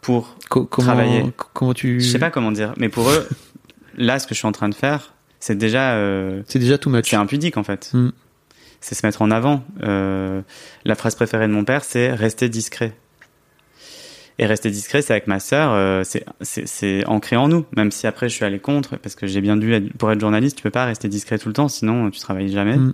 pour 0.00 0.36
Co 0.50 0.66
comment, 0.66 0.88
travailler. 0.88 1.24
Comment 1.54 1.72
tu 1.72 2.00
Je 2.00 2.08
sais 2.08 2.18
pas 2.18 2.30
comment 2.30 2.52
dire, 2.52 2.74
mais 2.76 2.88
pour 2.88 3.08
eux, 3.10 3.26
là, 3.96 4.18
ce 4.18 4.26
que 4.26 4.34
je 4.34 4.38
suis 4.38 4.48
en 4.48 4.52
train 4.52 4.68
de 4.68 4.74
faire, 4.74 5.14
c'est 5.40 5.56
déjà. 5.56 5.94
Euh, 5.94 6.42
c'est 6.46 6.58
déjà 6.58 6.78
too 6.78 6.90
much. 6.90 7.08
C'est 7.08 7.16
impudique 7.16 7.56
en 7.56 7.64
fait. 7.64 7.90
Mm. 7.92 8.10
C'est 8.80 8.94
se 8.94 9.06
mettre 9.06 9.22
en 9.22 9.30
avant. 9.30 9.64
Euh, 9.82 10.42
la 10.84 10.94
phrase 10.94 11.14
préférée 11.14 11.46
de 11.46 11.52
mon 11.52 11.64
père, 11.64 11.84
c'est 11.84 12.12
rester 12.12 12.48
discret. 12.48 12.92
Et 14.38 14.46
rester 14.46 14.70
discret, 14.70 15.00
c'est 15.00 15.12
avec 15.12 15.28
ma 15.28 15.38
sœur, 15.38 15.70
euh, 15.72 16.02
c'est 16.40 17.06
ancré 17.06 17.36
en 17.36 17.46
nous. 17.46 17.64
Même 17.76 17.92
si 17.92 18.06
après 18.08 18.28
je 18.28 18.34
suis 18.34 18.44
allé 18.44 18.58
contre, 18.58 18.96
parce 18.96 19.14
que 19.14 19.28
j'ai 19.28 19.40
bien 19.40 19.56
dû, 19.56 19.72
être, 19.72 19.92
pour 19.96 20.10
être 20.10 20.20
journaliste, 20.20 20.56
tu 20.56 20.62
peux 20.62 20.70
pas 20.70 20.86
rester 20.86 21.08
discret 21.08 21.38
tout 21.38 21.48
le 21.48 21.54
temps, 21.54 21.68
sinon 21.68 22.10
tu 22.10 22.18
travailles 22.18 22.50
jamais. 22.50 22.76
Mm. 22.76 22.92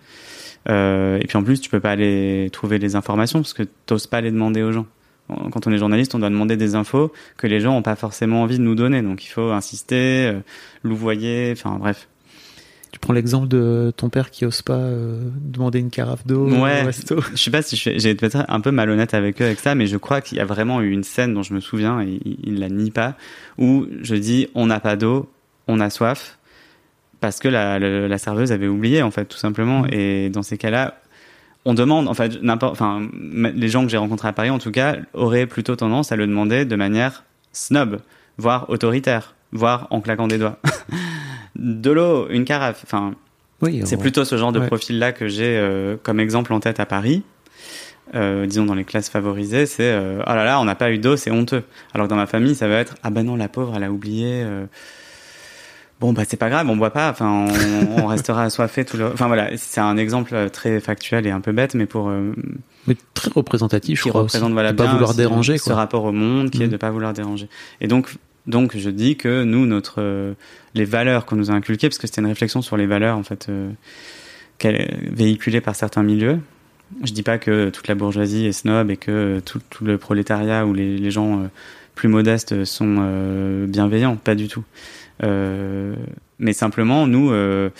Euh, 0.68 1.18
et 1.20 1.26
puis 1.26 1.38
en 1.38 1.42
plus, 1.42 1.60
tu 1.60 1.70
peux 1.70 1.80
pas 1.80 1.92
aller 1.92 2.50
trouver 2.52 2.78
les 2.78 2.94
informations 2.94 3.40
parce 3.40 3.54
que 3.54 3.62
t'oses 3.86 4.06
pas 4.06 4.20
les 4.20 4.30
demander 4.30 4.62
aux 4.62 4.72
gens. 4.72 4.86
Quand 5.50 5.66
on 5.66 5.72
est 5.72 5.78
journaliste, 5.78 6.14
on 6.14 6.18
doit 6.18 6.30
demander 6.30 6.56
des 6.56 6.74
infos 6.74 7.12
que 7.36 7.46
les 7.46 7.60
gens 7.60 7.76
ont 7.76 7.82
pas 7.82 7.96
forcément 7.96 8.42
envie 8.42 8.58
de 8.58 8.62
nous 8.62 8.74
donner. 8.74 9.02
Donc 9.02 9.24
il 9.24 9.28
faut 9.28 9.50
insister, 9.50 10.26
euh, 10.26 10.40
louvoyer, 10.84 11.52
enfin 11.52 11.76
bref. 11.78 12.08
Tu 12.92 12.98
prends 12.98 13.12
l'exemple 13.12 13.46
de 13.46 13.92
ton 13.96 14.08
père 14.08 14.30
qui 14.30 14.44
ose 14.44 14.62
pas 14.62 14.74
euh, 14.74 15.28
demander 15.40 15.78
une 15.78 15.90
carafe 15.90 16.26
d'eau 16.26 16.48
ouais, 16.48 16.82
resto. 16.82 17.20
Je 17.34 17.36
sais 17.36 17.50
pas 17.52 17.62
si 17.62 17.76
j'ai 17.76 18.14
peut-être 18.16 18.44
un 18.48 18.60
peu 18.60 18.72
malhonnête 18.72 19.14
avec 19.14 19.40
eux 19.40 19.44
avec 19.44 19.60
ça, 19.60 19.76
mais 19.76 19.86
je 19.86 19.96
crois 19.96 20.20
qu'il 20.20 20.38
y 20.38 20.40
a 20.40 20.44
vraiment 20.44 20.80
eu 20.80 20.90
une 20.90 21.04
scène 21.04 21.32
dont 21.32 21.44
je 21.44 21.54
me 21.54 21.60
souviens 21.60 22.00
et 22.00 22.20
il, 22.24 22.38
il 22.42 22.58
la 22.58 22.68
nie 22.68 22.90
pas, 22.90 23.14
où 23.58 23.86
je 24.02 24.16
dis 24.16 24.48
on 24.56 24.66
n'a 24.66 24.80
pas 24.80 24.96
d'eau, 24.96 25.30
on 25.68 25.78
a 25.78 25.88
soif, 25.88 26.38
parce 27.20 27.38
que 27.38 27.48
la, 27.48 28.18
serveuse 28.18 28.50
avait 28.50 28.66
oublié 28.66 29.02
en 29.02 29.10
fait 29.10 29.26
tout 29.26 29.38
simplement. 29.38 29.82
Mmh. 29.82 29.92
Et 29.92 30.30
dans 30.30 30.42
ces 30.42 30.58
cas-là, 30.58 31.00
on 31.64 31.74
demande, 31.74 32.08
en 32.08 32.14
fait, 32.14 32.42
n'importe, 32.42 32.72
enfin, 32.72 33.08
les 33.12 33.68
gens 33.68 33.84
que 33.84 33.90
j'ai 33.90 33.98
rencontrés 33.98 34.28
à 34.28 34.32
Paris 34.32 34.50
en 34.50 34.58
tout 34.58 34.70
cas 34.70 34.96
auraient 35.12 35.46
plutôt 35.46 35.76
tendance 35.76 36.10
à 36.12 36.16
le 36.16 36.26
demander 36.26 36.64
de 36.64 36.76
manière 36.76 37.24
snob, 37.52 38.00
voire 38.38 38.70
autoritaire, 38.70 39.34
voire 39.52 39.86
en 39.90 40.00
claquant 40.00 40.28
des 40.28 40.38
doigts. 40.38 40.58
de 41.56 41.90
l'eau, 41.90 42.28
une 42.30 42.44
carafe. 42.44 42.82
Enfin, 42.84 43.14
oui, 43.60 43.82
c'est 43.84 43.98
plutôt 43.98 44.24
ce 44.24 44.36
genre 44.36 44.52
de 44.52 44.60
ouais. 44.60 44.66
profil-là 44.66 45.12
que 45.12 45.28
j'ai 45.28 45.58
euh, 45.58 45.96
comme 46.02 46.18
exemple 46.18 46.52
en 46.52 46.60
tête 46.60 46.80
à 46.80 46.86
Paris. 46.86 47.22
Euh, 48.14 48.46
disons 48.46 48.64
dans 48.64 48.74
les 48.74 48.84
classes 48.84 49.08
favorisées, 49.08 49.66
c'est 49.66 49.92
euh, 49.92 50.20
oh 50.26 50.30
là 50.30 50.44
là, 50.44 50.60
on 50.60 50.64
n'a 50.64 50.74
pas 50.74 50.90
eu 50.90 50.98
d'eau, 50.98 51.16
c'est 51.16 51.30
honteux. 51.30 51.62
Alors 51.94 52.06
que 52.06 52.10
dans 52.10 52.16
ma 52.16 52.26
famille, 52.26 52.54
ça 52.54 52.66
va 52.66 52.76
être 52.76 52.96
ah 53.02 53.10
ben 53.10 53.24
non, 53.24 53.36
la 53.36 53.48
pauvre, 53.48 53.74
elle 53.76 53.84
a 53.84 53.92
oublié. 53.92 54.44
Euh, 56.00 56.06
Bon 56.06 56.12
bah 56.12 56.22
c'est 56.26 56.36
pas 56.36 56.48
grave, 56.48 56.68
on 56.68 56.76
boit 56.76 56.90
pas, 56.90 57.10
enfin 57.10 57.46
on, 57.96 58.02
on 58.02 58.06
restera 58.08 58.44
assoiffé 58.44 58.84
tout 58.84 58.96
le. 58.96 59.06
Enfin 59.12 59.26
voilà, 59.26 59.50
c'est 59.56 59.80
un 59.80 59.96
exemple 59.96 60.50
très 60.50 60.80
factuel 60.80 61.26
et 61.26 61.30
un 61.30 61.40
peu 61.40 61.52
bête, 61.52 61.74
mais 61.74 61.86
pour. 61.86 62.08
Euh, 62.08 62.32
mais 62.86 62.96
très 63.14 63.30
représentatif, 63.34 64.02
je 64.02 64.08
crois. 64.08 64.22
représente 64.22 64.44
aussi. 64.46 64.52
voilà 64.54 64.72
de 64.72 64.76
pas 64.76 64.84
bien 64.84 64.92
vouloir 64.94 65.10
aussi 65.10 65.18
déranger 65.18 65.58
ce 65.58 65.64
quoi. 65.64 65.74
rapport 65.74 66.04
au 66.04 66.12
monde 66.12 66.50
qui 66.50 66.62
est 66.62 66.66
Mm. 66.66 66.70
de 66.70 66.76
pas 66.76 66.90
vouloir 66.90 67.12
déranger. 67.12 67.48
Et 67.80 67.88
donc 67.88 68.14
donc 68.46 68.76
je 68.76 68.90
dis 68.90 69.16
que 69.16 69.44
nous 69.44 69.66
notre 69.66 69.96
euh, 70.00 70.32
les 70.74 70.84
valeurs 70.84 71.26
qu'on 71.26 71.36
nous 71.36 71.50
a 71.50 71.54
inculquées 71.54 71.88
parce 71.88 71.98
que 71.98 72.06
c'était 72.06 72.22
une 72.22 72.26
réflexion 72.28 72.62
sur 72.62 72.76
les 72.76 72.86
valeurs 72.86 73.16
en 73.18 73.22
fait 73.22 73.48
euh, 73.50 73.70
véhiculées 74.62 75.60
par 75.60 75.74
certains 75.74 76.02
milieux. 76.02 76.38
Je 77.04 77.12
dis 77.12 77.22
pas 77.22 77.38
que 77.38 77.70
toute 77.70 77.86
la 77.86 77.94
bourgeoisie 77.94 78.46
est 78.46 78.52
snob 78.52 78.90
et 78.90 78.96
que 78.96 79.40
tout, 79.44 79.60
tout 79.70 79.84
le 79.84 79.96
prolétariat 79.96 80.66
ou 80.66 80.74
les, 80.74 80.98
les 80.98 81.10
gens 81.10 81.40
euh, 81.40 81.46
plus 81.94 82.08
modestes 82.08 82.64
sont 82.64 82.96
euh, 83.00 83.66
bienveillants, 83.66 84.16
pas 84.16 84.34
du 84.34 84.48
tout. 84.48 84.64
Euh, 85.22 85.94
mais 86.38 86.52
simplement, 86.52 87.06
nous, 87.06 87.30
euh, 87.30 87.70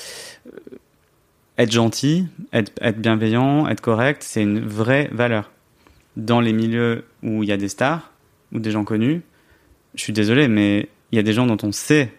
être 1.59 1.73
gentil, 1.73 2.27
être, 2.53 2.99
bienveillant, 2.99 3.69
être 3.69 3.81
correct, 3.81 4.23
c'est 4.23 4.43
une 4.43 4.61
vraie 4.61 5.09
valeur. 5.13 5.51
Dans 6.17 6.41
les 6.41 6.53
milieux 6.53 7.05
où 7.23 7.43
il 7.43 7.49
y 7.49 7.53
a 7.53 7.57
des 7.57 7.69
stars 7.69 8.11
ou 8.53 8.59
des 8.59 8.71
gens 8.71 8.85
connus, 8.85 9.23
je 9.95 10.03
suis 10.03 10.13
désolé, 10.13 10.49
mais 10.49 10.89
il 11.13 11.17
y 11.17 11.19
a 11.19 11.23
des 11.23 11.33
gens 11.33 11.47
dont 11.47 11.59
on 11.63 11.73
sait 11.73 12.13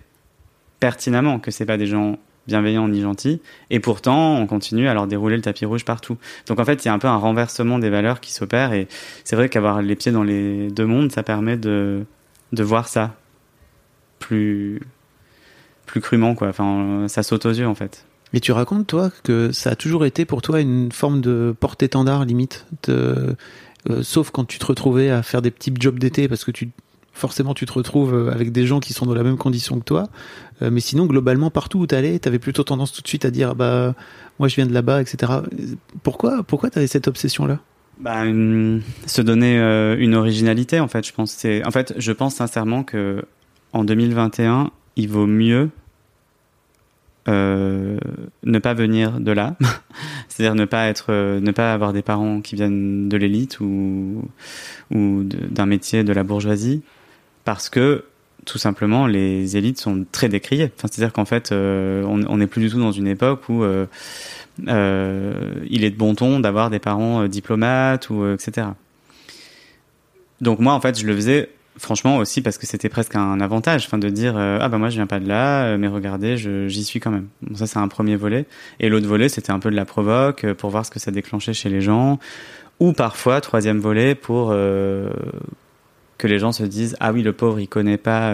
pertinemment 0.80 1.40
que 1.40 1.52
c'est 1.52 1.66
pas 1.66 1.78
des 1.78 1.88
gens 1.88 2.18
bienveillants 2.48 2.88
ni 2.88 3.02
gentils, 3.02 3.40
et 3.70 3.80
pourtant 3.80 4.38
on 4.38 4.48
continue 4.48 4.88
à 4.88 4.96
leur 4.96 5.06
dérouler 5.06 5.36
le 5.36 5.44
tapis 5.44 5.66
rouge 5.66 5.86
partout. 5.86 6.18
Donc 6.48 6.60
en 6.60 6.66
fait, 6.66 6.84
il 6.84 6.88
y 6.88 6.90
a 6.90 6.94
un 6.94 7.00
peu 7.00 7.08
un 7.08 7.18
renversement 7.18 7.78
des 7.78 7.92
valeurs 7.92 8.20
qui 8.20 8.34
s'opère, 8.34 8.74
et 8.74 8.88
c'est 9.24 9.36
vrai 9.36 9.48
qu'avoir 9.48 9.84
les 9.84 9.96
pieds 9.96 10.12
dans 10.12 10.24
les 10.24 10.70
deux 10.70 10.88
mondes, 10.88 11.12
ça 11.12 11.22
permet 11.22 11.58
de 11.58 12.06
voir 12.52 12.88
ça 12.88 13.16
plus, 14.20 14.82
plus 15.92 16.02
crûment, 16.02 16.34
quoi. 16.36 16.48
Enfin, 16.48 17.06
ça 17.08 17.22
saute 17.22 17.46
aux 17.46 17.52
yeux 17.52 17.68
en 17.68 17.76
fait. 17.76 18.06
Et 18.34 18.40
tu 18.40 18.54
racontes, 18.54 18.88
toi, 18.88 19.12
que 19.24 19.52
ça 19.52 19.72
a 19.72 19.76
toujours 19.76 20.06
été 20.06 20.26
pour 20.26 20.42
toi 20.42 20.62
une 20.62 20.92
forme 20.92 21.22
de 21.22 21.54
porte-étendard, 21.60 22.26
limite. 22.26 22.66
De, 22.88 23.36
euh, 23.90 24.04
sauf 24.04 24.32
quand 24.32 24.46
tu 24.46 24.58
te 24.58 24.66
retrouvais 24.66 25.10
à 25.10 25.22
faire 25.22 25.42
des 25.42 25.52
petits 25.52 25.74
jobs 25.78 26.00
d'été 26.00 26.28
parce 26.28 26.44
que 26.46 26.52
tu 26.52 26.70
forcément 27.14 27.54
tu 27.54 27.66
te 27.66 27.74
retrouves 27.74 28.14
euh, 28.14 28.32
avec 28.32 28.52
des 28.52 28.66
gens 28.66 28.80
qui 28.80 28.94
sont 28.94 29.06
dans 29.06 29.14
la 29.14 29.24
même 29.24 29.38
condition 29.38 29.80
que 29.80 29.84
toi. 29.84 30.10
Euh, 30.62 30.70
mais 30.72 30.80
sinon, 30.80 31.06
globalement, 31.06 31.50
partout 31.50 31.80
où 31.80 31.88
tu 31.88 31.96
allais, 31.96 32.20
tu 32.20 32.28
avais 32.28 32.40
plutôt 32.40 32.64
tendance 32.64 32.94
tout 32.94 33.02
de 33.02 33.08
suite 33.08 33.26
à 33.26 33.32
dire 33.32 33.56
bah 33.56 33.94
moi 34.40 34.48
je 34.48 34.56
viens 34.56 34.66
de 34.66 34.74
là-bas, 34.74 35.02
etc. 35.02 35.32
Pourquoi 36.04 36.44
pourquoi 36.44 36.70
tu 36.70 36.78
avais 36.80 36.88
cette 36.88 37.08
obsession 37.08 37.46
là 37.46 37.60
bah, 38.00 38.24
se 39.06 39.22
donner 39.22 39.60
euh, 39.60 39.96
une 40.00 40.16
originalité 40.16 40.80
en 40.80 40.88
fait 40.88 41.06
je 41.06 41.14
pense 41.14 41.46
en 41.46 41.72
fait 41.72 41.94
je 41.98 42.12
pense 42.12 42.36
sincèrement 42.36 42.84
que 42.84 43.24
en 43.74 43.84
2021 43.84 44.72
il 44.96 45.08
vaut 45.08 45.28
mieux 45.28 45.70
euh, 47.28 48.00
ne 48.44 48.60
pas 48.60 48.74
venir 48.74 49.20
de 49.20 49.32
là, 49.32 49.56
c'est-à-dire 50.28 50.56
ne 50.56 50.66
pas 50.66 50.88
être, 50.88 51.08
euh, 51.10 51.40
ne 51.40 51.52
pas 51.52 51.72
avoir 51.74 51.94
des 51.94 52.02
parents 52.02 52.42
qui 52.42 52.56
viennent 52.56 53.10
de 53.10 53.18
l'élite 53.18 53.60
ou 53.60 54.24
ou 54.92 55.24
d'un 55.24 55.68
métier 55.68 56.04
de 56.04 56.14
la 56.14 56.24
bourgeoisie, 56.24 56.82
parce 57.46 57.70
que 57.70 58.06
tout 58.46 58.58
simplement 58.58 59.06
les 59.06 59.56
élites 59.56 59.80
sont 59.80 60.04
très 60.12 60.30
décriées. 60.30 60.72
C'est-à-dire 60.78 61.14
qu'en 61.14 61.26
fait, 61.26 61.52
euh, 61.52 62.04
on 62.06 62.38
n'est 62.38 62.48
plus 62.48 62.64
du 62.64 62.70
tout 62.72 62.80
dans 62.80 62.92
une 62.92 63.08
époque 63.08 63.48
où 63.50 63.64
il 63.64 64.64
est 64.66 65.92
de 65.92 65.98
bon 65.98 66.16
ton 66.16 66.40
d'avoir 66.40 66.72
des 66.72 66.80
parents 66.80 67.28
diplomates 67.28 68.10
ou 68.10 68.26
etc. 68.34 68.68
Donc 70.42 70.60
moi, 70.60 70.74
en 70.74 70.82
fait, 70.82 71.00
je 71.00 71.06
le 71.06 71.16
faisais 71.16 71.50
franchement 71.78 72.18
aussi 72.18 72.42
parce 72.42 72.58
que 72.58 72.68
c'était 72.68 72.90
presque 72.90 73.16
un 73.16 73.40
avantage, 73.40 73.86
enfin 73.86 73.98
de 73.98 74.10
dire 74.10 74.36
euh, 74.38 74.60
ah 74.62 74.70
bah 74.70 74.78
moi 74.78 74.90
je 74.90 74.96
viens 74.96 75.08
pas 75.08 75.20
de 75.20 75.28
là, 75.28 75.66
euh, 75.66 75.78
mais 75.78 75.88
regardez, 75.88 76.38
j'y 76.38 76.84
suis 76.84 77.00
quand 77.00 77.12
même. 77.12 77.28
Ça 77.56 77.68
c'est 77.68 77.80
un 77.80 77.88
premier 77.88 78.16
volet. 78.16 78.46
Et 78.80 78.90
l'autre 78.90 79.08
volet 79.08 79.30
c'était 79.30 79.52
un 79.52 79.60
peu 79.60 79.72
de 79.72 79.76
la 79.76 79.86
provoque 79.86 80.44
euh, 80.44 80.54
pour 80.54 80.70
voir 80.70 80.86
ce 80.86 80.92
que 80.92 81.00
ça 81.00 81.12
déclenchait 81.12 81.54
chez 81.54 81.70
les 81.70 81.82
gens, 81.82 82.20
ou 82.80 82.94
parfois 82.94 83.42
troisième 83.42 83.80
volet 83.80 84.16
pour 84.16 84.50
que 84.50 86.28
les 86.28 86.40
gens 86.40 86.52
se 86.52 86.64
disent 86.64 86.96
ah 87.00 87.12
oui 87.12 87.22
le 87.24 87.34
pauvre 87.34 87.60
il 87.60 87.68
connaît 87.68 87.98
pas 87.98 88.34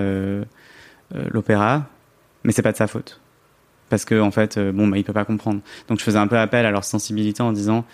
l'opéra, 1.31 1.85
mais 2.43 2.51
c'est 2.51 2.61
pas 2.61 2.71
de 2.71 2.77
sa 2.77 2.87
faute 2.87 3.19
parce 3.89 4.03
que 4.03 4.19
en 4.19 4.31
fait 4.31 4.59
bon 4.59 4.87
bah 4.87 4.97
il 4.97 5.03
peut 5.03 5.13
pas 5.13 5.25
comprendre. 5.25 5.61
Donc 5.89 5.99
je 5.99 6.03
faisais 6.03 6.17
un 6.17 6.27
peu 6.27 6.37
appel 6.37 6.65
à 6.65 6.71
leur 6.71 6.83
sensibilité 6.83 7.43
en 7.43 7.51
disant 7.51 7.85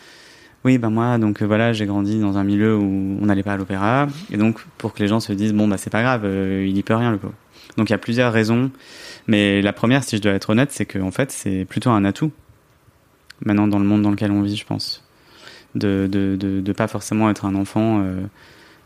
oui, 0.65 0.77
ben 0.77 0.89
moi, 0.89 1.17
donc 1.17 1.41
euh, 1.41 1.45
voilà, 1.45 1.73
j'ai 1.73 1.85
grandi 1.85 2.19
dans 2.19 2.37
un 2.37 2.43
milieu 2.43 2.75
où 2.77 3.17
on 3.21 3.25
n'allait 3.25 3.43
pas 3.43 3.53
à 3.53 3.57
l'opéra, 3.57 4.07
et 4.31 4.37
donc 4.37 4.63
pour 4.77 4.93
que 4.93 4.99
les 4.99 5.07
gens 5.07 5.19
se 5.19 5.33
disent 5.33 5.53
bon 5.53 5.67
bah 5.67 5.77
c'est 5.77 5.89
pas 5.89 6.01
grave, 6.01 6.21
euh, 6.25 6.65
il 6.67 6.77
y 6.77 6.83
peut 6.83 6.95
rien 6.95 7.11
le 7.11 7.17
pauvre. 7.17 7.33
Donc 7.77 7.89
il 7.89 7.91
y 7.91 7.95
a 7.95 7.99
plusieurs 7.99 8.31
raisons, 8.31 8.71
mais 9.27 9.61
la 9.61 9.73
première, 9.73 10.03
si 10.03 10.17
je 10.17 10.21
dois 10.21 10.33
être 10.33 10.49
honnête, 10.49 10.71
c'est 10.71 10.85
que 10.85 10.99
en 10.99 11.11
fait 11.11 11.31
c'est 11.31 11.65
plutôt 11.65 11.89
un 11.89 12.05
atout 12.05 12.31
maintenant 13.45 13.67
dans 13.67 13.79
le 13.79 13.85
monde 13.85 14.01
dans 14.01 14.11
lequel 14.11 14.31
on 14.31 14.41
vit, 14.41 14.55
je 14.55 14.65
pense, 14.65 15.03
de 15.75 16.07
de 16.09 16.37
de, 16.39 16.61
de 16.61 16.73
pas 16.73 16.87
forcément 16.87 17.29
être 17.29 17.45
un 17.45 17.55
enfant. 17.55 18.01
Euh, 18.01 18.21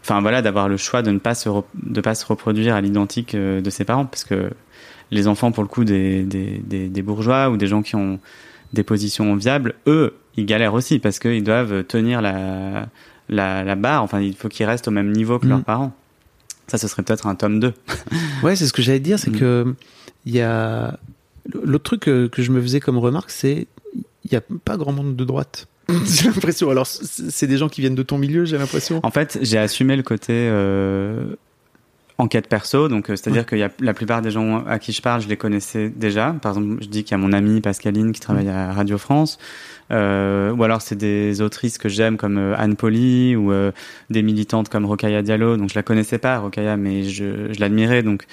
enfin 0.02 0.22
voilà, 0.22 0.42
d'avoir 0.42 0.70
le 0.70 0.78
choix 0.78 1.02
de 1.02 1.12
ne 1.12 1.20
pas 1.20 1.36
se 1.36 1.50
de 1.76 2.02
pas 2.02 2.16
se 2.16 2.26
reproduire 2.26 2.76
à 2.76 2.82
l'identique 2.82 3.36
de 3.36 3.70
ses 3.70 3.86
parents, 3.86 4.06
parce 4.06 4.24
que 4.24 4.50
les 5.12 5.28
enfants, 5.28 5.52
pour 5.52 5.64
le 5.64 5.70
coup, 5.70 5.86
des, 5.86 6.24
des, 6.24 6.62
des, 6.66 6.90
des 6.90 7.02
bourgeois 7.02 7.50
ou 7.50 7.58
des 7.58 7.68
gens 7.68 7.82
qui 7.82 7.96
ont 7.96 8.20
des 8.74 8.84
positions 8.84 9.36
viables, 9.36 9.76
eux, 9.88 10.16
ils 10.38 10.46
galèrent 10.46 10.74
aussi 10.74 11.00
parce 11.00 11.20
qu'ils 11.20 11.44
doivent 11.44 11.84
tenir 11.84 12.22
la, 12.22 12.88
la, 13.30 13.64
la, 13.64 13.76
barre. 13.76 14.04
Enfin, 14.04 14.22
il 14.22 14.36
faut 14.36 14.48
qu'ils 14.48 14.66
restent 14.66 14.88
au 14.88 14.92
même 14.92 15.12
niveau 15.12 15.40
que 15.40 15.48
leurs 15.48 15.60
mm. 15.60 15.64
parents. 15.64 15.94
Ça, 16.68 16.78
ce 16.78 16.88
serait 16.88 17.04
peut-être 17.04 17.28
un 17.28 17.36
tome 17.36 17.60
2. 17.60 17.74
ouais, 18.44 18.56
c'est 18.56 18.68
ce 18.68 18.74
que 18.74 18.82
j'allais 18.82 19.00
dire, 19.00 19.20
c'est 19.20 19.32
mm. 19.32 19.40
que 19.40 19.76
il 20.26 20.36
y 20.36 20.42
a 20.42 21.00
l'autre 21.64 21.84
truc 21.84 22.02
que, 22.02 22.28
que, 22.28 22.42
je 22.42 22.52
me 22.52 22.62
faisais 22.62 22.80
comme 22.80 22.98
remarque, 22.98 23.32
c'est 23.32 23.68
il 23.96 24.32
n'y 24.32 24.38
a 24.38 24.42
pas 24.66 24.78
grand 24.78 24.92
monde 24.92 25.16
de 25.16 25.24
droite. 25.24 25.68
j'ai 26.06 26.26
l'impression. 26.26 26.70
Alors, 26.70 26.86
c'est 26.86 27.48
des 27.48 27.58
gens 27.58 27.70
qui 27.70 27.82
viennent 27.82 27.96
de 27.96 28.04
ton 28.04 28.18
milieu, 28.18 28.46
j'ai 28.46 28.58
l'impression. 28.58 29.00
En 29.04 29.12
fait, 29.12 29.40
j'ai 29.42 29.58
assumé 29.58 29.96
le 29.96 30.04
côté 30.04 30.34
euh, 30.34 31.36
enquête 32.18 32.48
perso. 32.48 32.88
Donc, 32.88 33.10
euh, 33.10 33.16
c'est-à-dire 33.16 33.46
que 33.46 33.56
y 33.56 33.64
a, 33.64 33.70
la 33.80 33.94
plupart 33.94 34.22
des 34.22 34.32
gens 34.32 34.66
à 34.66 34.80
qui 34.80 34.92
je 34.92 35.02
parle, 35.02 35.22
je 35.22 35.28
les 35.28 35.38
connaissais 35.38 35.90
déjà. 35.90 36.36
Par 36.42 36.58
exemple, 36.58 36.82
je 36.82 36.88
dis 36.88 37.04
qu'il 37.04 37.12
y 37.12 37.16
a 37.16 37.18
mon 37.18 37.34
amie 37.34 37.62
Pascaline 37.62 38.12
qui 38.12 38.20
travaille 38.20 38.50
à 38.50 38.74
Radio 38.74 38.98
France. 38.98 39.38
Euh, 39.92 40.52
ou 40.52 40.64
alors 40.64 40.82
c'est 40.82 40.98
des 40.98 41.42
autrices 41.42 41.78
que 41.78 41.88
j'aime 41.88 42.18
comme 42.18 42.38
euh, 42.38 42.58
Anne 42.58 42.76
Poli 42.76 43.38
ou 43.38 43.54
euh, 43.54 43.72
des 44.10 44.22
militantes 44.22 44.70
comme 44.70 44.86
Rokaya 44.86 45.22
Diallo. 45.22 45.58
Donc 45.58 45.70
je 45.70 45.76
la 45.76 45.84
connaissais 45.84 46.18
pas, 46.18 46.40
Rokaya, 46.40 46.78
mais 46.78 47.04
je, 47.04 47.54
je 47.54 47.60
l'admirais. 47.60 48.04
Donc 48.04 48.26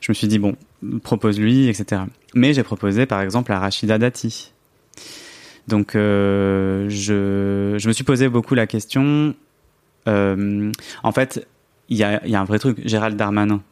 je 0.00 0.10
me 0.10 0.14
suis 0.14 0.28
dit, 0.28 0.38
bon, 0.38 0.56
propose-lui, 1.02 1.68
etc. 1.68 2.02
Mais 2.34 2.54
j'ai 2.54 2.62
proposé 2.62 3.06
par 3.06 3.20
exemple 3.20 3.52
à 3.52 3.58
Rachida 3.58 3.98
Dati. 3.98 4.52
Donc 5.68 5.94
euh, 5.94 6.86
je, 6.88 7.76
je 7.78 7.88
me 7.88 7.92
suis 7.92 8.04
posé 8.04 8.28
beaucoup 8.28 8.54
la 8.54 8.66
question. 8.66 9.34
en 10.06 11.12
fait, 11.12 11.46
il 11.88 11.96
y 11.96 12.04
a, 12.04 12.26
y 12.26 12.34
a 12.34 12.40
un 12.40 12.44
vrai 12.44 12.58
truc. 12.58 12.78
Gérald 12.84 13.16
Darmanin, 13.16 13.62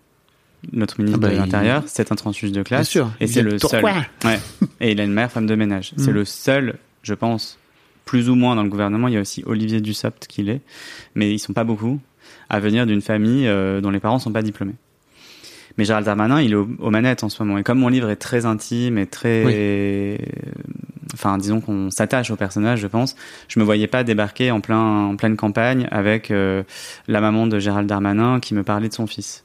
notre 0.72 1.00
ministre 1.00 1.18
ah 1.22 1.26
bah, 1.26 1.32
de 1.32 1.38
l'Intérieur, 1.38 1.82
c'est 1.86 2.12
un 2.12 2.14
transfuge 2.14 2.52
de 2.52 2.62
classe. 2.62 2.86
Bien 2.86 2.90
sûr. 2.90 3.10
Et 3.20 3.26
c'est 3.26 3.42
le 3.42 3.58
seul. 3.58 3.84
Ouais. 3.84 4.40
Et 4.80 4.92
il 4.92 5.00
a 5.00 5.04
une 5.04 5.12
mère 5.12 5.30
femme 5.30 5.46
de 5.46 5.54
ménage. 5.54 5.92
C'est 5.96 6.10
mm. 6.10 6.14
le 6.14 6.24
seul, 6.24 6.74
je 7.02 7.14
pense, 7.14 7.58
plus 8.04 8.28
ou 8.28 8.34
moins 8.34 8.56
dans 8.56 8.62
le 8.62 8.68
gouvernement. 8.68 9.08
Il 9.08 9.14
y 9.14 9.16
a 9.16 9.20
aussi 9.20 9.42
Olivier 9.46 9.80
Dussopt 9.80 10.26
qui 10.26 10.42
l'est, 10.42 10.60
mais 11.14 11.32
ils 11.32 11.38
sont 11.38 11.52
pas 11.52 11.64
beaucoup 11.64 12.00
à 12.48 12.60
venir 12.60 12.86
d'une 12.86 13.02
famille 13.02 13.46
euh, 13.46 13.80
dont 13.80 13.90
les 13.90 14.00
parents 14.00 14.18
sont 14.18 14.32
pas 14.32 14.42
diplômés. 14.42 14.74
Mais 15.78 15.84
Gérald 15.84 16.04
Darmanin, 16.04 16.40
il 16.42 16.52
est 16.52 16.56
aux, 16.56 16.90
manettes 16.90 17.24
en 17.24 17.30
ce 17.30 17.42
moment. 17.42 17.58
Et 17.58 17.62
comme 17.62 17.78
mon 17.78 17.88
livre 17.88 18.10
est 18.10 18.16
très 18.16 18.44
intime 18.44 18.98
et 18.98 19.06
très, 19.06 20.18
enfin, 21.14 21.38
disons 21.38 21.60
qu'on 21.60 21.90
s'attache 21.90 22.30
au 22.30 22.36
personnage, 22.36 22.80
je 22.80 22.86
pense, 22.86 23.16
je 23.48 23.58
me 23.60 23.64
voyais 23.64 23.86
pas 23.86 24.04
débarquer 24.04 24.50
en 24.50 24.60
plein, 24.60 25.06
en 25.06 25.16
pleine 25.16 25.36
campagne 25.36 25.88
avec 25.90 26.30
euh, 26.30 26.62
la 27.08 27.20
maman 27.20 27.46
de 27.46 27.58
Gérald 27.58 27.88
Darmanin 27.88 28.40
qui 28.40 28.54
me 28.54 28.62
parlait 28.62 28.88
de 28.88 28.94
son 28.94 29.06
fils. 29.06 29.44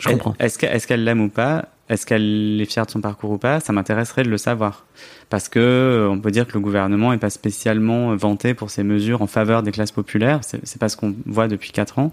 Je 0.00 0.08
comprends. 0.08 0.34
Est-ce 0.38 0.86
qu'elle 0.86 1.04
l'aime 1.04 1.20
ou 1.20 1.28
pas? 1.28 1.66
Est-ce 1.88 2.06
qu'elle 2.06 2.58
est 2.60 2.64
fière 2.64 2.86
de 2.86 2.90
son 2.90 3.00
parcours 3.00 3.32
ou 3.32 3.38
pas? 3.38 3.60
Ça 3.60 3.72
m'intéresserait 3.72 4.22
de 4.22 4.30
le 4.30 4.38
savoir. 4.38 4.86
Parce 5.28 5.48
que 5.48 5.58
euh, 5.58 6.08
on 6.08 6.18
peut 6.18 6.30
dire 6.30 6.46
que 6.46 6.54
le 6.54 6.60
gouvernement 6.60 7.12
est 7.12 7.18
pas 7.18 7.30
spécialement 7.30 8.16
vanté 8.16 8.54
pour 8.54 8.70
ses 8.70 8.82
mesures 8.82 9.20
en 9.20 9.26
faveur 9.26 9.62
des 9.62 9.72
classes 9.72 9.92
populaires. 9.92 10.40
C'est 10.42 10.78
pas 10.78 10.88
ce 10.88 10.96
qu'on 10.96 11.14
voit 11.26 11.48
depuis 11.48 11.70
quatre 11.70 11.98
ans. 11.98 12.12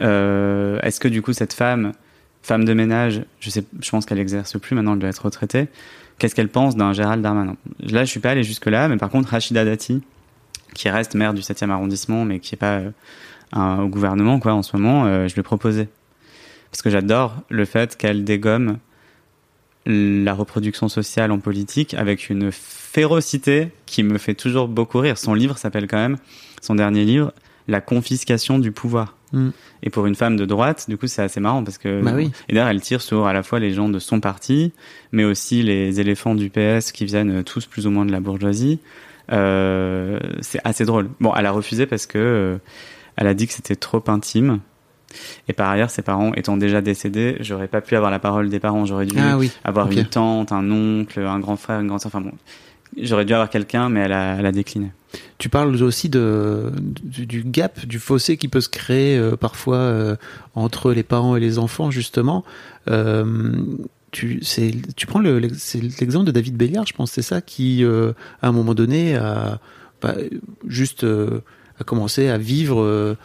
Euh, 0.00 0.80
Est-ce 0.82 0.98
que 0.98 1.08
du 1.08 1.22
coup 1.22 1.32
cette 1.32 1.52
femme, 1.52 1.92
femme 2.44 2.64
de 2.64 2.74
ménage, 2.74 3.22
je 3.40 3.50
sais, 3.50 3.64
pense 3.90 4.06
qu'elle 4.06 4.20
exerce 4.20 4.58
plus 4.58 4.76
maintenant, 4.76 4.92
elle 4.92 5.00
doit 5.00 5.10
être 5.10 5.24
retraitée. 5.24 5.66
Qu'est-ce 6.18 6.34
qu'elle 6.34 6.48
pense 6.48 6.76
d'un 6.76 6.92
Gérald 6.92 7.22
Darmanin? 7.22 7.56
Là, 7.80 8.04
je 8.04 8.10
suis 8.10 8.20
pas 8.20 8.30
allé 8.30 8.44
jusque 8.44 8.66
là, 8.66 8.86
mais 8.86 8.98
par 8.98 9.10
contre 9.10 9.30
Rachida 9.30 9.64
Dati, 9.64 10.02
qui 10.74 10.88
reste 10.88 11.14
maire 11.14 11.34
du 11.34 11.40
7e 11.40 11.70
arrondissement, 11.70 12.24
mais 12.24 12.38
qui 12.38 12.54
est 12.54 12.58
pas 12.58 12.82
euh, 13.56 13.76
au 13.78 13.88
gouvernement 13.88 14.38
quoi 14.38 14.52
en 14.52 14.62
ce 14.62 14.76
moment, 14.76 15.06
euh, 15.06 15.26
je 15.26 15.34
lui 15.34 15.40
ai 15.40 15.42
proposé 15.42 15.88
parce 16.74 16.82
que 16.82 16.90
j'adore 16.90 17.36
le 17.50 17.64
fait 17.66 17.96
qu'elle 17.96 18.24
dégomme 18.24 18.78
la 19.86 20.34
reproduction 20.34 20.88
sociale 20.88 21.30
en 21.30 21.38
politique 21.38 21.94
avec 21.94 22.30
une 22.30 22.50
férocité 22.50 23.68
qui 23.86 24.02
me 24.02 24.18
fait 24.18 24.34
toujours 24.34 24.66
beaucoup 24.66 24.98
rire. 24.98 25.16
Son 25.16 25.34
livre 25.34 25.56
s'appelle 25.56 25.86
quand 25.86 25.98
même, 25.98 26.16
son 26.60 26.74
dernier 26.74 27.04
livre, 27.04 27.32
La 27.68 27.80
confiscation 27.80 28.58
du 28.58 28.72
pouvoir. 28.72 29.16
Mm. 29.34 29.50
Et 29.82 29.90
pour 29.90 30.06
une 30.06 30.14
femme 30.14 30.36
de 30.36 30.44
droite, 30.44 30.86
du 30.88 30.96
coup, 30.96 31.06
c'est 31.06 31.22
assez 31.22 31.40
marrant 31.40 31.62
parce 31.62 31.78
que. 31.78 32.02
Bah 32.02 32.12
oui. 32.14 32.30
Et 32.48 32.54
d'ailleurs, 32.54 32.68
elle 32.68 32.80
tire 32.80 33.02
sur 33.02 33.26
à 33.26 33.32
la 33.32 33.42
fois 33.42 33.60
les 33.60 33.72
gens 33.72 33.88
de 33.88 33.98
son 33.98 34.20
parti, 34.20 34.72
mais 35.12 35.24
aussi 35.24 35.62
les 35.62 36.00
éléphants 36.00 36.34
du 36.34 36.50
PS 36.50 36.92
qui 36.92 37.04
viennent 37.04 37.44
tous 37.44 37.66
plus 37.66 37.86
ou 37.86 37.90
moins 37.90 38.06
de 38.06 38.12
la 38.12 38.20
bourgeoisie. 38.20 38.78
Euh, 39.32 40.18
c'est 40.40 40.60
assez 40.64 40.84
drôle. 40.84 41.08
Bon, 41.20 41.32
elle 41.34 41.46
a 41.46 41.50
refusé 41.50 41.86
parce 41.86 42.06
que 42.06 42.18
euh, 42.18 42.56
elle 43.16 43.26
a 43.26 43.34
dit 43.34 43.46
que 43.46 43.52
c'était 43.52 43.76
trop 43.76 44.02
intime 44.08 44.60
et 45.48 45.52
par 45.52 45.70
ailleurs, 45.70 45.90
ses 45.90 46.02
parents 46.02 46.32
étant 46.34 46.56
déjà 46.56 46.80
décédés, 46.80 47.36
j'aurais 47.40 47.68
pas 47.68 47.80
pu 47.80 47.96
avoir 47.96 48.10
la 48.10 48.18
parole 48.18 48.48
des 48.48 48.60
parents. 48.60 48.86
J'aurais 48.86 49.06
dû 49.06 49.16
ah 49.18 49.38
avoir 49.64 49.90
une 49.90 50.04
tante, 50.06 50.52
un 50.52 50.70
oncle, 50.70 51.20
un 51.20 51.38
grand 51.38 51.56
frère, 51.56 51.80
une 51.80 51.88
grande 51.88 52.00
sœur. 52.00 52.10
Enfin 52.14 52.20
bon, 52.20 52.32
j'aurais 53.00 53.24
dû 53.24 53.32
avoir 53.32 53.50
quelqu'un, 53.50 53.88
mais 53.88 54.00
elle 54.00 54.12
a, 54.12 54.36
elle 54.38 54.46
a 54.46 54.52
décliné. 54.52 54.90
Tu 55.38 55.48
parles 55.48 55.82
aussi 55.82 56.08
de, 56.08 56.72
du, 57.02 57.42
gap, 57.44 57.84
du 57.86 57.98
fossé 57.98 58.36
qui 58.36 58.48
peut 58.48 58.60
se 58.60 58.68
créer 58.68 59.16
euh, 59.16 59.36
parfois 59.36 59.76
euh, 59.76 60.16
entre 60.54 60.92
les 60.92 61.02
parents 61.02 61.36
et 61.36 61.40
les 61.40 61.58
enfants, 61.58 61.90
justement. 61.90 62.44
Euh, 62.88 63.52
tu, 64.10 64.40
tu 64.96 65.06
prends 65.06 65.20
l'exemple 65.20 66.26
de 66.26 66.30
David 66.30 66.56
Béliard, 66.56 66.86
je 66.86 66.92
pense, 66.92 67.10
c'est 67.10 67.22
ça, 67.22 67.40
qui, 67.40 67.84
à 67.84 68.48
un 68.48 68.52
moment 68.52 68.74
donné, 68.74 69.16
a 69.16 69.58
bah, 70.00 70.14
juste 70.68 71.04
a 71.04 71.84
commencé 71.84 72.28
à 72.28 72.38
vivre 72.38 73.16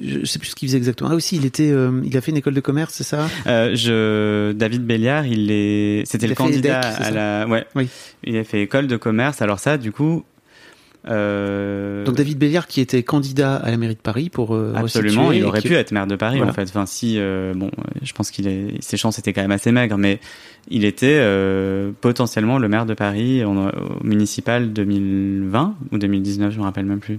je 0.00 0.24
sais 0.24 0.38
plus 0.38 0.48
ce 0.48 0.54
qu'il 0.54 0.68
faisait 0.68 0.78
exactement. 0.78 1.10
Ah 1.12 1.14
aussi, 1.14 1.36
il 1.36 1.44
était, 1.44 1.70
euh, 1.70 2.00
il 2.04 2.16
a 2.16 2.20
fait 2.20 2.30
une 2.30 2.36
école 2.36 2.54
de 2.54 2.60
commerce, 2.60 2.94
c'est 2.94 3.04
ça? 3.04 3.28
Euh, 3.46 3.74
Je, 3.74 4.52
David 4.52 4.84
Béliard, 4.84 5.26
il 5.26 5.50
est, 5.50 6.04
c'était 6.06 6.26
le 6.26 6.34
candidat 6.34 6.80
à 6.80 7.10
la, 7.10 7.46
ouais, 7.46 7.66
oui. 7.74 7.88
il 8.24 8.36
a 8.36 8.44
fait 8.44 8.62
école 8.62 8.86
de 8.86 8.96
commerce. 8.96 9.42
Alors 9.42 9.58
ça, 9.58 9.78
du 9.78 9.92
coup. 9.92 10.24
Euh... 11.08 12.04
Donc 12.04 12.14
David 12.16 12.38
Béliard 12.38 12.66
qui 12.68 12.80
était 12.80 13.02
candidat 13.02 13.56
à 13.56 13.70
la 13.70 13.76
mairie 13.76 13.96
de 13.96 14.00
Paris 14.00 14.30
pour 14.30 14.54
euh, 14.54 14.72
absolument, 14.76 15.32
il 15.32 15.44
aurait 15.44 15.60
pu 15.60 15.74
être 15.74 15.90
maire 15.92 16.06
de 16.06 16.16
Paris 16.16 16.40
en 16.42 16.52
fait. 16.52 16.62
Enfin 16.62 16.86
si, 16.86 17.16
euh, 17.18 17.54
bon, 17.54 17.70
je 18.02 18.12
pense 18.12 18.30
qu'il 18.30 18.46
est, 18.46 18.80
ses 18.80 18.96
chances 18.96 19.18
étaient 19.18 19.32
quand 19.32 19.42
même 19.42 19.50
assez 19.50 19.72
maigres, 19.72 19.98
mais 19.98 20.20
il 20.68 20.84
était 20.84 21.20
potentiellement 22.00 22.58
le 22.58 22.68
maire 22.68 22.86
de 22.86 22.94
Paris 22.94 23.44
au 23.44 23.52
municipal 24.04 24.72
2020 24.72 25.74
ou 25.90 25.98
2019, 25.98 26.52
je 26.52 26.58
me 26.58 26.64
rappelle 26.64 26.86
même 26.86 27.00
plus. 27.00 27.18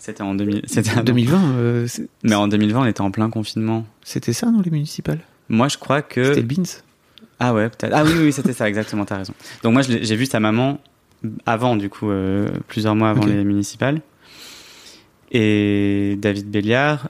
C'était 0.00 0.22
en 0.22 0.34
2000. 0.34 0.62
C'était 0.66 0.98
En 0.98 1.02
2020, 1.02 1.38
euh, 1.58 1.86
c'est- 1.86 2.08
Mais 2.22 2.34
en 2.34 2.48
2020, 2.48 2.80
on 2.80 2.86
était 2.86 3.02
en 3.02 3.10
plein 3.10 3.28
confinement. 3.28 3.84
c'était 4.02 4.32
ça, 4.32 4.50
non, 4.50 4.62
les 4.64 4.70
municipales? 4.70 5.20
Moi, 5.50 5.68
je 5.68 5.76
crois 5.76 5.98
C'était 5.98 6.22
que. 6.22 6.36
le 6.36 6.42
Beans 6.42 6.62
Ah 7.38 7.52
ouais, 7.52 7.68
peut-être. 7.68 7.92
Ah 7.94 8.02
oui, 8.04 8.12
oui, 8.14 8.24
oui, 8.24 8.32
c'était 8.32 8.54
ça, 8.54 8.66
exactement, 8.66 9.04
t'as 9.04 9.18
raison. 9.18 9.34
Donc 9.62 9.74
moi, 9.74 9.82
j'ai 9.82 10.16
vu 10.16 10.24
sa 10.24 10.40
maman 10.40 10.78
avant, 11.46 11.76
du 11.76 11.88
coup, 11.88 12.10
euh, 12.10 12.48
plusieurs 12.68 12.94
mois 12.94 13.10
avant 13.10 13.24
les 13.26 13.44
municipales. 13.44 14.00
Et 15.32 16.16
David 16.18 16.50
Béliard, 16.50 17.08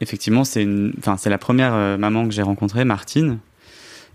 effectivement, 0.00 0.44
c'est 0.44 0.62
une, 0.62 0.92
enfin, 0.98 1.16
c'est 1.16 1.30
la 1.30 1.38
première 1.38 1.74
euh, 1.74 1.96
maman 1.96 2.26
que 2.26 2.32
j'ai 2.32 2.42
rencontrée, 2.42 2.84
Martine. 2.84 3.38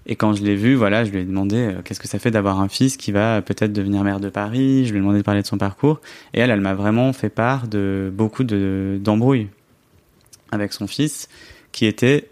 Et 0.05 0.15
quand 0.15 0.33
je 0.33 0.43
l'ai 0.43 0.55
vue, 0.55 0.75
voilà, 0.75 1.03
je 1.05 1.11
lui 1.11 1.19
ai 1.19 1.23
demandé 1.23 1.55
euh, 1.55 1.81
qu'est-ce 1.83 1.99
que 1.99 2.07
ça 2.07 2.19
fait 2.19 2.31
d'avoir 2.31 2.59
un 2.59 2.67
fils 2.67 2.97
qui 2.97 3.11
va 3.11 3.41
peut-être 3.41 3.71
devenir 3.71 4.03
maire 4.03 4.19
de 4.19 4.29
Paris? 4.29 4.85
Je 4.85 4.91
lui 4.91 4.97
ai 4.97 5.01
demandé 5.01 5.19
de 5.19 5.23
parler 5.23 5.41
de 5.41 5.47
son 5.47 5.57
parcours. 5.57 6.01
Et 6.33 6.39
elle, 6.39 6.49
elle 6.49 6.61
m'a 6.61 6.73
vraiment 6.73 7.13
fait 7.13 7.29
part 7.29 7.67
de 7.67 8.11
beaucoup 8.13 8.43
de, 8.43 8.99
d'embrouilles 9.01 9.47
avec 10.51 10.73
son 10.73 10.87
fils 10.87 11.29
qui 11.71 11.85
était 11.85 12.29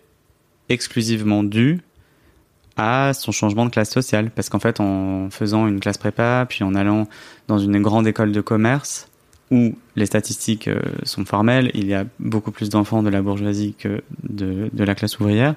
exclusivement 0.70 1.44
dû 1.44 1.82
à 2.78 3.14
son 3.14 3.32
changement 3.32 3.66
de 3.66 3.72
classe 3.72 3.92
sociale. 3.92 4.32
Parce 4.32 4.50
qu'en 4.50 4.60
fait, 4.60 4.80
en 4.80 5.30
faisant 5.30 5.68
une 5.68 5.80
classe 5.80 5.98
prépa, 5.98 6.46
puis 6.48 6.64
en 6.64 6.76
allant 6.76 7.08
dans 7.48 7.60
une 7.60 7.82
grande 7.82 8.08
école 8.08 8.32
de 8.32 8.42
commerce, 8.42 9.10
où 9.52 9.76
les 9.96 10.06
statistiques 10.06 10.68
euh, 10.68 10.80
sont 11.04 11.26
formelles, 11.26 11.72
il 11.74 11.88
y 11.88 11.94
a 11.94 12.06
beaucoup 12.20 12.52
plus 12.52 12.70
d'enfants 12.70 13.02
de 13.02 13.10
la 13.10 13.22
bourgeoisie 13.22 13.76
que 13.78 14.02
de, 14.24 14.70
la 14.78 14.94
classe 14.94 15.20
ouvrière, 15.20 15.56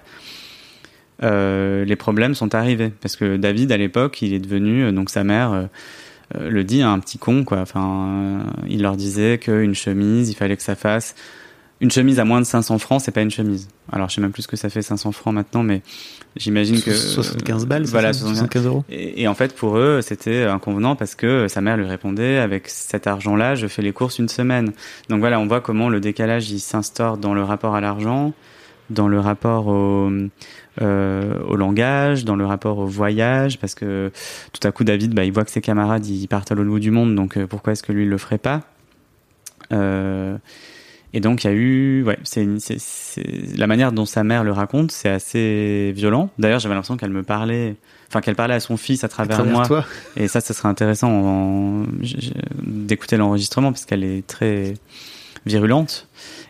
euh, 1.23 1.85
les 1.85 1.97
problèmes 1.97 2.35
sont 2.35 2.55
arrivés. 2.55 2.93
Parce 3.01 3.17
que 3.17 3.37
David, 3.37 3.73
à 3.73 3.77
l'époque, 3.77 4.23
il 4.23 4.33
est 4.33 4.39
devenu, 4.39 4.85
euh, 4.85 4.93
donc 4.93 5.11
sa 5.11 5.25
mère 5.25 5.69
le 6.39 6.63
dit, 6.63 6.81
un 6.81 7.01
petit 7.01 7.19
con, 7.19 7.43
quoi. 7.43 7.59
Enfin, 7.59 8.45
il 8.69 8.83
leur 8.83 8.97
disait 8.97 9.39
qu'une 9.39 9.75
chemise, 9.75 10.31
il 10.31 10.35
fallait 10.35 10.57
que 10.57 10.63
ça 10.63 10.77
fasse 10.77 11.17
une 11.81 11.91
chemise 11.91 12.21
à 12.21 12.25
moins 12.25 12.41
de 12.41 12.47
500 12.47 12.79
francs, 12.79 13.01
c'est 13.03 13.11
pas 13.11 13.23
une 13.23 13.31
chemise. 13.31 13.69
Alors, 13.91 14.09
je 14.09 14.15
sais 14.15 14.21
même 14.21 14.33
plus 14.33 14.43
ce 14.43 14.49
que 14.49 14.57
ça 14.57 14.69
fait 14.69 14.83
500 14.83 15.13
francs 15.13 15.35
maintenant, 15.35 15.63
mais 15.63 15.83
j'imagine 16.37 16.81
que 16.81 16.93
75 16.93 17.67
balles, 17.67 17.85
voilà, 17.85 18.13
ça 18.13 18.21
75 18.21 18.39
75 18.39 18.67
euros. 18.67 18.85
et, 18.91 19.23
et 19.23 19.29
en 19.29 19.35
fait, 19.35 19.55
pour 19.55 19.77
eux, 19.77 20.01
c'était 20.03 20.45
inconvenant 20.45 20.97
parce 20.97 21.15
que 21.15 21.49
sa 21.49 21.61
mère 21.61 21.77
lui 21.77 21.87
répondait 21.87 22.39
avec 22.39 22.69
cet 22.69 23.07
argent-là, 23.07 23.55
je 23.55 23.67
fais 23.67 23.83
les 23.83 23.93
courses 23.93 24.19
une 24.19 24.29
semaine. 24.29 24.73
Donc 25.09 25.21
voilà, 25.21 25.41
on 25.41 25.47
voit 25.47 25.61
comment 25.61 25.89
le 25.89 26.01
décalage 26.01 26.51
il 26.51 26.61
s'instaure 26.61 27.17
dans 27.17 27.35
le 27.35 27.43
rapport 27.43 27.75
à 27.75 27.81
l'argent, 27.81 28.33
dans 28.91 29.09
le 29.09 29.21
rapport 29.21 29.69
au, 29.69 30.11
euh, 30.83 31.39
au 31.49 31.57
langage, 31.57 32.25
dans 32.25 32.37
le 32.37 32.47
rapport 32.47 32.79
au 32.79 32.87
voyage, 32.87 33.59
parce 33.59 33.75
que 33.75 34.11
tout 34.53 34.67
à 34.67 34.73
coup 34.73 34.85
David, 34.85 35.15
bah, 35.15 35.25
il 35.25 35.33
voit 35.33 35.45
que 35.45 35.51
ses 35.51 35.61
camarades 35.61 36.07
ils 36.07 36.27
partent 36.27 36.53
à 36.53 36.55
l'autre 36.55 36.71
bout 36.71 36.81
du 36.81 36.91
monde, 36.91 37.15
donc 37.15 37.37
euh, 37.37 37.47
pourquoi 37.47 37.73
est-ce 37.73 37.83
que 37.83 37.93
lui 37.93 38.03
il 38.03 38.09
le 38.09 38.19
ferait 38.19 38.39
pas? 38.39 38.63
Euh, 39.73 40.37
Et 41.13 41.21
donc 41.21 41.43
il 41.43 41.49
y 41.49 41.51
a 41.51 41.53
eu, 41.53 42.03
ouais, 42.05 42.19
c'est 42.23 42.47
la 43.57 43.67
manière 43.67 43.91
dont 43.93 44.07
sa 44.07 44.23
mère 44.23 44.45
le 44.45 44.53
raconte, 44.53 44.93
c'est 44.93 45.09
assez 45.09 45.93
violent. 45.97 46.31
D'ailleurs, 46.39 46.61
j'avais 46.61 46.75
l'impression 46.75 46.97
qu'elle 46.97 47.11
me 47.11 47.25
parlait, 47.25 47.75
enfin 48.09 48.21
qu'elle 48.21 48.37
parlait 48.37 48.55
à 48.55 48.61
son 48.61 48.77
fils 48.77 49.03
à 49.03 49.07
À 49.07 49.09
travers, 49.09 49.37
travers 49.39 49.53
moi. 49.53 49.67
toi. 49.67 49.85
Et 50.17 50.29
ça, 50.29 50.41
ce 50.41 50.53
serait 50.55 50.69
intéressant 50.69 51.11
en- 51.11 51.87
d'écouter 52.63 53.17
l'enregistrement 53.17 53.73
parce 53.73 53.85
qu'elle 53.87 54.05
est 54.05 54.25
très 54.27 54.75
virulente. 55.47 56.07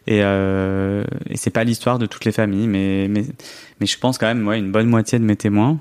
Et, 0.07 0.21
euh, 0.23 1.05
et 1.29 1.37
c'est 1.37 1.51
pas 1.51 1.65
l'histoire 1.65 1.99
de 1.99 2.07
toutes 2.07 2.25
les 2.25 2.33
familles, 2.33 2.67
mais, 2.67 3.07
mais, 3.09 3.25
mais 3.81 3.87
je 3.87 3.99
pense 3.99 4.19
quand 4.19 4.27
même, 4.27 4.47
ouais, 4.47 4.59
une 4.59 4.73
bonne 4.73 4.89
moitié 4.89 5.19
de 5.19 5.25
mes 5.25 5.37
témoins 5.37 5.79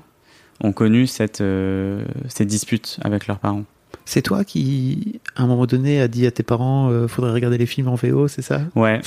ont 0.62 0.72
connu 0.72 1.06
cette, 1.06 1.40
euh, 1.40 2.04
ces 2.28 2.44
disputes 2.46 2.98
avec 3.02 3.26
leurs 3.26 3.38
parents. 3.38 3.64
C'est 4.10 4.22
toi 4.22 4.42
qui, 4.42 5.20
à 5.36 5.44
un 5.44 5.46
moment 5.46 5.66
donné, 5.66 6.00
a 6.00 6.08
dit 6.08 6.26
à 6.26 6.32
tes 6.32 6.42
parents 6.42 6.90
euh, 6.90 7.06
faudrait 7.06 7.30
regarder 7.30 7.58
les 7.58 7.66
films 7.66 7.86
en 7.86 7.94
VO, 7.94 8.26
c'est 8.26 8.42
ça? 8.42 8.62
Ouais. 8.74 9.00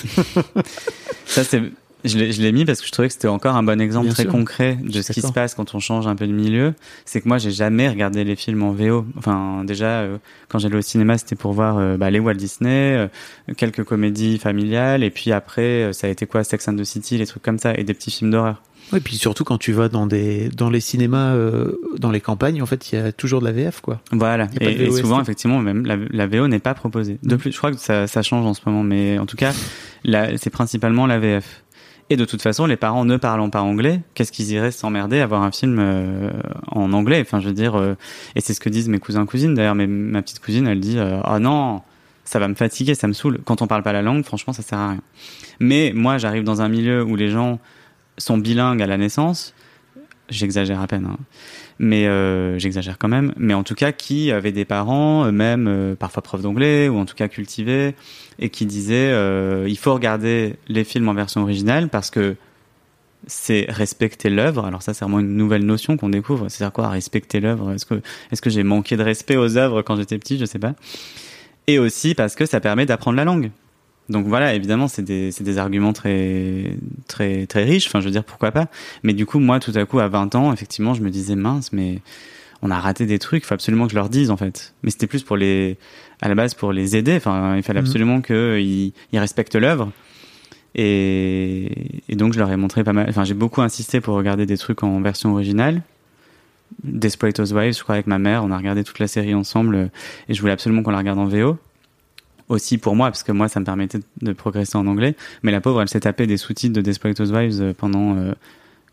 ça, 1.25 1.43
c'est. 1.43 1.61
Je 2.05 2.17
l'ai 2.17 2.31
je 2.31 2.41
l'ai 2.41 2.53
mis 2.53 2.63
parce 2.63 2.79
que 2.79 2.87
je 2.87 2.91
trouvais 2.93 3.09
que 3.09 3.13
c'était 3.13 3.27
encore 3.27 3.57
un 3.57 3.63
bon 3.63 3.81
exemple 3.81 4.05
Bien 4.05 4.13
très 4.13 4.23
sûr. 4.23 4.31
concret 4.31 4.77
de 4.81 5.01
ce 5.01 5.11
qui 5.11 5.19
se 5.19 5.31
passe 5.33 5.55
quand 5.55 5.75
on 5.75 5.79
change 5.79 6.07
un 6.07 6.15
peu 6.15 6.25
de 6.25 6.31
milieu. 6.31 6.73
C'est 7.03 7.19
que 7.19 7.27
moi, 7.27 7.37
j'ai 7.37 7.51
jamais 7.51 7.89
regardé 7.89 8.23
les 8.23 8.37
films 8.37 8.63
en 8.63 8.71
VO. 8.71 9.05
Enfin, 9.17 9.65
déjà, 9.65 10.01
euh, 10.01 10.17
quand 10.47 10.57
j'allais 10.59 10.77
au 10.77 10.81
cinéma, 10.81 11.17
c'était 11.17 11.35
pour 11.35 11.51
voir 11.51 11.77
euh, 11.77 11.97
bah, 11.97 12.09
les 12.09 12.19
Walt 12.19 12.35
Disney, 12.35 12.95
euh, 12.95 13.07
quelques 13.57 13.83
comédies 13.83 14.37
familiales, 14.37 15.03
et 15.03 15.09
puis 15.09 15.33
après, 15.33 15.91
ça 15.91 16.07
a 16.07 16.09
été 16.09 16.25
quoi, 16.25 16.45
Sex 16.45 16.65
and 16.69 16.77
the 16.77 16.85
City, 16.85 17.17
les 17.17 17.25
trucs 17.25 17.43
comme 17.43 17.59
ça, 17.59 17.73
et 17.73 17.83
des 17.83 17.93
petits 17.93 18.11
films 18.11 18.31
d'horreur. 18.31 18.61
Oui, 18.91 18.99
puis 18.99 19.15
surtout 19.15 19.43
quand 19.43 19.57
tu 19.57 19.71
vas 19.71 19.89
dans 19.89 20.05
des 20.05 20.49
dans 20.49 20.69
les 20.69 20.79
cinémas, 20.79 21.33
euh, 21.33 21.79
dans 21.97 22.11
les 22.11 22.21
campagnes, 22.21 22.61
en 22.61 22.65
fait, 22.65 22.91
il 22.91 22.95
y 22.95 22.97
a 23.01 23.11
toujours 23.11 23.39
de 23.39 23.45
la 23.45 23.51
VF, 23.51 23.81
quoi. 23.81 24.01
Voilà. 24.11 24.47
Et, 24.59 24.83
et 24.83 24.91
souvent, 24.91 25.21
effectivement, 25.21 25.59
même 25.59 25.85
la, 25.85 25.95
la 25.95 26.27
VO 26.27 26.47
n'est 26.47 26.59
pas 26.59 26.73
proposée. 26.73 27.17
De 27.23 27.35
plus, 27.35 27.51
je 27.51 27.57
crois 27.57 27.71
que 27.71 27.79
ça, 27.79 28.07
ça 28.07 28.21
change 28.21 28.45
en 28.45 28.53
ce 28.53 28.61
moment, 28.65 28.83
mais 28.83 29.17
en 29.17 29.25
tout 29.25 29.37
cas, 29.37 29.53
c'est 30.37 30.49
principalement 30.49 31.07
la 31.07 31.19
VF. 31.19 31.63
Et 32.09 32.15
de 32.15 32.25
toute 32.25 32.41
façon, 32.41 32.65
les 32.65 32.75
parents 32.75 33.05
ne 33.05 33.17
parlant 33.17 33.49
pas 33.49 33.61
anglais, 33.61 34.01
qu'est-ce 34.13 34.31
qu'ils 34.31 34.51
iraient 34.51 34.71
s'emmerder 34.71 35.19
à 35.19 35.25
voir 35.25 35.41
un 35.41 35.51
film 35.51 35.77
euh, 35.79 36.29
en 36.67 36.91
anglais? 36.93 37.21
Enfin, 37.21 37.39
je 37.39 37.47
veux 37.47 37.53
dire, 37.53 37.75
euh, 37.75 37.95
et 38.35 38.41
c'est 38.41 38.53
ce 38.53 38.59
que 38.59 38.69
disent 38.69 38.89
mes 38.89 38.99
cousins 38.99 39.25
cousines. 39.25 39.53
D'ailleurs, 39.53 39.75
mais 39.75 39.87
ma 39.87 40.21
petite 40.21 40.39
cousine, 40.39 40.67
elle 40.67 40.79
dit, 40.79 40.99
euh, 40.99 41.19
oh 41.27 41.39
non, 41.39 41.81
ça 42.25 42.39
va 42.39 42.47
me 42.47 42.55
fatiguer, 42.55 42.93
ça 42.93 43.07
me 43.07 43.13
saoule. 43.13 43.39
Quand 43.45 43.61
on 43.61 43.67
parle 43.67 43.83
pas 43.83 43.93
la 43.93 44.01
langue, 44.01 44.23
franchement, 44.25 44.53
ça 44.53 44.61
sert 44.61 44.77
à 44.77 44.89
rien. 44.91 45.01
Mais 45.59 45.91
moi, 45.95 46.17
j'arrive 46.17 46.43
dans 46.43 46.61
un 46.61 46.67
milieu 46.67 47.03
où 47.03 47.15
les 47.15 47.29
gens 47.29 47.59
sont 48.17 48.37
bilingues 48.37 48.81
à 48.81 48.87
la 48.87 48.97
naissance. 48.97 49.53
J'exagère 50.29 50.79
à 50.79 50.87
peine, 50.87 51.05
hein. 51.05 51.17
mais 51.79 52.07
euh, 52.07 52.57
j'exagère 52.57 52.97
quand 52.97 53.09
même. 53.09 53.33
Mais 53.35 53.53
en 53.53 53.63
tout 53.63 53.75
cas, 53.75 53.91
qui 53.91 54.31
avaient 54.31 54.53
des 54.53 54.63
parents, 54.63 55.25
euh, 55.25 55.31
même 55.31 55.67
euh, 55.67 55.95
parfois 55.95 56.23
profs 56.23 56.41
d'anglais 56.41 56.87
ou 56.87 56.97
en 56.97 57.05
tout 57.05 57.13
cas 57.13 57.27
cultivés, 57.27 57.93
et 58.39 58.49
qui 58.49 58.65
disaient 58.65 59.11
euh, 59.11 59.65
il 59.67 59.77
faut 59.77 59.93
regarder 59.93 60.55
les 60.69 60.85
films 60.85 61.09
en 61.09 61.13
version 61.13 61.41
originale 61.41 61.89
parce 61.89 62.09
que 62.09 62.35
c'est 63.27 63.65
respecter 63.67 64.29
l'œuvre. 64.29 64.65
Alors 64.65 64.81
ça, 64.81 64.93
c'est 64.93 65.03
vraiment 65.03 65.19
une 65.19 65.35
nouvelle 65.35 65.65
notion 65.65 65.97
qu'on 65.97 66.09
découvre. 66.09 66.47
C'est-à-dire 66.47 66.73
quoi, 66.73 66.87
respecter 66.87 67.41
l'œuvre? 67.41 67.73
Est-ce 67.73 67.85
que 67.85 68.01
est-ce 68.31 68.41
que 68.41 68.49
j'ai 68.49 68.63
manqué 68.63 68.95
de 68.95 69.03
respect 69.03 69.35
aux 69.35 69.57
œuvres 69.57 69.81
quand 69.81 69.97
j'étais 69.97 70.17
petit? 70.17 70.37
Je 70.37 70.45
sais 70.45 70.59
pas. 70.59 70.73
Et 71.67 71.79
aussi 71.79 72.15
parce 72.15 72.35
que 72.35 72.45
ça 72.45 72.61
permet 72.61 72.85
d'apprendre 72.85 73.17
la 73.17 73.25
langue. 73.25 73.51
Donc 74.09 74.25
voilà, 74.27 74.53
évidemment, 74.53 74.87
c'est 74.87 75.01
des, 75.01 75.31
c'est 75.31 75.43
des 75.45 75.57
arguments 75.57 75.93
très, 75.93 76.77
très, 77.07 77.45
très 77.47 77.63
riches. 77.63 77.87
Enfin, 77.87 77.99
je 78.01 78.05
veux 78.05 78.11
dire, 78.11 78.23
pourquoi 78.25 78.51
pas? 78.51 78.67
Mais 79.03 79.13
du 79.13 79.25
coup, 79.25 79.39
moi, 79.39 79.59
tout 79.59 79.71
à 79.75 79.85
coup, 79.85 79.99
à 79.99 80.07
20 80.09 80.35
ans, 80.35 80.51
effectivement, 80.51 80.93
je 80.93 81.01
me 81.01 81.09
disais, 81.09 81.35
mince, 81.35 81.71
mais 81.71 81.99
on 82.61 82.69
a 82.69 82.79
raté 82.79 83.05
des 83.05 83.17
trucs. 83.19 83.43
Il 83.43 83.45
faut 83.45 83.53
absolument 83.53 83.85
que 83.85 83.91
je 83.91 83.95
leur 83.95 84.09
dise, 84.09 84.29
en 84.29 84.37
fait. 84.37 84.73
Mais 84.83 84.91
c'était 84.91 85.07
plus 85.07 85.23
pour 85.23 85.37
les, 85.37 85.77
à 86.21 86.27
la 86.27 86.35
base, 86.35 86.53
pour 86.53 86.73
les 86.73 86.95
aider. 86.97 87.15
Enfin, 87.15 87.55
il 87.55 87.63
fallait 87.63 87.79
Mhm. 87.79 87.85
absolument 87.85 88.21
qu'ils 88.21 88.91
ils 89.13 89.19
respectent 89.19 89.55
l'œuvre. 89.55 89.91
Et, 90.75 92.01
et 92.09 92.15
donc, 92.15 92.33
je 92.33 92.39
leur 92.39 92.51
ai 92.51 92.57
montré 92.57 92.83
pas 92.83 92.93
mal. 92.93 93.05
Enfin, 93.09 93.23
j'ai 93.23 93.33
beaucoup 93.35 93.61
insisté 93.61 94.01
pour 94.01 94.15
regarder 94.15 94.45
des 94.45 94.57
trucs 94.57 94.83
en 94.83 94.99
version 95.01 95.31
originale. 95.31 95.81
Desperate 96.83 97.39
Housewives, 97.39 97.77
je 97.77 97.83
crois, 97.83 97.95
avec 97.95 98.07
ma 98.07 98.17
mère. 98.19 98.43
On 98.43 98.51
a 98.51 98.57
regardé 98.57 98.83
toute 98.83 98.99
la 98.99 99.07
série 99.07 99.33
ensemble. 99.35 99.91
Et 100.27 100.33
je 100.33 100.41
voulais 100.41 100.53
absolument 100.53 100.83
qu'on 100.83 100.91
la 100.91 100.97
regarde 100.97 101.19
en 101.19 101.25
VO 101.25 101.57
aussi 102.53 102.77
pour 102.77 102.95
moi, 102.95 103.09
parce 103.09 103.23
que 103.23 103.31
moi, 103.31 103.47
ça 103.49 103.59
me 103.59 103.65
permettait 103.65 103.99
de 104.21 104.33
progresser 104.33 104.77
en 104.77 104.87
anglais. 104.87 105.15
Mais 105.41 105.51
la 105.51 105.61
pauvre, 105.61 105.81
elle 105.81 105.89
s'est 105.89 106.01
tapée 106.01 106.27
des 106.27 106.37
sous-titres 106.37 106.73
de 106.73 106.81
Desperate 106.81 107.19
Housewives 107.19 107.61
euh, 107.61 107.73
pendant, 107.73 108.15
euh, 108.15 108.33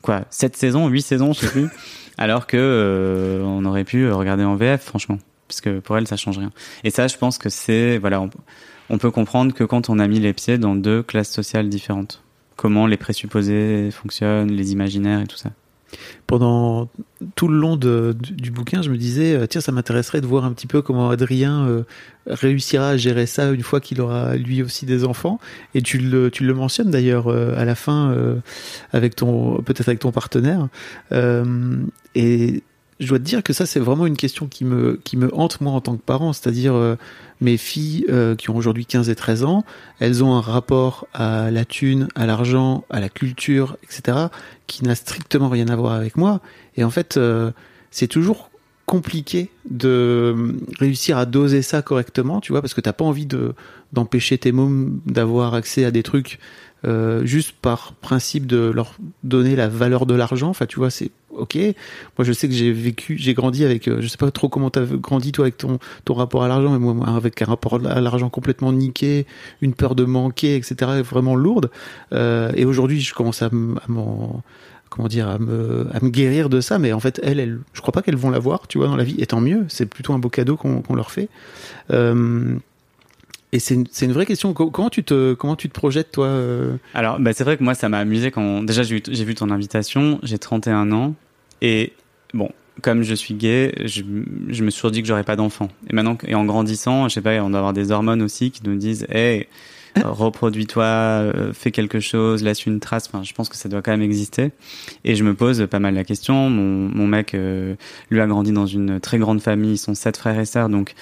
quoi, 0.02 0.22
7 0.30 0.56
saisons, 0.56 0.88
8 0.88 1.02
saisons, 1.02 1.32
je 1.32 1.40
sais 1.40 1.48
plus. 1.48 1.68
alors 2.18 2.46
que 2.46 2.56
euh, 2.56 3.42
on 3.42 3.64
aurait 3.64 3.84
pu 3.84 4.10
regarder 4.10 4.44
en 4.44 4.56
VF, 4.56 4.82
franchement. 4.82 5.18
Parce 5.48 5.60
que 5.60 5.80
pour 5.80 5.96
elle, 5.96 6.06
ça 6.06 6.16
change 6.16 6.38
rien. 6.38 6.52
Et 6.84 6.90
ça, 6.90 7.06
je 7.08 7.16
pense 7.16 7.38
que 7.38 7.48
c'est, 7.48 7.98
voilà, 7.98 8.20
on, 8.20 8.30
on 8.88 8.98
peut 8.98 9.10
comprendre 9.10 9.52
que 9.52 9.64
quand 9.64 9.90
on 9.90 9.98
a 9.98 10.06
mis 10.06 10.20
les 10.20 10.32
pieds 10.32 10.58
dans 10.58 10.74
deux 10.74 11.02
classes 11.02 11.30
sociales 11.30 11.68
différentes, 11.68 12.22
comment 12.56 12.86
les 12.86 12.96
présupposés 12.96 13.90
fonctionnent, 13.90 14.50
les 14.50 14.72
imaginaires 14.72 15.20
et 15.20 15.26
tout 15.26 15.36
ça. 15.36 15.50
Pendant 16.26 16.88
tout 17.34 17.48
le 17.48 17.58
long 17.58 17.76
du, 17.76 18.50
bouquin, 18.50 18.82
je 18.82 18.90
me 18.90 18.96
disais, 18.96 19.34
euh, 19.34 19.46
tiens, 19.46 19.60
ça 19.60 19.72
m'intéresserait 19.72 20.20
de 20.20 20.26
voir 20.26 20.44
un 20.44 20.52
petit 20.52 20.66
peu 20.66 20.82
comment 20.82 21.10
Adrien 21.10 21.66
euh, 21.66 21.82
réussira 22.26 22.90
à 22.90 22.96
gérer 22.96 23.26
ça 23.26 23.50
une 23.50 23.62
fois 23.62 23.80
qu'il 23.80 24.00
aura 24.00 24.36
lui 24.36 24.62
aussi 24.62 24.86
des 24.86 25.04
enfants. 25.04 25.40
Et 25.74 25.82
tu 25.82 25.98
le, 25.98 26.30
tu 26.30 26.44
le 26.44 26.54
mentionnes 26.54 26.90
d'ailleurs 26.90 27.28
euh, 27.28 27.54
à 27.56 27.64
la 27.64 27.74
fin, 27.74 28.14
avec 28.92 29.16
ton, 29.16 29.62
peut-être 29.62 29.88
avec 29.88 30.00
ton 30.00 30.12
partenaire. 30.12 30.68
Et 32.14 32.62
je 33.00 33.08
dois 33.08 33.18
te 33.18 33.24
dire 33.24 33.42
que 33.42 33.52
ça, 33.52 33.66
c'est 33.66 33.80
vraiment 33.80 34.06
une 34.06 34.16
question 34.16 34.46
qui 34.46 34.64
me, 34.64 35.00
qui 35.02 35.16
me 35.16 35.34
hante 35.34 35.60
moi 35.60 35.72
en 35.72 35.80
tant 35.80 35.96
que 35.96 36.02
parent. 36.02 36.32
C'est-à-dire, 36.32 36.74
euh, 36.74 36.96
mes 37.40 37.56
filles 37.56 38.04
euh, 38.10 38.36
qui 38.36 38.50
ont 38.50 38.56
aujourd'hui 38.56 38.84
15 38.84 39.08
et 39.08 39.14
13 39.14 39.44
ans, 39.44 39.64
elles 39.98 40.22
ont 40.22 40.34
un 40.34 40.40
rapport 40.40 41.08
à 41.14 41.50
la 41.50 41.64
thune, 41.64 42.08
à 42.14 42.26
l'argent, 42.26 42.84
à 42.90 43.00
la 43.00 43.08
culture, 43.08 43.78
etc., 43.82 44.26
qui 44.66 44.84
n'a 44.84 44.94
strictement 44.94 45.48
rien 45.48 45.68
à 45.68 45.76
voir 45.76 45.94
avec 45.94 46.16
moi. 46.16 46.40
Et 46.76 46.84
en 46.84 46.90
fait, 46.90 47.16
euh, 47.16 47.50
c'est 47.90 48.06
toujours 48.06 48.50
compliqué 48.90 49.50
de 49.70 49.88
euh, 49.88 50.52
réussir 50.80 51.16
à 51.16 51.24
doser 51.24 51.62
ça 51.62 51.80
correctement, 51.80 52.40
tu 52.40 52.52
vois, 52.52 52.60
parce 52.60 52.74
que 52.74 52.80
t'as 52.80 52.92
pas 52.92 53.04
envie 53.04 53.26
de 53.26 53.54
d'empêcher 53.92 54.36
tes 54.36 54.52
mômes 54.52 55.00
d'avoir 55.06 55.54
accès 55.54 55.84
à 55.84 55.90
des 55.90 56.02
trucs 56.02 56.38
euh, 56.84 57.24
juste 57.24 57.52
par 57.60 57.92
principe 57.94 58.46
de 58.46 58.70
leur 58.70 58.94
donner 59.22 59.54
la 59.54 59.68
valeur 59.68 60.06
de 60.06 60.14
l'argent. 60.14 60.48
Enfin, 60.48 60.66
tu 60.66 60.78
vois, 60.78 60.90
c'est 60.90 61.10
ok. 61.40 61.56
Moi, 61.56 62.24
je 62.24 62.32
sais 62.32 62.48
que 62.48 62.54
j'ai 62.54 62.72
vécu, 62.72 63.16
j'ai 63.18 63.34
grandi 63.34 63.64
avec, 63.64 63.88
euh, 63.88 64.00
je 64.00 64.06
sais 64.06 64.16
pas 64.16 64.30
trop 64.30 64.48
comment 64.48 64.70
t'as 64.70 64.84
grandi 64.84 65.32
toi 65.32 65.44
avec 65.44 65.56
ton 65.56 65.78
ton 66.04 66.14
rapport 66.14 66.44
à 66.44 66.48
l'argent, 66.48 66.70
mais 66.70 66.78
moi 66.78 67.08
avec 67.08 67.40
un 67.42 67.46
rapport 67.46 67.80
à 67.86 68.00
l'argent 68.00 68.28
complètement 68.28 68.72
niqué, 68.72 69.26
une 69.60 69.74
peur 69.74 69.94
de 69.94 70.04
manquer, 70.04 70.56
etc. 70.56 71.02
Vraiment 71.02 71.34
lourde. 71.34 71.70
Euh, 72.12 72.52
et 72.54 72.64
aujourd'hui, 72.64 73.00
je 73.00 73.14
commence 73.14 73.42
à 73.42 73.50
m'en 73.52 74.42
comment 74.88 75.08
dire 75.08 75.28
à 75.28 75.38
me 75.38 75.86
à 75.92 76.00
me 76.02 76.10
guérir 76.10 76.48
de 76.48 76.60
ça 76.60 76.80
mais 76.80 76.92
en 76.92 76.98
fait 76.98 77.20
elles, 77.22 77.38
elles 77.38 77.60
je 77.74 77.80
crois 77.80 77.92
pas 77.92 78.02
qu'elles 78.02 78.16
vont 78.16 78.28
l'avoir 78.28 78.66
tu 78.66 78.78
vois 78.78 78.88
dans 78.88 78.96
la 78.96 79.04
vie 79.04 79.14
et 79.18 79.26
tant 79.26 79.40
mieux 79.40 79.64
c'est 79.68 79.86
plutôt 79.86 80.14
un 80.14 80.18
beau 80.18 80.30
cadeau 80.30 80.56
qu'on 80.56 80.94
leur 80.96 81.12
fait 81.12 81.28
euh, 81.92 82.58
et 83.52 83.58
c'est 83.58 83.74
une, 83.74 83.86
une, 84.02 84.12
vraie 84.12 84.26
question. 84.26 84.54
Comment 84.54 84.90
tu 84.90 85.02
te, 85.02 85.34
comment 85.34 85.56
tu 85.56 85.68
te 85.68 85.74
projettes, 85.74 86.12
toi 86.12 86.30
Alors, 86.94 87.18
bah, 87.18 87.32
c'est 87.32 87.42
vrai 87.44 87.56
que 87.56 87.64
moi, 87.64 87.74
ça 87.74 87.88
m'a 87.88 87.98
amusé 87.98 88.30
quand. 88.30 88.62
Déjà, 88.62 88.82
j'ai 88.82 89.24
vu 89.24 89.34
ton 89.34 89.50
invitation, 89.50 90.20
j'ai 90.22 90.38
31 90.38 90.92
ans. 90.92 91.14
Et 91.62 91.92
bon, 92.34 92.50
comme 92.82 93.02
je 93.02 93.14
suis 93.14 93.34
gay, 93.34 93.74
je, 93.84 94.02
je 94.48 94.64
me 94.64 94.70
suis 94.70 94.78
toujours 94.78 94.90
dit 94.90 95.02
que 95.02 95.08
j'aurais 95.08 95.24
pas 95.24 95.36
d'enfant. 95.36 95.68
Et 95.88 95.94
maintenant, 95.94 96.16
et 96.26 96.34
en 96.34 96.44
grandissant, 96.44 97.08
je 97.08 97.14
sais 97.14 97.20
pas, 97.20 97.42
on 97.42 97.50
doit 97.50 97.58
avoir 97.58 97.72
des 97.72 97.90
hormones 97.90 98.22
aussi 98.22 98.50
qui 98.50 98.62
nous 98.64 98.76
disent 98.76 99.06
Hey, 99.10 99.46
reproduis-toi, 100.02 100.84
euh, 100.84 101.52
fais 101.52 101.70
quelque 101.70 102.00
chose, 102.00 102.42
laisse 102.42 102.66
une 102.66 102.80
trace. 102.80 103.08
Enfin, 103.08 103.22
je 103.22 103.32
pense 103.34 103.48
que 103.48 103.56
ça 103.56 103.68
doit 103.68 103.82
quand 103.82 103.90
même 103.90 104.02
exister. 104.02 104.52
Et 105.04 105.14
je 105.16 105.24
me 105.24 105.34
pose 105.34 105.66
pas 105.70 105.78
mal 105.78 105.94
la 105.94 106.04
question. 106.04 106.50
Mon, 106.50 106.88
mon 106.88 107.06
mec, 107.06 107.34
euh, 107.34 107.74
lui, 108.10 108.20
a 108.20 108.26
grandi 108.26 108.52
dans 108.52 108.66
une 108.66 109.00
très 109.00 109.18
grande 109.18 109.40
famille. 109.40 109.72
Ils 109.72 109.78
sont 109.78 109.94
sept 109.94 110.16
frères 110.16 110.38
et 110.38 110.46
sœurs. 110.46 110.68
Donc, 110.68 110.94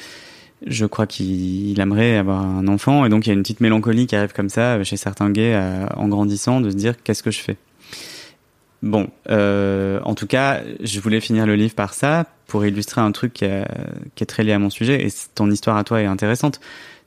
je 0.66 0.86
crois 0.86 1.06
qu'il 1.06 1.78
aimerait 1.78 2.16
avoir 2.16 2.44
un 2.44 2.66
enfant 2.66 3.06
et 3.06 3.08
donc 3.08 3.26
il 3.26 3.28
y 3.28 3.30
a 3.30 3.34
une 3.34 3.42
petite 3.42 3.60
mélancolie 3.60 4.08
qui 4.08 4.16
arrive 4.16 4.32
comme 4.32 4.48
ça 4.48 4.82
chez 4.82 4.96
certains 4.96 5.30
gays 5.30 5.56
en 5.94 6.08
grandissant 6.08 6.60
de 6.60 6.70
se 6.70 6.74
dire 6.74 7.00
qu'est-ce 7.04 7.22
que 7.22 7.30
je 7.30 7.38
fais? 7.38 7.56
Bon, 8.82 9.08
euh, 9.28 10.00
en 10.04 10.14
tout 10.14 10.26
cas, 10.26 10.60
je 10.80 11.00
voulais 11.00 11.20
finir 11.20 11.46
le 11.46 11.56
livre 11.56 11.74
par 11.74 11.94
ça 11.94 12.26
pour 12.46 12.64
illustrer 12.64 13.00
un 13.00 13.12
truc 13.12 13.32
qui, 13.34 13.44
est 13.44 14.26
très 14.26 14.44
lié 14.44 14.52
à 14.52 14.58
mon 14.58 14.70
sujet 14.70 15.04
et 15.04 15.08
ton 15.34 15.50
histoire 15.50 15.76
à 15.76 15.84
toi 15.84 16.00
est 16.00 16.06
intéressante. 16.06 16.60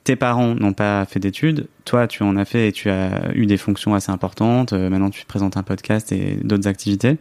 Tes 0.04 0.16
parents 0.16 0.56
n'ont 0.56 0.74
pas 0.74 1.06
fait 1.06 1.20
d'études, 1.20 1.68
toi 1.86 2.08
tu 2.08 2.24
en 2.24 2.36
as 2.36 2.46
fait 2.46 2.70
et 2.70 2.72
tu 2.72 2.90
as 2.90 3.32
eu 3.36 3.46
des 3.46 3.58
fonctions 3.58 3.94
assez 3.94 4.12
importantes. 4.12 4.74
Euh, 4.74 4.90
maintenant 4.90 5.12
tu 5.12 5.26
présentes 5.26 5.58
un 5.58 5.64
podcast 5.64 6.12
et 6.12 6.40
d'autres 6.44 6.68
activités. 6.68 7.18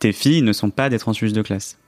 Tes 0.00 0.12
filles 0.12 0.42
ne 0.42 0.52
sont 0.52 0.70
pas 0.70 0.88
des 0.88 0.98
transfuges 0.98 1.32
de 1.32 1.42
classe 1.42 1.78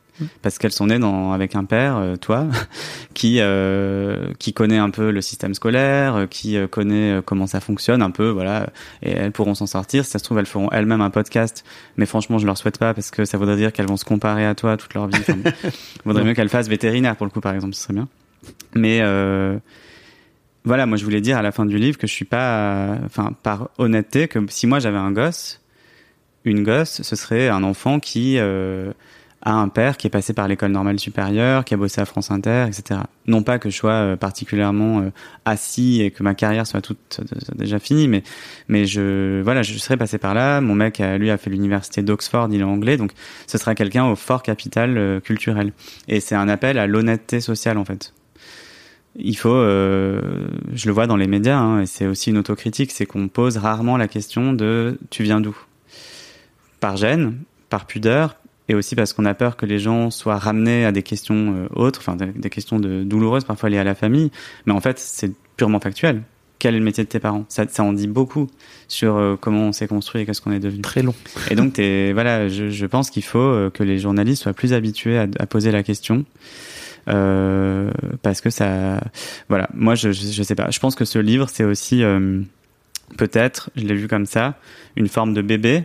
parce 0.42 0.58
qu'elles 0.58 0.72
sont 0.72 0.86
nées 0.86 0.98
dans, 0.98 1.32
avec 1.32 1.54
un 1.54 1.64
père, 1.64 1.96
euh, 1.96 2.16
toi, 2.16 2.46
qui 3.14 3.38
euh, 3.40 4.32
qui 4.38 4.52
connaît 4.52 4.78
un 4.78 4.90
peu 4.90 5.10
le 5.10 5.20
système 5.20 5.54
scolaire, 5.54 6.16
euh, 6.16 6.26
qui 6.26 6.56
connaît 6.70 7.20
comment 7.24 7.46
ça 7.46 7.60
fonctionne 7.60 8.02
un 8.02 8.10
peu, 8.10 8.28
voilà, 8.28 8.68
et 9.02 9.10
elles 9.12 9.32
pourront 9.32 9.54
s'en 9.54 9.66
sortir. 9.66 10.04
Si 10.04 10.10
ça 10.10 10.18
se 10.18 10.24
trouve, 10.24 10.38
elles 10.38 10.46
feront 10.46 10.70
elles-mêmes 10.70 11.00
un 11.00 11.10
podcast, 11.10 11.64
mais 11.96 12.06
franchement, 12.06 12.38
je 12.38 12.46
leur 12.46 12.58
souhaite 12.58 12.78
pas 12.78 12.94
parce 12.94 13.10
que 13.10 13.24
ça 13.24 13.38
voudrait 13.38 13.56
dire 13.56 13.72
qu'elles 13.72 13.88
vont 13.88 13.96
se 13.96 14.04
comparer 14.04 14.46
à 14.46 14.54
toi 14.54 14.76
toute 14.76 14.94
leur 14.94 15.06
vie. 15.06 15.18
Enfin, 15.20 15.38
il 15.44 15.72
vaudrait 16.04 16.24
mieux 16.24 16.34
qu'elles 16.34 16.48
fassent 16.48 16.68
vétérinaire 16.68 17.16
pour 17.16 17.26
le 17.26 17.30
coup, 17.30 17.40
par 17.40 17.54
exemple, 17.54 17.74
ce 17.74 17.82
serait 17.82 17.94
bien. 17.94 18.08
Mais 18.74 19.00
voilà, 20.64 20.86
moi, 20.86 20.98
je 20.98 21.04
voulais 21.04 21.20
dire 21.20 21.38
à 21.38 21.42
la 21.42 21.52
fin 21.52 21.64
du 21.64 21.78
livre 21.78 21.96
que 21.96 22.06
je 22.06 22.12
suis 22.12 22.24
pas, 22.24 22.98
enfin, 23.04 23.32
par 23.42 23.70
honnêteté, 23.78 24.28
que 24.28 24.38
si 24.48 24.66
moi 24.66 24.80
j'avais 24.80 24.98
un 24.98 25.12
gosse, 25.12 25.62
une 26.44 26.62
gosse, 26.62 27.02
ce 27.02 27.16
serait 27.16 27.48
un 27.48 27.62
enfant 27.62 28.00
qui 28.00 28.38
à 29.48 29.54
un 29.54 29.68
père 29.68 29.96
qui 29.96 30.06
est 30.06 30.10
passé 30.10 30.34
par 30.34 30.46
l'école 30.46 30.72
normale 30.72 30.98
supérieure, 30.98 31.64
qui 31.64 31.72
a 31.72 31.78
bossé 31.78 32.02
à 32.02 32.04
France 32.04 32.30
Inter, 32.30 32.66
etc. 32.68 33.00
Non 33.26 33.42
pas 33.42 33.58
que 33.58 33.70
je 33.70 33.76
sois 33.76 33.92
euh, 33.92 34.16
particulièrement 34.16 35.00
euh, 35.00 35.10
assis 35.46 36.02
et 36.02 36.10
que 36.10 36.22
ma 36.22 36.34
carrière 36.34 36.66
soit 36.66 36.82
toute 36.82 37.20
euh, 37.20 37.54
déjà 37.54 37.78
finie, 37.78 38.08
mais 38.08 38.22
mais 38.68 38.84
je 38.84 39.40
voilà, 39.40 39.62
je 39.62 39.72
serais 39.78 39.96
passé 39.96 40.18
par 40.18 40.34
là. 40.34 40.60
Mon 40.60 40.74
mec, 40.74 40.98
lui, 40.98 41.30
a 41.30 41.38
fait 41.38 41.48
l'université 41.48 42.02
d'Oxford, 42.02 42.48
il 42.52 42.60
est 42.60 42.64
anglais, 42.64 42.98
donc 42.98 43.12
ce 43.46 43.56
sera 43.56 43.74
quelqu'un 43.74 44.04
au 44.04 44.16
fort 44.16 44.42
capital 44.42 45.20
culturel. 45.24 45.72
Et 46.08 46.20
c'est 46.20 46.34
un 46.34 46.48
appel 46.50 46.78
à 46.78 46.86
l'honnêteté 46.86 47.40
sociale 47.40 47.78
en 47.78 47.86
fait. 47.86 48.12
Il 49.16 49.36
faut, 49.36 49.58
je 49.62 50.86
le 50.86 50.92
vois 50.92 51.06
dans 51.06 51.16
les 51.16 51.26
médias, 51.26 51.58
hein, 51.58 51.80
et 51.80 51.86
c'est 51.86 52.06
aussi 52.06 52.30
une 52.30 52.36
autocritique, 52.36 52.92
c'est 52.92 53.06
qu'on 53.06 53.28
pose 53.28 53.56
rarement 53.56 53.96
la 53.96 54.08
question 54.08 54.52
de 54.52 54.98
tu 55.08 55.22
viens 55.22 55.40
d'où? 55.40 55.56
Par 56.80 56.96
gêne, 56.96 57.38
par 57.70 57.86
pudeur, 57.86 58.36
et 58.68 58.74
aussi 58.74 58.94
parce 58.94 59.12
qu'on 59.12 59.24
a 59.24 59.34
peur 59.34 59.56
que 59.56 59.66
les 59.66 59.78
gens 59.78 60.10
soient 60.10 60.38
ramenés 60.38 60.84
à 60.84 60.92
des 60.92 61.02
questions 61.02 61.54
euh, 61.54 61.68
autres, 61.74 62.00
enfin 62.00 62.16
des 62.16 62.50
questions 62.50 62.78
de, 62.78 63.02
douloureuses 63.02 63.44
parfois 63.44 63.70
liées 63.70 63.78
à 63.78 63.84
la 63.84 63.94
famille. 63.94 64.30
Mais 64.66 64.72
en 64.72 64.80
fait, 64.80 64.98
c'est 64.98 65.32
purement 65.56 65.80
factuel. 65.80 66.22
Quel 66.58 66.74
est 66.74 66.78
le 66.78 66.84
métier 66.84 67.04
de 67.04 67.08
tes 67.08 67.20
parents? 67.20 67.44
Ça, 67.48 67.66
ça 67.68 67.84
en 67.84 67.92
dit 67.92 68.08
beaucoup 68.08 68.48
sur 68.88 69.16
euh, 69.16 69.36
comment 69.40 69.68
on 69.68 69.72
s'est 69.72 69.86
construit 69.86 70.22
et 70.22 70.26
qu'est-ce 70.26 70.42
qu'on 70.42 70.50
est 70.50 70.58
devenu. 70.58 70.82
Très 70.82 71.02
long. 71.02 71.14
Et 71.50 71.54
donc, 71.54 71.78
es, 71.78 72.12
voilà, 72.14 72.48
je, 72.48 72.68
je, 72.68 72.86
pense 72.86 73.10
qu'il 73.10 73.22
faut 73.22 73.38
euh, 73.38 73.70
que 73.70 73.84
les 73.84 73.98
journalistes 73.98 74.42
soient 74.42 74.52
plus 74.52 74.72
habitués 74.72 75.18
à, 75.18 75.26
à 75.38 75.46
poser 75.46 75.70
la 75.70 75.82
question. 75.82 76.24
Euh, 77.08 77.90
parce 78.22 78.40
que 78.40 78.50
ça, 78.50 79.00
voilà, 79.48 79.68
moi 79.72 79.94
je, 79.94 80.12
je, 80.12 80.26
je, 80.26 80.42
sais 80.42 80.56
pas. 80.56 80.70
Je 80.70 80.78
pense 80.80 80.94
que 80.94 81.04
ce 81.06 81.18
livre 81.18 81.48
c'est 81.48 81.64
aussi 81.64 82.02
peut-être, 83.16 83.70
je 83.76 83.84
l'ai 83.84 83.94
vu 83.94 84.08
comme 84.08 84.26
ça, 84.26 84.58
une 84.96 85.08
forme 85.08 85.32
de 85.32 85.40
bébé 85.40 85.84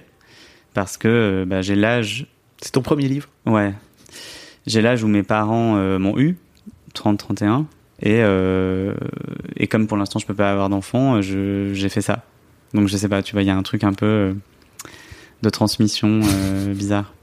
parce 0.74 0.98
que 0.98 1.46
bah, 1.48 1.62
j'ai 1.62 1.76
l'âge 1.76 2.26
c'est 2.64 2.72
ton 2.72 2.82
premier 2.82 3.08
livre 3.10 3.28
Ouais. 3.46 3.74
J'ai 4.66 4.82
l'âge 4.82 5.04
où 5.04 5.08
mes 5.08 5.24
parents 5.24 5.76
euh, 5.76 6.00
m'ont 6.00 6.18
eu, 6.18 6.38
30-31. 6.96 7.66
Et, 8.02 8.22
euh, 8.22 8.94
et 9.58 9.68
comme 9.68 9.88
pour 9.88 9.98
l'instant 9.98 10.20
je 10.20 10.26
peux 10.26 10.34
pas 10.34 10.50
avoir 10.50 10.70
d'enfant, 10.70 11.22
j'ai 11.22 11.90
fait 11.90 12.02
ça. 12.02 12.24
Donc 12.74 12.88
je 12.88 12.96
sais 12.96 13.10
pas, 13.10 13.22
tu 13.22 13.34
vois, 13.34 13.44
il 13.44 13.48
y 13.48 13.52
a 13.52 13.56
un 13.56 13.64
truc 13.64 13.84
un 13.84 13.94
peu 13.94 14.06
euh, 14.06 14.34
de 15.42 15.50
transmission 15.50 16.22
bizarre. 16.70 17.14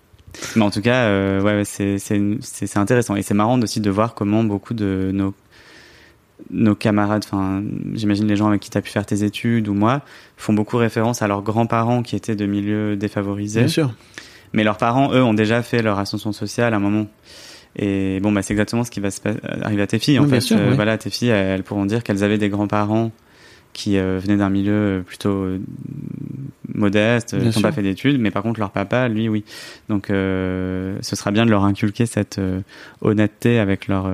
Mais 0.57 0.63
en 0.63 0.71
tout 0.71 0.83
cas, 0.83 1.41
ouais, 1.41 1.63
c'est 1.65 2.77
intéressant. 2.77 3.17
Et 3.17 3.23
c'est 3.23 3.35
marrant 3.35 3.61
aussi 3.61 3.81
de 3.81 3.91
voir 3.91 4.15
comment 4.15 4.45
beaucoup 4.45 4.75
de 4.75 5.11
nos, 5.13 5.35
nos 6.51 6.75
camarades, 6.75 7.25
enfin, 7.25 7.63
j'imagine 7.95 8.29
les 8.29 8.37
gens 8.37 8.49
avec 8.49 8.61
qui 8.61 8.71
tu 8.71 8.79
as 8.79 8.83
pu 8.83 8.91
faire 8.91 9.07
tes 9.07 9.25
études 9.25 9.69
ou 9.69 9.75
moi, 9.75 10.03
font 10.37 10.53
beaucoup 10.53 10.77
référence 10.77 11.23
à 11.23 11.29
leurs 11.29 11.43
grands-parents 11.43 12.03
qui 12.03 12.15
étaient 12.15 12.37
de 12.37 12.47
milieux 12.47 12.97
défavorisés. 12.97 13.61
Bien 13.61 13.69
sûr. 13.69 13.93
Mais 14.53 14.65
leurs 14.65 14.79
parents, 14.79 15.13
eux, 15.13 15.23
ont 15.23 15.35
déjà 15.35 15.63
fait 15.63 15.83
leur 15.83 15.99
ascension 15.99 16.33
sociale 16.33 16.75
à 16.75 16.77
un 16.77 16.81
moment. 16.81 17.07
Et 17.77 18.19
bon, 18.21 18.33
bah, 18.33 18.43
c'est 18.43 18.53
exactement 18.53 18.85
ce 18.85 18.91
qui 18.91 19.01
va 19.01 19.11
se 19.11 19.21
arriver 19.63 19.83
à 19.83 19.87
tes 19.87 19.99
filles. 19.99 20.19
En 20.19 20.27
fait, 20.27 20.41
sûr, 20.41 20.59
euh, 20.59 20.73
voilà, 20.75 20.99
tes 20.99 21.11
filles, 21.11 21.29
elles 21.29 21.63
pourront 21.63 21.87
dire 21.87 22.03
qu'elles 22.03 22.25
avaient 22.25 22.39
des 22.39 22.49
grands-parents 22.49 23.13
qui 23.73 23.99
euh, 23.99 24.19
venaient 24.21 24.37
d'un 24.37 24.51
milieu 24.51 25.05
plutôt 25.07 25.31
euh, 25.31 25.61
modeste, 26.75 27.39
qui 27.39 27.57
n'ont 27.57 27.63
pas 27.63 27.71
fait 27.71 27.83
d'études, 27.83 28.21
mais 28.21 28.33
par 28.33 28.43
contre 28.43 28.59
leur 28.59 28.71
papa, 28.71 29.09
lui, 29.09 29.29
oui. 29.29 29.45
Donc, 29.89 30.07
ce 30.09 30.99
sera 31.01 31.31
bien 31.31 31.47
de 31.47 31.51
leur 31.51 31.65
inculquer 31.65 32.07
cette 32.07 32.41
honnêteté 33.01 33.59
avec 33.59 33.87
leur 33.87 34.11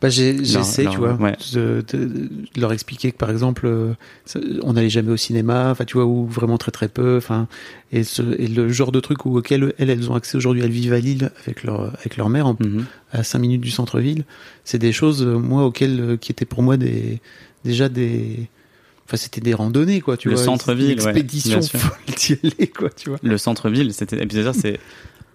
bah, 0.00 0.10
j'essaie, 0.10 0.86
tu 0.86 0.96
vois, 0.96 1.18
de, 1.52 1.84
de, 1.92 2.30
leur 2.56 2.72
expliquer 2.72 3.10
que 3.10 3.16
par 3.16 3.30
exemple, 3.30 3.66
euh, 3.66 3.94
on 4.62 4.74
n'allait 4.74 4.90
jamais 4.90 5.10
au 5.10 5.16
cinéma, 5.16 5.70
enfin, 5.72 5.84
tu 5.84 5.94
vois, 5.94 6.06
ou 6.06 6.24
vraiment 6.24 6.56
très 6.56 6.70
très 6.70 6.86
peu, 6.86 7.16
enfin, 7.16 7.48
et, 7.90 8.02
et, 8.38 8.46
le 8.46 8.68
genre 8.68 8.92
de 8.92 9.00
truc 9.00 9.26
auquel 9.26 9.74
elles, 9.78 9.90
elles 9.90 10.08
ont 10.08 10.14
accès 10.14 10.36
aujourd'hui, 10.36 10.62
elles 10.62 10.70
vivent 10.70 10.92
à 10.92 11.00
Lille 11.00 11.32
avec 11.42 11.64
leur 11.64 11.92
avec 11.98 12.16
leur 12.16 12.28
mère, 12.28 12.46
mhm. 12.46 12.84
à 13.10 13.24
5 13.24 13.40
minutes 13.40 13.60
du 13.60 13.72
centre-ville. 13.72 14.24
C'est 14.62 14.78
des 14.78 14.92
choses, 14.92 15.22
euh, 15.22 15.36
moi, 15.36 15.64
auxquelles 15.64 16.00
euh, 16.00 16.16
qui 16.16 16.30
étaient 16.30 16.44
pour 16.44 16.62
moi 16.62 16.76
des 16.76 17.20
déjà 17.64 17.88
des 17.88 18.48
Enfin, 19.08 19.16
c'était 19.16 19.40
des 19.40 19.54
randonnées, 19.54 20.02
quoi, 20.02 20.18
tu 20.18 20.28
le 20.28 20.34
vois. 20.34 20.42
Le 20.42 20.44
centre-ville, 20.44 20.90
expédition 20.90 21.60
ouais, 21.60 22.66
quoi, 22.76 22.90
tu 22.90 23.08
vois. 23.08 23.18
Le 23.22 23.38
centre-ville, 23.38 23.94
c'était, 23.94 24.22
et 24.22 24.26
puis 24.26 24.44
c'est, 24.52 24.78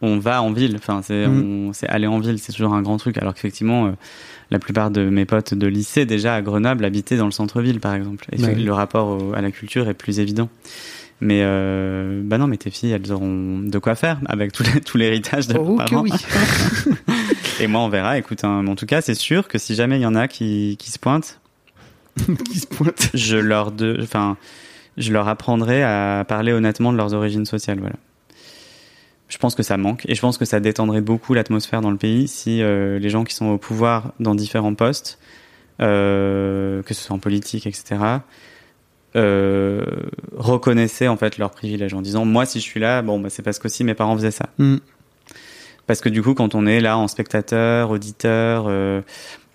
on 0.03 0.19
va 0.19 0.41
en 0.41 0.51
ville, 0.51 0.75
enfin, 0.75 1.01
c'est, 1.01 1.27
mm. 1.27 1.71
c'est 1.73 1.87
aller 1.87 2.07
en 2.07 2.19
ville, 2.19 2.37
c'est 2.39 2.51
toujours 2.51 2.73
un 2.73 2.81
grand 2.81 2.97
truc, 2.97 3.17
alors 3.17 3.33
qu'effectivement, 3.33 3.93
la 4.51 4.59
plupart 4.59 4.91
de 4.91 5.09
mes 5.09 5.25
potes 5.25 5.53
de 5.53 5.67
lycée 5.67 6.05
déjà 6.05 6.35
à 6.35 6.41
Grenoble 6.41 6.85
habitaient 6.85 7.17
dans 7.17 7.25
le 7.25 7.31
centre-ville 7.31 7.79
par 7.79 7.95
exemple. 7.95 8.25
Et 8.31 8.37
le 8.37 8.73
rapport 8.73 9.35
à 9.35 9.41
la 9.41 9.51
culture 9.51 9.89
est 9.89 9.93
plus 9.93 10.19
évident. 10.19 10.49
Mais 11.21 11.39
euh, 11.41 12.21
bah 12.23 12.37
non, 12.37 12.47
mais 12.47 12.57
tes 12.57 12.69
filles, 12.69 12.91
elles 12.91 13.11
auront 13.11 13.59
de 13.59 13.79
quoi 13.79 13.95
faire 13.95 14.19
avec 14.25 14.51
tout 14.51 14.97
l'héritage 14.97 15.47
de 15.47 15.57
oh, 15.57 15.77
leurs 15.77 15.85
parents. 15.85 16.01
Oui. 16.01 16.11
Et 17.61 17.67
moi, 17.67 17.81
on 17.81 17.89
verra. 17.89 18.17
Écoute, 18.17 18.43
hein, 18.43 18.67
en 18.67 18.75
tout 18.75 18.85
cas, 18.85 19.01
c'est 19.01 19.15
sûr 19.15 19.47
que 19.47 19.57
si 19.57 19.73
jamais 19.73 19.97
il 19.97 20.01
y 20.01 20.05
en 20.05 20.15
a 20.15 20.27
qui, 20.27 20.75
qui 20.77 20.91
se 20.91 20.99
pointent, 20.99 21.39
qui 22.51 22.59
se 22.59 22.67
pointent, 22.67 23.09
je 23.13 23.37
leur 23.37 23.71
de, 23.71 23.97
enfin, 24.01 24.37
je 24.97 25.13
leur 25.13 25.29
apprendrai 25.29 25.81
à 25.81 26.25
parler 26.27 26.51
honnêtement 26.51 26.91
de 26.91 26.97
leurs 26.97 27.13
origines 27.13 27.45
sociales. 27.45 27.79
Voilà 27.79 27.95
je 29.28 29.38
pense 29.38 29.55
que 29.55 29.63
ça 29.63 29.78
manque 29.78 30.05
et 30.07 30.15
je 30.15 30.21
pense 30.21 30.38
que 30.38 30.45
ça 30.45 30.59
détendrait 30.59 31.01
beaucoup 31.01 31.34
l'atmosphère 31.34 31.82
dans 31.82 31.91
le 31.91 31.97
pays 31.97 32.28
si 32.28 32.61
euh, 32.61 32.99
les 32.99 33.09
gens 33.09 33.24
qui 33.24 33.34
sont 33.34 33.47
au 33.47 33.57
pouvoir 33.57 34.13
dans 34.19 34.36
différents 34.36 34.76
postes, 34.76 35.19
euh, 35.82 36.84
que 36.84 36.93
ce 36.93 37.01
soit 37.01 37.15
en 37.15 37.19
politique, 37.19 37.65
etc., 37.65 38.01
euh, 39.15 39.84
reconnaissaient 40.36 41.07
en 41.07 41.17
fait 41.17 41.38
leurs 41.38 41.51
privilèges 41.51 41.93
en 41.93 42.01
disant 42.01 42.26
moi 42.26 42.45
si 42.45 42.59
je 42.59 42.63
suis 42.63 42.80
là, 42.80 43.01
bon 43.01 43.19
bah, 43.19 43.30
c'est 43.30 43.43
parce 43.43 43.59
qu'aussi 43.59 43.84
mes 43.84 43.93
parents 43.93 44.15
faisaient 44.15 44.32
ça. 44.32 44.49
Mm. 44.57 44.78
Parce 45.86 45.99
que 45.99 46.09
du 46.09 46.21
coup, 46.21 46.34
quand 46.34 46.55
on 46.55 46.65
est 46.65 46.80
là 46.80 46.97
en 46.97 47.09
spectateur, 47.09 47.89
auditeur, 47.89 48.69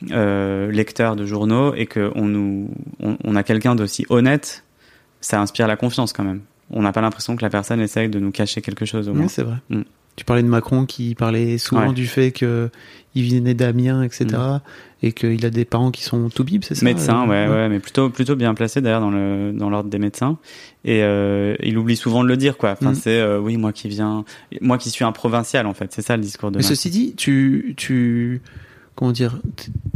lecteur 0.02 1.16
de 1.16 1.24
journaux 1.24 1.74
et 1.74 1.86
qu'on 1.86 2.26
nous, 2.26 2.70
on, 3.00 3.16
on 3.24 3.34
a 3.34 3.42
quelqu'un 3.42 3.74
d'aussi 3.74 4.04
honnête, 4.10 4.62
ça 5.22 5.40
inspire 5.40 5.66
la 5.66 5.76
confiance 5.76 6.12
quand 6.12 6.24
même 6.24 6.42
on 6.70 6.82
n'a 6.82 6.92
pas 6.92 7.00
l'impression 7.00 7.36
que 7.36 7.42
la 7.42 7.50
personne 7.50 7.80
essaye 7.80 8.08
de 8.08 8.18
nous 8.18 8.30
cacher 8.30 8.60
quelque 8.60 8.84
chose 8.84 9.08
au 9.08 9.14
moins. 9.14 9.24
Oui, 9.24 9.28
c'est 9.30 9.42
vrai. 9.42 9.56
Mm. 9.70 9.82
tu 10.16 10.24
parlais 10.24 10.42
de 10.42 10.48
Macron 10.48 10.84
qui 10.86 11.14
parlait 11.14 11.58
souvent 11.58 11.88
Ouais. 11.88 11.94
du 11.94 12.06
fait 12.06 12.32
que 12.32 12.70
il 13.14 13.34
venait 13.34 13.54
d'Amiens, 13.54 14.02
etc. 14.02 14.26
Mm. 14.30 14.60
Et 15.02 15.12
qu'il 15.12 15.46
a 15.46 15.50
des 15.50 15.64
parents 15.64 15.92
qui 15.92 16.02
sont 16.02 16.28
tout 16.28 16.42
bib, 16.42 16.64
c'est 16.64 16.74
ça 16.74 16.84
Médecin, 16.84 17.22
euh, 17.24 17.46
ouais, 17.46 17.52
ouais, 17.52 17.68
mais 17.68 17.78
plutôt, 17.78 18.10
plutôt 18.10 18.34
bien 18.34 18.52
placé 18.54 18.80
d'ailleurs 18.80 19.00
dans 19.00 19.10
le 19.12 19.52
dans 19.54 19.70
l'ordre 19.70 19.88
des 19.88 19.98
médecins. 20.00 20.38
Et 20.84 21.02
euh, 21.04 21.54
il 21.62 21.78
oublie 21.78 21.94
souvent 21.96 22.24
de 22.24 22.28
le 22.28 22.36
dire, 22.36 22.56
quoi. 22.58 22.72
Enfin, 22.72 22.90
Mm. 22.90 22.94
c'est 22.96 23.20
euh, 23.20 23.38
oui, 23.40 23.56
moi 23.56 23.72
qui 23.72 23.88
viens, 23.88 24.24
moi 24.60 24.76
qui 24.76 24.90
suis 24.90 25.04
un 25.04 25.12
provincial, 25.12 25.66
en 25.66 25.74
fait. 25.74 25.92
C'est 25.92 26.02
ça 26.02 26.16
le 26.16 26.22
discours 26.22 26.50
de. 26.50 26.56
Mais 26.56 26.62
Macron. 26.62 26.74
ceci 26.74 26.90
dit, 26.90 27.14
tu, 27.16 27.74
tu, 27.76 28.42
comment 28.96 29.12
dire, 29.12 29.38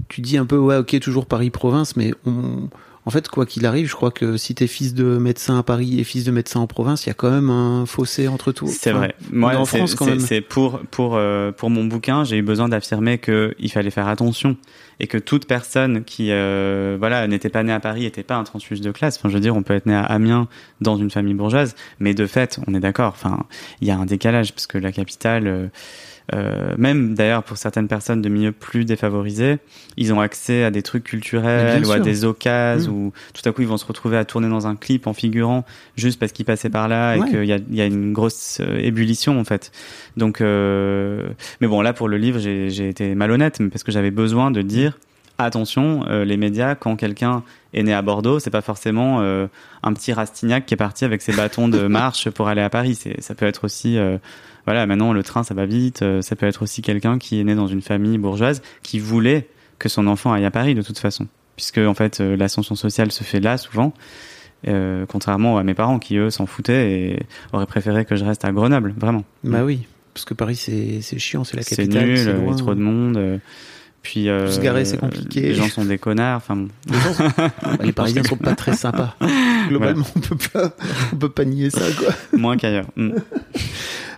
tu 0.09 0.21
dis 0.21 0.37
un 0.39 0.47
peu, 0.47 0.57
ouais, 0.57 0.77
ok, 0.77 0.99
toujours 1.01 1.27
Paris-Province, 1.27 1.97
mais 1.97 2.13
on, 2.25 2.69
en 3.05 3.11
fait, 3.11 3.29
quoi 3.29 3.47
qu'il 3.47 3.67
arrive, 3.67 3.89
je 3.89 3.95
crois 3.95 4.11
que 4.13 4.37
si 4.37 4.55
t'es 4.55 4.67
fils 4.69 4.95
de 4.95 5.19
médecin 5.19 5.59
à 5.59 5.63
Paris 5.63 5.99
et 5.99 6.05
fils 6.05 6.25
de 6.25 6.31
médecin 6.31 6.61
en 6.61 6.67
province, 6.69 7.05
il 7.05 7.09
y 7.09 7.11
a 7.11 7.15
quand 7.15 7.31
même 7.31 7.51
un 7.51 7.85
fossé 7.85 8.29
entre 8.29 8.53
tout. 8.53 8.69
C'est 8.69 8.91
Enfin, 8.91 8.99
vrai. 8.99 9.15
Moi, 9.33 9.57
en 9.57 9.65
France 9.65 9.95
quand 9.97 10.07
même. 10.07 10.21
C'est 10.21 10.41
pour 10.41 10.79
pour 10.91 11.17
euh, 11.17 11.51
pour 11.53 11.69
mon 11.71 11.85
bouquin, 11.85 12.23
j'ai 12.25 12.37
eu 12.37 12.43
besoin 12.43 12.69
d'affirmer 12.69 13.19
que 13.19 13.55
il 13.59 13.71
fallait 13.73 13.91
faire 13.91 14.07
attention 14.09 14.57
et 15.01 15.09
que 15.09 15.19
toute 15.19 15.47
personne 15.49 16.05
qui 16.05 16.29
euh, 16.31 16.97
voilà 16.99 17.27
n'était 17.27 17.49
pas 17.49 17.65
née 17.65 17.73
à 17.73 17.81
Paris 17.81 18.03
n'était 18.03 18.23
pas 18.23 18.37
un 18.37 18.45
transfuge 18.45 18.81
de 18.81 18.93
classe. 18.93 19.17
Enfin, 19.19 19.29
je 19.29 19.35
veux 19.35 19.41
dire, 19.41 19.57
on 19.57 19.63
peut 19.65 19.75
être 19.75 19.87
né 19.87 19.95
à 19.95 20.05
Amiens 20.05 20.47
dans 20.81 20.97
une 20.97 21.11
famille 21.11 21.35
bourgeoise, 21.35 21.75
mais 21.99 22.15
de 22.15 22.27
fait, 22.27 22.61
on 22.69 22.75
est 22.75 22.81
d'accord. 22.81 23.15
Enfin, 23.17 23.47
il 23.81 23.89
y 23.89 23.91
a 23.91 23.97
un 23.99 24.07
décalage 24.07 24.53
parce 24.53 24.67
que 24.69 24.79
la 24.79 24.93
capitale. 24.93 25.47
euh, 25.49 25.67
euh, 26.35 26.75
même 26.79 27.15
d'ailleurs 27.15 27.43
pour 27.43 27.57
certaines 27.57 27.89
personnes 27.89 28.23
de 28.23 28.29
milieux 28.29 28.53
plus 28.53 28.85
défavorisés, 28.85 29.59
ils 29.97 30.13
ont 30.13 30.21
accès 30.21 30.65
à 30.65 30.71
des 30.71 30.83
trucs 30.83 31.05
culturels 31.05 31.85
ou 31.85 31.91
à 31.93 31.99
des 32.01 32.25
occasions 32.25 32.93
Mm. 32.93 32.95
où 32.95 33.13
tout 33.35 33.49
à 33.49 33.53
coup 33.53 33.63
ils 33.63 33.69
vont 33.69 33.77
se 33.77 33.85
retrouver 33.87 34.17
à 34.17 34.25
tourner 34.25 34.49
dans 34.49 34.67
un 34.67 34.77
clip 34.77 35.07
en 35.07 35.13
figurant 35.13 35.65
juste 35.97 36.19
parce 36.21 36.33
qu'ils 36.33 36.45
passaient 36.45 36.71
par 36.71 36.89
là 36.89 37.19
Ouais. 37.19 37.27
et 37.27 37.31
qu'il 37.31 37.45
y 37.45 37.53
a, 37.53 37.59
y 37.71 37.81
a 37.81 37.87
une 37.87 38.13
grosse 38.13 38.59
euh, 38.61 38.79
ébullition 38.79 39.39
en 39.39 39.45
fait. 39.45 39.73
Donc, 40.17 40.41
euh, 40.41 41.29
mais 41.61 41.67
bon 41.67 41.81
là 41.83 41.93
pour 41.93 42.09
le 42.09 42.17
livre 42.17 42.39
j'ai 42.39 42.89
été 42.89 43.15
malhonnête 43.15 43.61
mais 43.61 43.69
parce 43.69 43.83
que 43.83 43.93
j'avais 43.93 44.11
besoin 44.11 44.51
de 44.51 44.63
dire 44.63 44.99
attention 45.39 46.05
euh, 46.09 46.25
les 46.25 46.37
médias 46.37 46.75
quand 46.75 46.97
quelqu'un 46.97 47.43
est 47.75 47.83
né 47.83 47.93
à 47.93 48.03
Bordeaux 48.03 48.39
c'est 48.39 48.51
pas 48.51 48.61
forcément 48.61 49.21
euh, 49.23 49.47
un 49.83 49.93
petit 49.93 50.13
Rastignac 50.13 50.67
qui 50.67 50.75
est 50.75 50.77
parti 50.77 51.05
avec 51.05 51.23
ses 51.23 51.33
bâtons 51.33 51.69
de 51.69 51.87
marche 51.89 52.31
pour 52.31 52.49
aller 52.49 52.63
à 52.63 52.71
Paris. 52.71 52.95
C'est 52.95 53.21
ça 53.21 53.35
peut 53.35 53.47
être 53.47 53.65
aussi 53.65 53.99
euh, 53.99 54.19
voilà 54.67 54.87
maintenant 54.87 55.13
le 55.13 55.23
train 55.23 55.43
ça 55.43 55.55
va 55.55 55.67
vite. 55.67 56.03
euh, 56.03 56.23
ça 56.23 56.37
peut 56.37 56.47
être 56.47 56.63
aussi 56.63 56.83
quelqu'un 56.83 57.19
qui 57.19 57.41
est 57.41 57.45
né 57.45 57.55
dans 57.55 57.67
une 57.67 57.83
famille 57.83 58.19
bourgeoise 58.19 58.63
qui 58.83 58.99
voulait 58.99 59.49
que 59.79 59.89
son 59.89 60.07
enfant 60.07 60.33
aille 60.33 60.45
à 60.45 60.51
Paris 60.51 60.75
de 60.75 60.83
toute 60.83 60.99
façon 60.99 61.27
puisque 61.57 61.79
en 61.79 61.95
fait 61.95 62.21
euh, 62.21 62.37
l'ascension 62.37 62.75
sociale 62.75 63.13
se 63.13 63.25
fait 63.25 63.41
là 63.41 63.59
souvent. 63.59 63.93
Euh, 64.69 65.07
contrairement 65.07 65.59
à 65.59 65.65
mes 65.65 65.75
parents 65.75 65.99
qui 65.99 66.17
eux 66.17 66.31
s'en 66.31 66.47
foutaient 66.47 66.93
et 66.93 67.23
auraient 67.53 67.67
préféré 67.67 68.05
que 68.05 68.15
je 68.15 68.25
reste 68.25 68.45
à 68.45 68.53
Grenoble, 68.53 68.95
vraiment. 68.97 69.25
Bah 69.43 69.65
oui, 69.65 69.89
parce 70.15 70.25
que 70.25 70.35
Paris, 70.35 70.55
c'est, 70.55 71.01
c'est 71.03 71.19
chiant, 71.19 71.43
c'est 71.43 71.57
la 71.57 71.65
c'est 71.65 71.75
capitale. 71.75 72.07
nul, 72.07 72.17
c'est 72.17 72.29
euh, 72.29 72.39
il 72.45 72.49
y 72.49 72.53
a 72.53 72.57
trop 72.57 72.75
de 72.77 72.81
monde. 72.81 73.41
puis 74.03 74.29
euh, 74.29 74.49
se 74.53 74.61
garer, 74.61 74.85
c'est 74.85 74.99
compliqué. 74.99 75.41
Les 75.41 75.55
gens 75.55 75.67
sont 75.67 75.85
des 75.85 75.99
connards. 75.99 76.37
Enfin, 76.37 76.55
bon. 76.55 76.69
Bah, 76.87 77.73
les 77.83 77.91
Parisiens 77.91 78.23
sont 78.23 78.37
pas 78.37 78.55
très 78.55 78.75
sympas. 78.77 79.17
Globalement, 79.69 80.07
on 80.15 80.21
peut 80.21 80.37
pas, 80.53 80.71
on 81.13 81.17
peut 81.17 81.29
pas 81.29 81.45
nier 81.45 81.71
ça, 81.71 81.85
quoi. 81.99 82.15
moins 82.39 82.57
qu'ailleurs. 82.57 82.87
Mm. 82.95 83.15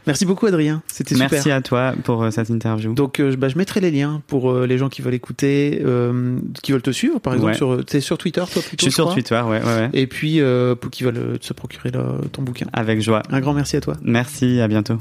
Merci 0.06 0.26
beaucoup, 0.26 0.46
Adrien. 0.46 0.82
C'était 0.86 1.14
super. 1.14 1.30
Merci 1.30 1.50
à 1.50 1.60
toi 1.60 1.94
pour 2.04 2.22
euh, 2.22 2.30
cette 2.30 2.50
interview. 2.50 2.94
Donc, 2.94 3.20
euh, 3.20 3.34
bah, 3.36 3.48
je 3.48 3.56
mettrai 3.56 3.80
les 3.80 3.90
liens 3.90 4.22
pour 4.26 4.50
euh, 4.50 4.66
les 4.66 4.78
gens 4.78 4.88
qui 4.88 5.02
veulent 5.02 5.14
écouter, 5.14 5.82
qui 6.62 6.72
veulent 6.72 6.82
te 6.82 6.90
suivre, 6.90 7.18
par 7.20 7.34
exemple. 7.34 7.52
Ouais. 7.52 7.56
Sur, 7.56 7.84
t'es 7.84 8.00
sur 8.00 8.18
Twitter, 8.18 8.42
toi, 8.52 8.62
je 8.62 8.68
plutôt 8.68 8.84
suis 8.84 8.92
sur 8.92 9.04
crois 9.04 9.14
Twitter, 9.14 9.40
ouais, 9.46 9.62
ouais, 9.62 9.64
ouais. 9.64 9.90
Et 9.92 10.06
puis, 10.06 10.40
pour 10.80 10.90
qui 10.90 11.04
veulent 11.04 11.38
se 11.40 11.52
procurer 11.52 11.90
là, 11.90 12.04
ton 12.32 12.42
bouquin. 12.42 12.66
Avec 12.72 13.00
joie. 13.00 13.22
Un 13.30 13.40
grand 13.40 13.54
merci 13.54 13.76
à 13.76 13.80
toi. 13.80 13.94
Merci, 14.02 14.60
à 14.60 14.68
bientôt. 14.68 14.98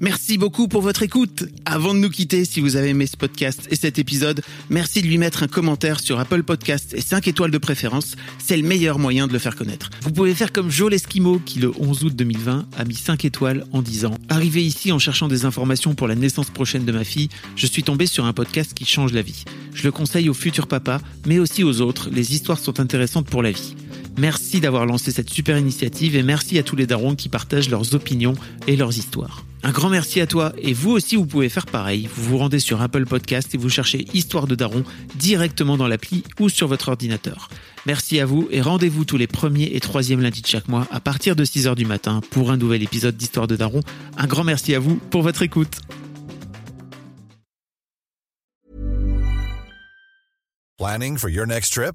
Merci 0.00 0.36
beaucoup 0.36 0.68
pour 0.68 0.82
votre 0.82 1.02
écoute. 1.02 1.44
Avant 1.64 1.94
de 1.94 1.98
nous 2.00 2.10
quitter, 2.10 2.44
si 2.44 2.60
vous 2.60 2.76
avez 2.76 2.90
aimé 2.90 3.06
ce 3.06 3.16
podcast 3.16 3.66
et 3.70 3.76
cet 3.76 3.98
épisode, 3.98 4.42
merci 4.68 5.00
de 5.00 5.06
lui 5.06 5.16
mettre 5.16 5.42
un 5.42 5.48
commentaire 5.48 6.00
sur 6.00 6.20
Apple 6.20 6.42
Podcast 6.42 6.92
et 6.92 7.00
5 7.00 7.26
étoiles 7.28 7.50
de 7.50 7.56
préférence. 7.56 8.14
C'est 8.38 8.58
le 8.58 8.62
meilleur 8.62 8.98
moyen 8.98 9.26
de 9.26 9.32
le 9.32 9.38
faire 9.38 9.56
connaître. 9.56 9.88
Vous 10.02 10.12
pouvez 10.12 10.34
faire 10.34 10.52
comme 10.52 10.70
Joel 10.70 10.92
Esquimau 10.92 11.38
qui, 11.38 11.60
le 11.60 11.72
11 11.78 12.04
août 12.04 12.14
2020, 12.14 12.66
a 12.76 12.84
mis 12.84 12.94
5 12.94 13.24
étoiles 13.24 13.64
en 13.72 13.80
disant 13.80 14.14
Arrivé 14.28 14.62
ici 14.62 14.92
en 14.92 14.98
cherchant 14.98 15.28
des 15.28 15.46
informations 15.46 15.94
pour 15.94 16.08
la 16.08 16.14
naissance 16.14 16.50
prochaine 16.50 16.84
de 16.84 16.92
ma 16.92 17.04
fille, 17.04 17.30
je 17.56 17.66
suis 17.66 17.82
tombé 17.82 18.06
sur 18.06 18.26
un 18.26 18.34
podcast 18.34 18.74
qui 18.74 18.84
change 18.84 19.14
la 19.14 19.22
vie. 19.22 19.44
Je 19.72 19.84
le 19.84 19.92
conseille 19.92 20.28
aux 20.28 20.34
futurs 20.34 20.66
papas, 20.66 21.00
mais 21.26 21.38
aussi 21.38 21.64
aux 21.64 21.80
autres. 21.80 22.10
Les 22.12 22.34
histoires 22.34 22.58
sont 22.58 22.80
intéressantes 22.80 23.30
pour 23.30 23.42
la 23.42 23.50
vie. 23.50 23.74
Merci 24.18 24.60
d'avoir 24.60 24.86
lancé 24.86 25.12
cette 25.12 25.28
super 25.28 25.58
initiative 25.58 26.16
et 26.16 26.22
merci 26.22 26.58
à 26.58 26.62
tous 26.62 26.74
les 26.74 26.86
darons 26.86 27.14
qui 27.14 27.28
partagent 27.28 27.68
leurs 27.68 27.94
opinions 27.94 28.34
et 28.66 28.76
leurs 28.76 28.96
histoires. 28.96 29.44
Un 29.62 29.72
grand 29.72 29.90
merci 29.90 30.20
à 30.20 30.26
toi 30.26 30.52
et 30.58 30.72
vous 30.72 30.92
aussi 30.92 31.16
vous 31.16 31.26
pouvez 31.26 31.48
faire 31.48 31.66
pareil. 31.66 32.08
Vous 32.14 32.22
vous 32.22 32.38
rendez 32.38 32.58
sur 32.58 32.80
Apple 32.80 33.04
Podcast 33.04 33.54
et 33.54 33.58
vous 33.58 33.68
cherchez 33.68 34.06
Histoire 34.14 34.46
de 34.46 34.54
Daron 34.54 34.84
directement 35.16 35.76
dans 35.76 35.88
l'appli 35.88 36.24
ou 36.40 36.48
sur 36.48 36.66
votre 36.66 36.88
ordinateur. 36.88 37.48
Merci 37.84 38.18
à 38.20 38.26
vous 38.26 38.48
et 38.50 38.62
rendez-vous 38.62 39.04
tous 39.04 39.18
les 39.18 39.26
premiers 39.26 39.70
et 39.74 39.80
troisièmes 39.80 40.22
lundis 40.22 40.42
de 40.42 40.46
chaque 40.46 40.68
mois 40.68 40.86
à 40.90 41.00
partir 41.00 41.36
de 41.36 41.44
6h 41.44 41.74
du 41.74 41.84
matin 41.84 42.20
pour 42.30 42.50
un 42.50 42.56
nouvel 42.56 42.82
épisode 42.82 43.16
d'Histoire 43.16 43.46
de 43.46 43.56
Daron. 43.56 43.82
Un 44.16 44.26
grand 44.26 44.44
merci 44.44 44.74
à 44.74 44.78
vous 44.78 44.96
pour 44.96 45.22
votre 45.22 45.42
écoute. 45.42 45.80
Planning 50.78 51.18
for 51.18 51.28
your 51.28 51.46
next 51.46 51.72
trip? 51.72 51.94